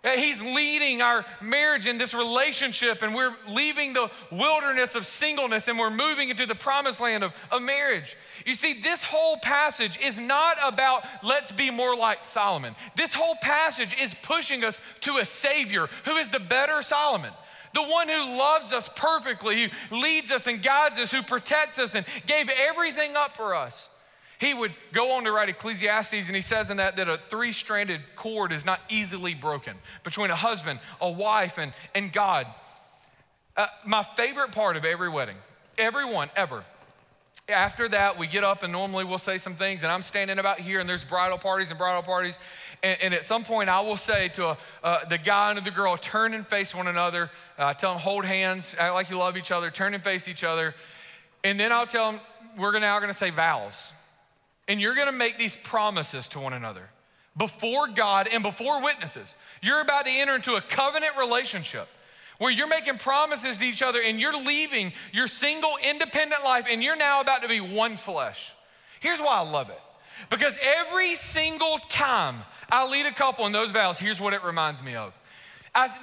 He's 0.05 0.39
leading 0.39 1.01
our 1.01 1.25
marriage 1.41 1.87
in 1.87 1.97
this 1.97 2.13
relationship, 2.13 3.01
and 3.01 3.15
we're 3.15 3.35
leaving 3.47 3.93
the 3.93 4.11
wilderness 4.31 4.93
of 4.93 5.03
singleness 5.05 5.67
and 5.67 5.79
we're 5.79 5.89
moving 5.89 6.29
into 6.29 6.45
the 6.45 6.53
promised 6.53 7.01
land 7.01 7.23
of, 7.23 7.33
of 7.51 7.63
marriage. 7.63 8.15
You 8.45 8.53
see, 8.53 8.81
this 8.81 9.03
whole 9.03 9.37
passage 9.37 9.97
is 9.99 10.19
not 10.19 10.57
about 10.63 11.05
let's 11.23 11.51
be 11.51 11.71
more 11.71 11.95
like 11.95 12.23
Solomon. 12.23 12.75
This 12.95 13.13
whole 13.13 13.35
passage 13.41 13.95
is 13.99 14.15
pushing 14.21 14.63
us 14.63 14.79
to 15.01 15.17
a 15.17 15.25
Savior 15.25 15.87
who 16.03 16.17
is 16.17 16.29
the 16.29 16.39
better 16.39 16.81
Solomon 16.81 17.31
the 17.73 17.83
one 17.83 18.07
who 18.07 18.37
loves 18.37 18.71
us 18.71 18.89
perfectly, 18.95 19.69
who 19.89 20.01
leads 20.01 20.31
us 20.31 20.47
and 20.47 20.63
guides 20.63 20.97
us, 20.97 21.11
who 21.11 21.21
protects 21.21 21.77
us 21.77 21.93
and 21.93 22.05
gave 22.25 22.49
everything 22.49 23.17
up 23.17 23.35
for 23.35 23.53
us. 23.53 23.89
He 24.45 24.53
would 24.53 24.73
go 24.93 25.13
on 25.13 25.23
to 25.23 25.31
write 25.31 25.49
Ecclesiastes, 25.49 26.27
and 26.27 26.35
he 26.35 26.41
says 26.41 26.69
in 26.69 26.77
that 26.77 26.97
that 26.97 27.09
a 27.09 27.17
three 27.17 27.51
stranded 27.51 28.01
cord 28.15 28.51
is 28.51 28.63
not 28.63 28.79
easily 28.89 29.33
broken 29.33 29.75
between 30.03 30.29
a 30.29 30.35
husband, 30.35 30.79
a 31.01 31.09
wife, 31.09 31.57
and, 31.57 31.73
and 31.95 32.13
God. 32.13 32.45
Uh, 33.57 33.65
my 33.85 34.03
favorite 34.03 34.51
part 34.51 34.77
of 34.77 34.85
every 34.85 35.09
wedding, 35.09 35.37
everyone 35.79 36.29
ever, 36.35 36.63
after 37.49 37.87
that, 37.89 38.19
we 38.19 38.27
get 38.27 38.43
up 38.43 38.61
and 38.61 38.71
normally 38.71 39.03
we'll 39.03 39.17
say 39.17 39.37
some 39.39 39.55
things, 39.55 39.81
and 39.81 39.91
I'm 39.91 40.01
standing 40.01 40.37
about 40.37 40.59
here, 40.59 40.79
and 40.79 40.87
there's 40.87 41.03
bridal 41.03 41.37
parties 41.37 41.71
and 41.71 41.77
bridal 41.77 42.03
parties. 42.03 42.37
And, 42.83 42.97
and 43.01 43.13
at 43.13 43.25
some 43.25 43.43
point, 43.43 43.69
I 43.69 43.81
will 43.81 43.97
say 43.97 44.29
to 44.29 44.49
a, 44.49 44.57
uh, 44.83 45.05
the 45.05 45.17
guy 45.17 45.51
and 45.51 45.65
the 45.65 45.71
girl, 45.71 45.97
turn 45.97 46.33
and 46.33 46.45
face 46.45 46.73
one 46.73 46.87
another. 46.87 47.31
Uh, 47.57 47.73
tell 47.73 47.93
them, 47.93 47.99
hold 47.99 48.25
hands, 48.25 48.75
act 48.77 48.93
like 48.93 49.09
you 49.09 49.17
love 49.17 49.37
each 49.37 49.51
other, 49.51 49.71
turn 49.71 49.93
and 49.93 50.03
face 50.03 50.27
each 50.27 50.43
other. 50.43 50.75
And 51.43 51.59
then 51.59 51.71
I'll 51.71 51.87
tell 51.87 52.11
them, 52.11 52.21
we're 52.57 52.77
now 52.79 52.97
going 52.99 53.09
to 53.09 53.13
say 53.13 53.31
vows. 53.31 53.93
And 54.67 54.81
you're 54.81 54.95
gonna 54.95 55.11
make 55.11 55.37
these 55.37 55.55
promises 55.55 56.27
to 56.29 56.39
one 56.39 56.53
another 56.53 56.89
before 57.37 57.87
God 57.87 58.27
and 58.31 58.41
before 58.41 58.81
witnesses. 58.81 59.35
You're 59.61 59.81
about 59.81 60.05
to 60.05 60.11
enter 60.11 60.35
into 60.35 60.55
a 60.55 60.61
covenant 60.61 61.17
relationship 61.17 61.87
where 62.37 62.51
you're 62.51 62.67
making 62.67 62.97
promises 62.97 63.57
to 63.57 63.65
each 63.65 63.81
other 63.81 64.01
and 64.01 64.19
you're 64.19 64.37
leaving 64.37 64.91
your 65.13 65.27
single 65.27 65.73
independent 65.87 66.43
life 66.43 66.65
and 66.69 66.83
you're 66.83 66.95
now 66.95 67.21
about 67.21 67.41
to 67.41 67.47
be 67.47 67.61
one 67.61 67.95
flesh. 67.97 68.53
Here's 68.99 69.19
why 69.19 69.37
I 69.37 69.49
love 69.49 69.69
it. 69.69 69.79
Because 70.29 70.57
every 70.61 71.15
single 71.15 71.77
time 71.77 72.37
I 72.71 72.89
lead 72.89 73.05
a 73.05 73.13
couple 73.13 73.45
in 73.45 73.51
those 73.51 73.71
vows, 73.71 73.99
here's 73.99 74.19
what 74.19 74.33
it 74.33 74.43
reminds 74.43 74.81
me 74.81 74.95
of. 74.95 75.13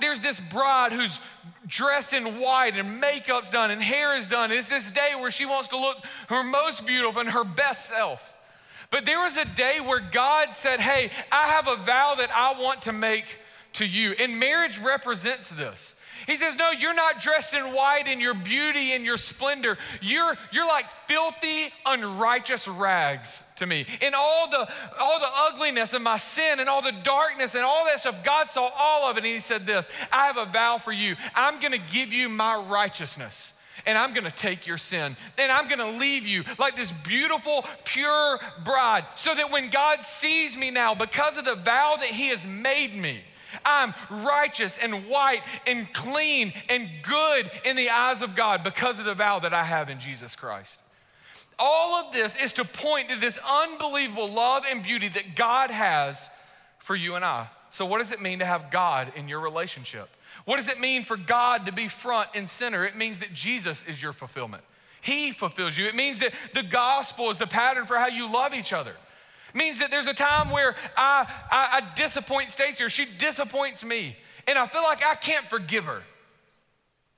There's 0.01 0.21
this 0.21 0.39
bride 0.39 0.93
who's 0.93 1.19
dressed 1.67 2.13
in 2.13 2.39
white 2.39 2.77
and 2.77 3.01
makeup's 3.01 3.49
done 3.49 3.71
and 3.71 3.83
hair 3.83 4.17
is 4.19 4.27
done. 4.27 4.53
It's 4.53 4.69
this 4.69 4.91
day 4.91 5.13
where 5.17 5.31
she 5.31 5.47
wants 5.47 5.69
to 5.69 5.79
look 5.79 6.05
her 6.29 6.43
most 6.43 6.85
beautiful 6.85 7.21
and 7.23 7.31
her 7.31 7.45
best 7.45 7.87
self. 7.87 8.32
But 8.93 9.07
there 9.07 9.21
was 9.21 9.39
a 9.39 9.47
day 9.47 9.81
where 9.81 10.01
God 10.01 10.55
said, 10.55 10.79
Hey, 10.79 11.11
I 11.33 11.49
have 11.49 11.67
a 11.67 11.77
vow 11.77 12.15
that 12.19 12.31
I 12.31 12.61
want 12.61 12.83
to 12.83 12.93
make 12.93 13.25
to 13.75 13.87
you. 13.87 14.13
And 14.13 14.39
marriage 14.39 14.79
represents 14.79 15.49
this. 15.49 15.95
He 16.27 16.37
says, 16.37 16.57
No, 16.57 16.71
you're 16.73 16.95
not 16.95 17.19
dressed 17.19 17.55
in 17.55 17.73
white 17.73 18.07
in 18.07 18.21
your 18.21 18.35
beauty 18.35 18.93
and 18.93 19.03
your 19.03 19.17
splendor. 19.17 19.79
You're, 20.03 20.37
you're 20.53 20.69
like 20.69 20.85
filthy, 21.09 21.73
unrighteous 21.87 22.69
rags 22.69 23.43
to 23.57 23.65
me. 23.65 23.87
In 24.03 24.13
all 24.15 24.51
the, 24.51 24.69
all 25.01 25.19
the 25.19 25.31
ugliness 25.51 25.95
of 25.95 26.03
my 26.03 26.19
sin 26.19 26.61
and 26.61 26.69
all 26.69 26.83
the 26.83 26.93
darkness 27.03 27.55
and 27.55 27.65
all 27.65 27.87
that 27.87 28.01
stuff, 28.01 28.23
God 28.23 28.51
saw 28.51 28.71
all 28.77 29.11
of 29.11 29.17
it. 29.17 29.25
And 29.25 29.33
He 29.33 29.41
said, 29.41 29.67
This, 29.67 29.89
I 30.13 30.27
have 30.27 30.37
a 30.37 30.45
vow 30.45 30.77
for 30.77 30.93
you. 30.93 31.17
I'm 31.35 31.61
going 31.61 31.73
to 31.73 31.93
give 31.93 32.13
you 32.13 32.29
my 32.29 32.57
righteousness 32.57 33.55
and 33.87 33.99
I'm 33.99 34.15
gonna 34.15 34.31
take 34.31 34.67
your 34.67 34.79
sin 34.79 35.17
and 35.39 35.53
I'm 35.53 35.69
gonna 35.69 35.99
leave 35.99 36.27
you 36.27 36.45
like 36.59 36.77
this 36.77 36.93
beautiful, 36.93 37.65
pure 37.85 38.39
bride 38.65 39.05
so 39.15 39.35
that 39.35 39.51
when 39.51 39.71
God 39.71 40.03
sees 40.03 40.57
me 40.57 40.71
now, 40.71 40.95
because 40.95 41.37
of 41.37 41.45
the 41.45 41.55
vow 41.55 41.97
that 41.99 42.09
He 42.09 42.29
has 42.29 42.47
made 42.47 42.95
me, 42.95 43.21
I'm 43.65 43.95
righteous 44.09 44.79
and 44.79 45.09
white 45.09 45.43
and 45.67 45.93
clean 45.93 46.53
and 46.69 46.89
good 47.03 47.51
in 47.65 47.77
the 47.77 47.91
eyes 47.91 48.23
of 48.23 48.35
God 48.35 48.63
because 48.63 48.99
of 48.99 49.05
the 49.05 49.15
vow 49.15 49.39
that 49.41 49.53
I 49.53 49.65
have 49.65 49.91
in 49.91 49.99
Jesus 49.99 50.35
Christ. 50.35 50.79
All 51.59 51.95
of 51.95 52.13
this 52.13 52.35
is 52.37 52.53
to 52.55 52.65
point 52.65 53.11
to 53.11 53.21
this 53.21 53.39
unbelievable 53.39 54.33
love 54.33 54.65
and 54.69 54.83
beauty 54.83 55.09
that 55.09 55.37
God 55.37 55.71
has 55.71 56.31
for 56.79 56.97
you 56.97 57.15
and 57.15 57.25
I. 57.25 57.49
So, 57.71 57.87
what 57.87 57.99
does 57.99 58.13
it 58.13 58.21
mean 58.21 58.41
to 58.41 58.45
have 58.45 58.71
God 58.71 59.13
in 59.17 59.29
your 59.29 59.41
relationship? 59.41 60.09
What 60.45 60.57
does 60.57 60.69
it 60.69 60.81
mean 60.81 61.05
for 61.05 61.17
God 61.17 61.67
to 61.67 61.73
be 61.73 61.89
front 61.89 62.29
and 62.35 62.49
center? 62.49 62.85
It 62.85 62.97
means 62.97 63.21
that 63.21 63.33
Jesus 63.33 63.85
is 63.87 64.03
your 64.03 64.13
fulfillment. 64.13 64.63
He 65.01 65.33
fulfills 65.33 65.77
you. 65.77 65.87
It 65.87 65.95
means 65.95 66.21
that 66.21 66.33
the 66.55 66.63
gospel 66.63 67.31
is 67.31 67.39
the 67.39 67.47
pattern 67.47 67.87
for 67.87 67.97
how 67.97 68.07
you 68.07 68.33
love 68.33 68.55
each 68.55 68.73
other. 68.73 68.91
It 68.91 69.59
means 69.59 69.79
that 69.81 69.91
there's 69.91 70.07
a 70.07 70.15
time 70.15 70.51
where 70.51 70.75
I, 70.97 71.27
I, 71.51 71.81
I 71.81 71.95
disappoint 71.95 72.51
Stacy 72.51 72.85
or 72.85 72.89
she 72.89 73.07
disappoints 73.19 73.85
me, 73.85 74.17
and 74.47 74.59
I 74.59 74.67
feel 74.67 74.83
like 74.83 75.05
I 75.05 75.15
can't 75.15 75.49
forgive 75.51 75.85
her. 75.85 76.03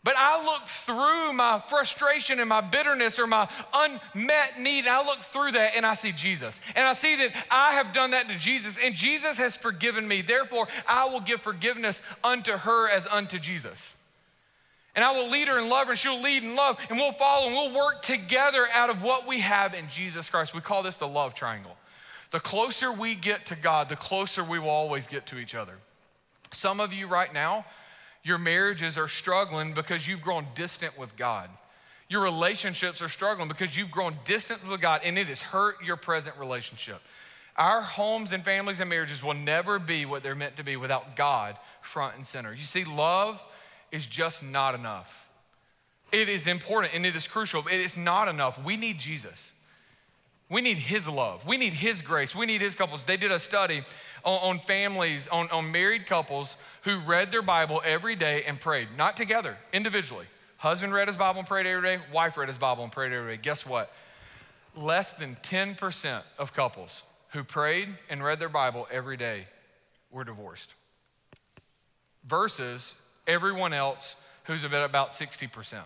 But 0.04 0.14
I 0.18 0.44
look 0.44 0.68
through 0.68 1.32
my 1.32 1.58
frustration 1.58 2.38
and 2.38 2.48
my 2.48 2.60
bitterness 2.60 3.18
or 3.18 3.26
my 3.26 3.48
unmet 3.74 4.60
need, 4.60 4.80
and 4.80 4.90
I 4.90 5.02
look 5.02 5.20
through 5.20 5.52
that 5.52 5.72
and 5.76 5.86
I 5.86 5.94
see 5.94 6.12
Jesus. 6.12 6.60
And 6.76 6.86
I 6.86 6.92
see 6.92 7.16
that 7.16 7.32
I 7.50 7.72
have 7.72 7.94
done 7.94 8.10
that 8.10 8.28
to 8.28 8.36
Jesus, 8.36 8.78
and 8.82 8.94
Jesus 8.94 9.38
has 9.38 9.56
forgiven 9.56 10.06
me. 10.06 10.20
Therefore, 10.20 10.68
I 10.86 11.06
will 11.06 11.20
give 11.20 11.40
forgiveness 11.40 12.02
unto 12.22 12.52
her 12.52 12.90
as 12.90 13.06
unto 13.06 13.38
Jesus. 13.38 13.96
And 14.94 15.02
I 15.02 15.10
will 15.12 15.30
lead 15.30 15.48
her 15.48 15.58
in 15.58 15.70
love, 15.70 15.88
and 15.88 15.98
she'll 15.98 16.20
lead 16.20 16.44
in 16.44 16.54
love, 16.54 16.78
and 16.90 16.98
we'll 16.98 17.12
follow, 17.12 17.46
and 17.46 17.54
we'll 17.54 17.74
work 17.74 18.02
together 18.02 18.66
out 18.74 18.90
of 18.90 19.02
what 19.02 19.26
we 19.26 19.40
have 19.40 19.72
in 19.72 19.88
Jesus 19.88 20.28
Christ. 20.28 20.54
We 20.54 20.60
call 20.60 20.82
this 20.82 20.96
the 20.96 21.08
love 21.08 21.34
triangle. 21.34 21.76
The 22.30 22.40
closer 22.40 22.92
we 22.92 23.14
get 23.14 23.46
to 23.46 23.56
God, 23.56 23.88
the 23.88 23.96
closer 23.96 24.44
we 24.44 24.58
will 24.58 24.68
always 24.68 25.06
get 25.06 25.24
to 25.26 25.38
each 25.38 25.54
other. 25.54 25.74
Some 26.52 26.78
of 26.78 26.92
you 26.92 27.06
right 27.06 27.32
now, 27.32 27.64
your 28.24 28.38
marriages 28.38 28.98
are 28.98 29.06
struggling 29.06 29.74
because 29.74 30.08
you've 30.08 30.22
grown 30.22 30.46
distant 30.54 30.98
with 30.98 31.14
God. 31.16 31.50
Your 32.08 32.22
relationships 32.22 33.00
are 33.02 33.08
struggling 33.08 33.48
because 33.48 33.76
you've 33.76 33.90
grown 33.90 34.16
distant 34.24 34.66
with 34.68 34.80
God 34.80 35.02
and 35.04 35.18
it 35.18 35.28
has 35.28 35.40
hurt 35.40 35.76
your 35.84 35.96
present 35.96 36.36
relationship. 36.38 37.00
Our 37.56 37.82
homes 37.82 38.32
and 38.32 38.44
families 38.44 38.80
and 38.80 38.90
marriages 38.90 39.22
will 39.22 39.34
never 39.34 39.78
be 39.78 40.06
what 40.06 40.22
they're 40.22 40.34
meant 40.34 40.56
to 40.56 40.64
be 40.64 40.76
without 40.76 41.16
God 41.16 41.56
front 41.82 42.16
and 42.16 42.26
center. 42.26 42.52
You 42.52 42.64
see, 42.64 42.84
love 42.84 43.42
is 43.92 44.06
just 44.06 44.42
not 44.42 44.74
enough. 44.74 45.28
It 46.10 46.28
is 46.28 46.46
important 46.46 46.94
and 46.94 47.06
it 47.06 47.16
is 47.16 47.28
crucial, 47.28 47.62
but 47.62 47.72
it 47.72 47.80
is 47.80 47.96
not 47.96 48.28
enough. 48.28 48.62
We 48.62 48.76
need 48.76 48.98
Jesus. 48.98 49.52
We 50.50 50.60
need 50.60 50.76
His 50.76 51.08
love. 51.08 51.46
We 51.46 51.56
need 51.56 51.74
His 51.74 52.02
grace. 52.02 52.34
We 52.34 52.46
need 52.46 52.60
His 52.60 52.74
couples. 52.74 53.04
They 53.04 53.16
did 53.16 53.32
a 53.32 53.40
study 53.40 53.82
on, 54.24 54.38
on, 54.42 54.58
families, 54.60 55.26
on, 55.28 55.50
on 55.50 55.72
married 55.72 56.06
couples 56.06 56.56
who 56.82 56.98
read 57.00 57.30
their 57.32 57.42
Bible 57.42 57.80
every 57.84 58.16
day 58.16 58.44
and 58.46 58.60
prayed, 58.60 58.88
not 58.96 59.16
together, 59.16 59.56
individually. 59.72 60.26
Husband 60.58 60.94
read 60.94 61.08
his 61.08 61.16
Bible 61.16 61.40
and 61.40 61.48
prayed 61.48 61.66
every 61.66 61.96
day, 61.96 62.02
wife 62.12 62.36
read 62.36 62.48
his 62.48 62.58
Bible 62.58 62.84
and 62.84 62.92
prayed 62.92 63.12
every 63.12 63.36
day. 63.36 63.42
Guess 63.42 63.66
what? 63.66 63.92
Less 64.74 65.12
than 65.12 65.36
10% 65.42 66.22
of 66.38 66.54
couples 66.54 67.02
who 67.30 67.44
prayed 67.44 67.88
and 68.08 68.24
read 68.24 68.38
their 68.38 68.48
Bible 68.48 68.88
every 68.90 69.16
day 69.16 69.46
were 70.10 70.24
divorced, 70.24 70.72
versus 72.26 72.94
everyone 73.26 73.72
else 73.72 74.16
who's 74.44 74.64
about 74.64 75.10
60%. 75.10 75.82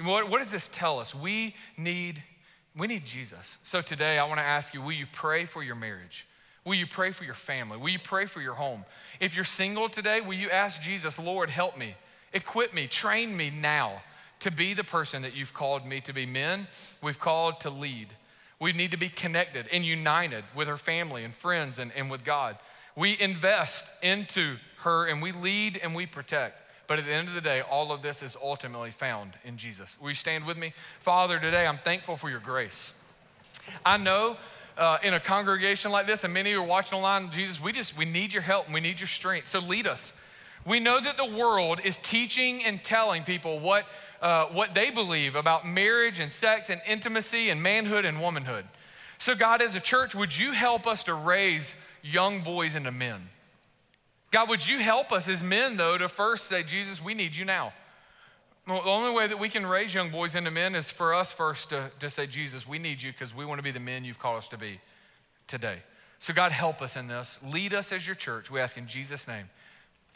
What, 0.00 0.28
what 0.28 0.38
does 0.38 0.50
this 0.50 0.68
tell 0.72 0.98
us? 0.98 1.14
We 1.14 1.54
need 1.76 2.22
we 2.76 2.86
need 2.86 3.04
Jesus. 3.04 3.58
So 3.62 3.82
today 3.82 4.18
I 4.18 4.24
want 4.24 4.38
to 4.38 4.44
ask 4.44 4.74
you 4.74 4.82
will 4.82 4.92
you 4.92 5.06
pray 5.10 5.44
for 5.44 5.62
your 5.62 5.76
marriage? 5.76 6.26
Will 6.64 6.74
you 6.74 6.86
pray 6.86 7.10
for 7.12 7.24
your 7.24 7.34
family? 7.34 7.76
Will 7.76 7.90
you 7.90 7.98
pray 7.98 8.26
for 8.26 8.40
your 8.40 8.54
home? 8.54 8.84
If 9.20 9.34
you're 9.34 9.44
single 9.44 9.88
today, 9.88 10.20
will 10.20 10.34
you 10.34 10.50
ask 10.50 10.80
Jesus, 10.80 11.18
Lord, 11.18 11.50
help 11.50 11.76
me, 11.76 11.94
equip 12.32 12.72
me, 12.72 12.86
train 12.86 13.36
me 13.36 13.50
now 13.50 14.02
to 14.40 14.50
be 14.50 14.72
the 14.72 14.84
person 14.84 15.22
that 15.22 15.36
you've 15.36 15.52
called 15.52 15.84
me 15.84 16.00
to 16.00 16.14
be? 16.14 16.24
Men, 16.24 16.66
we've 17.02 17.20
called 17.20 17.60
to 17.60 17.70
lead. 17.70 18.08
We 18.58 18.72
need 18.72 18.92
to 18.92 18.96
be 18.96 19.10
connected 19.10 19.66
and 19.72 19.84
united 19.84 20.44
with 20.54 20.68
her 20.68 20.78
family 20.78 21.22
and 21.22 21.34
friends 21.34 21.78
and, 21.78 21.92
and 21.94 22.10
with 22.10 22.24
God. 22.24 22.56
We 22.96 23.20
invest 23.20 23.92
into 24.02 24.56
her 24.78 25.06
and 25.06 25.20
we 25.20 25.32
lead 25.32 25.78
and 25.82 25.94
we 25.94 26.06
protect. 26.06 26.63
But 26.86 26.98
at 26.98 27.06
the 27.06 27.12
end 27.12 27.28
of 27.28 27.34
the 27.34 27.40
day, 27.40 27.62
all 27.62 27.92
of 27.92 28.02
this 28.02 28.22
is 28.22 28.36
ultimately 28.42 28.90
found 28.90 29.32
in 29.44 29.56
Jesus. 29.56 29.98
Will 30.00 30.10
you 30.10 30.14
stand 30.14 30.44
with 30.44 30.58
me? 30.58 30.74
Father, 31.00 31.38
today 31.38 31.66
I'm 31.66 31.78
thankful 31.78 32.16
for 32.16 32.28
your 32.28 32.40
grace. 32.40 32.94
I 33.84 33.96
know 33.96 34.36
uh, 34.76 34.98
in 35.02 35.14
a 35.14 35.20
congregation 35.20 35.90
like 35.90 36.06
this, 36.06 36.24
and 36.24 36.34
many 36.34 36.50
of 36.50 36.54
you 36.54 36.62
are 36.62 36.66
watching 36.66 36.98
online, 36.98 37.30
Jesus, 37.30 37.60
we 37.60 37.72
just, 37.72 37.96
we 37.96 38.04
need 38.04 38.32
your 38.32 38.42
help 38.42 38.66
and 38.66 38.74
we 38.74 38.80
need 38.80 39.00
your 39.00 39.06
strength. 39.06 39.48
So 39.48 39.60
lead 39.60 39.86
us. 39.86 40.12
We 40.66 40.80
know 40.80 41.00
that 41.00 41.16
the 41.16 41.24
world 41.24 41.80
is 41.84 41.98
teaching 41.98 42.64
and 42.64 42.82
telling 42.82 43.22
people 43.22 43.58
what, 43.60 43.86
uh, 44.20 44.46
what 44.46 44.74
they 44.74 44.90
believe 44.90 45.36
about 45.36 45.66
marriage 45.66 46.20
and 46.20 46.30
sex 46.30 46.70
and 46.70 46.80
intimacy 46.86 47.50
and 47.50 47.62
manhood 47.62 48.04
and 48.04 48.20
womanhood. 48.20 48.64
So, 49.18 49.34
God, 49.34 49.62
as 49.62 49.74
a 49.74 49.80
church, 49.80 50.14
would 50.14 50.36
you 50.36 50.52
help 50.52 50.86
us 50.86 51.04
to 51.04 51.14
raise 51.14 51.74
young 52.02 52.42
boys 52.42 52.74
into 52.74 52.90
men? 52.90 53.28
God, 54.34 54.48
would 54.48 54.66
you 54.66 54.80
help 54.80 55.12
us 55.12 55.28
as 55.28 55.44
men, 55.44 55.76
though, 55.76 55.96
to 55.96 56.08
first 56.08 56.48
say, 56.48 56.64
Jesus, 56.64 57.00
we 57.00 57.14
need 57.14 57.36
you 57.36 57.44
now? 57.44 57.72
The 58.66 58.82
only 58.82 59.14
way 59.14 59.28
that 59.28 59.38
we 59.38 59.48
can 59.48 59.64
raise 59.64 59.94
young 59.94 60.10
boys 60.10 60.34
into 60.34 60.50
men 60.50 60.74
is 60.74 60.90
for 60.90 61.14
us 61.14 61.32
first 61.32 61.70
to, 61.70 61.92
to 62.00 62.10
say, 62.10 62.26
Jesus, 62.26 62.66
we 62.66 62.80
need 62.80 63.00
you 63.00 63.12
because 63.12 63.32
we 63.32 63.44
want 63.44 63.60
to 63.60 63.62
be 63.62 63.70
the 63.70 63.78
men 63.78 64.04
you've 64.04 64.18
called 64.18 64.38
us 64.38 64.48
to 64.48 64.58
be 64.58 64.80
today. 65.46 65.76
So, 66.18 66.34
God, 66.34 66.50
help 66.50 66.82
us 66.82 66.96
in 66.96 67.06
this. 67.06 67.38
Lead 67.48 67.74
us 67.74 67.92
as 67.92 68.04
your 68.04 68.16
church. 68.16 68.50
We 68.50 68.58
ask 68.58 68.76
in 68.76 68.88
Jesus' 68.88 69.28
name. 69.28 69.48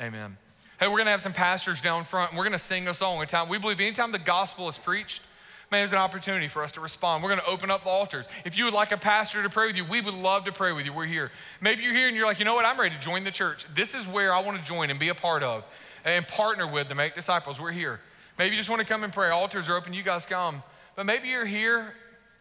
Amen. 0.01 0.37
Hey, 0.81 0.89
we're 0.89 0.95
going 0.95 1.05
to 1.05 1.13
have 1.13 1.21
some 1.21 1.33
pastors 1.33 1.81
down 1.81 2.05
front, 2.05 2.33
and 2.33 2.39
we're 2.39 2.45
going 2.45 2.51
to 2.51 2.59
sing 2.59 2.89
a 2.89 2.95
song. 2.95 3.25
Time 3.27 3.49
we 3.49 3.59
believe 3.59 3.79
anytime 3.79 4.11
the 4.11 4.19
gospel 4.19 4.67
is 4.67 4.77
preached, 4.77 5.23
man, 5.71 5.81
there's 5.81 5.93
an 5.93 5.99
opportunity 5.99 6.49
for 6.49 6.63
us 6.63 6.73
to 6.73 6.81
respond. 6.81 7.23
We're 7.23 7.31
going 7.31 7.41
to 7.41 7.47
open 7.47 7.71
up 7.71 7.87
altars. 7.87 8.27
If 8.45 8.57
you 8.57 8.65
would 8.65 8.75
like 8.75 8.93
a 8.93 8.97
pastor 8.97 9.43
to 9.43 9.51
pray 9.51 9.67
with 9.67 9.77
you, 9.77 9.85
we 9.85 10.01
would 10.01 10.15
love 10.15 10.45
to 10.45 10.53
pray 10.53 10.73
with 10.73 10.87
you. 10.87 10.93
We're 10.93 11.07
here. 11.07 11.31
Maybe 11.61 11.83
you're 11.83 11.95
here 11.95 12.09
and 12.09 12.17
you're 12.17 12.27
like, 12.27 12.39
you 12.39 12.45
know 12.45 12.55
what? 12.55 12.65
I'm 12.65 12.79
ready 12.79 12.95
to 12.95 13.01
join 13.01 13.25
the 13.25 13.31
church. 13.31 13.67
This 13.75 13.95
is 13.95 14.07
where 14.07 14.33
I 14.33 14.41
want 14.41 14.59
to 14.59 14.65
join 14.65 14.91
and 14.91 14.99
be 14.99 15.09
a 15.09 15.15
part 15.15 15.43
of 15.43 15.65
and 16.05 16.27
partner 16.27 16.67
with 16.67 16.89
to 16.89 16.95
make 16.95 17.15
disciples. 17.15 17.61
We're 17.61 17.73
here. 17.73 18.01
Maybe 18.39 18.55
you 18.55 18.61
just 18.61 18.71
want 18.71 18.81
to 18.81 18.87
come 18.87 19.05
and 19.05 19.13
pray. 19.13 19.31
Altars 19.31 19.69
are 19.69 19.77
open. 19.77 19.93
You 19.93 20.03
guys 20.03 20.27
come. 20.27 20.63
But 20.97 21.07
maybe 21.07 21.29
you're 21.29 21.47
here 21.47 21.95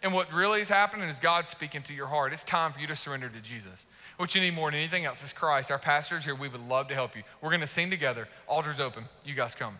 and 0.03 0.13
what 0.13 0.31
really 0.31 0.61
is 0.61 0.69
happening 0.69 1.09
is 1.09 1.19
God 1.19 1.47
speaking 1.47 1.81
to 1.83 1.93
your 1.93 2.07
heart. 2.07 2.31
It's 2.31 2.43
time 2.43 2.71
for 2.71 2.79
you 2.79 2.87
to 2.87 2.95
surrender 2.95 3.29
to 3.29 3.41
Jesus. 3.41 3.87
What 4.17 4.35
you 4.35 4.41
need 4.41 4.53
more 4.53 4.69
than 4.69 4.79
anything 4.79 5.05
else 5.05 5.23
is 5.23 5.33
Christ. 5.33 5.71
Our 5.71 5.79
pastor's 5.79 6.23
here. 6.23 6.35
We 6.35 6.47
would 6.47 6.67
love 6.67 6.87
to 6.89 6.93
help 6.93 7.15
you. 7.15 7.23
We're 7.41 7.49
going 7.49 7.61
to 7.61 7.67
sing 7.67 7.89
together. 7.89 8.27
Altars 8.47 8.79
open. 8.79 9.05
You 9.25 9.33
guys 9.33 9.55
come. 9.55 9.77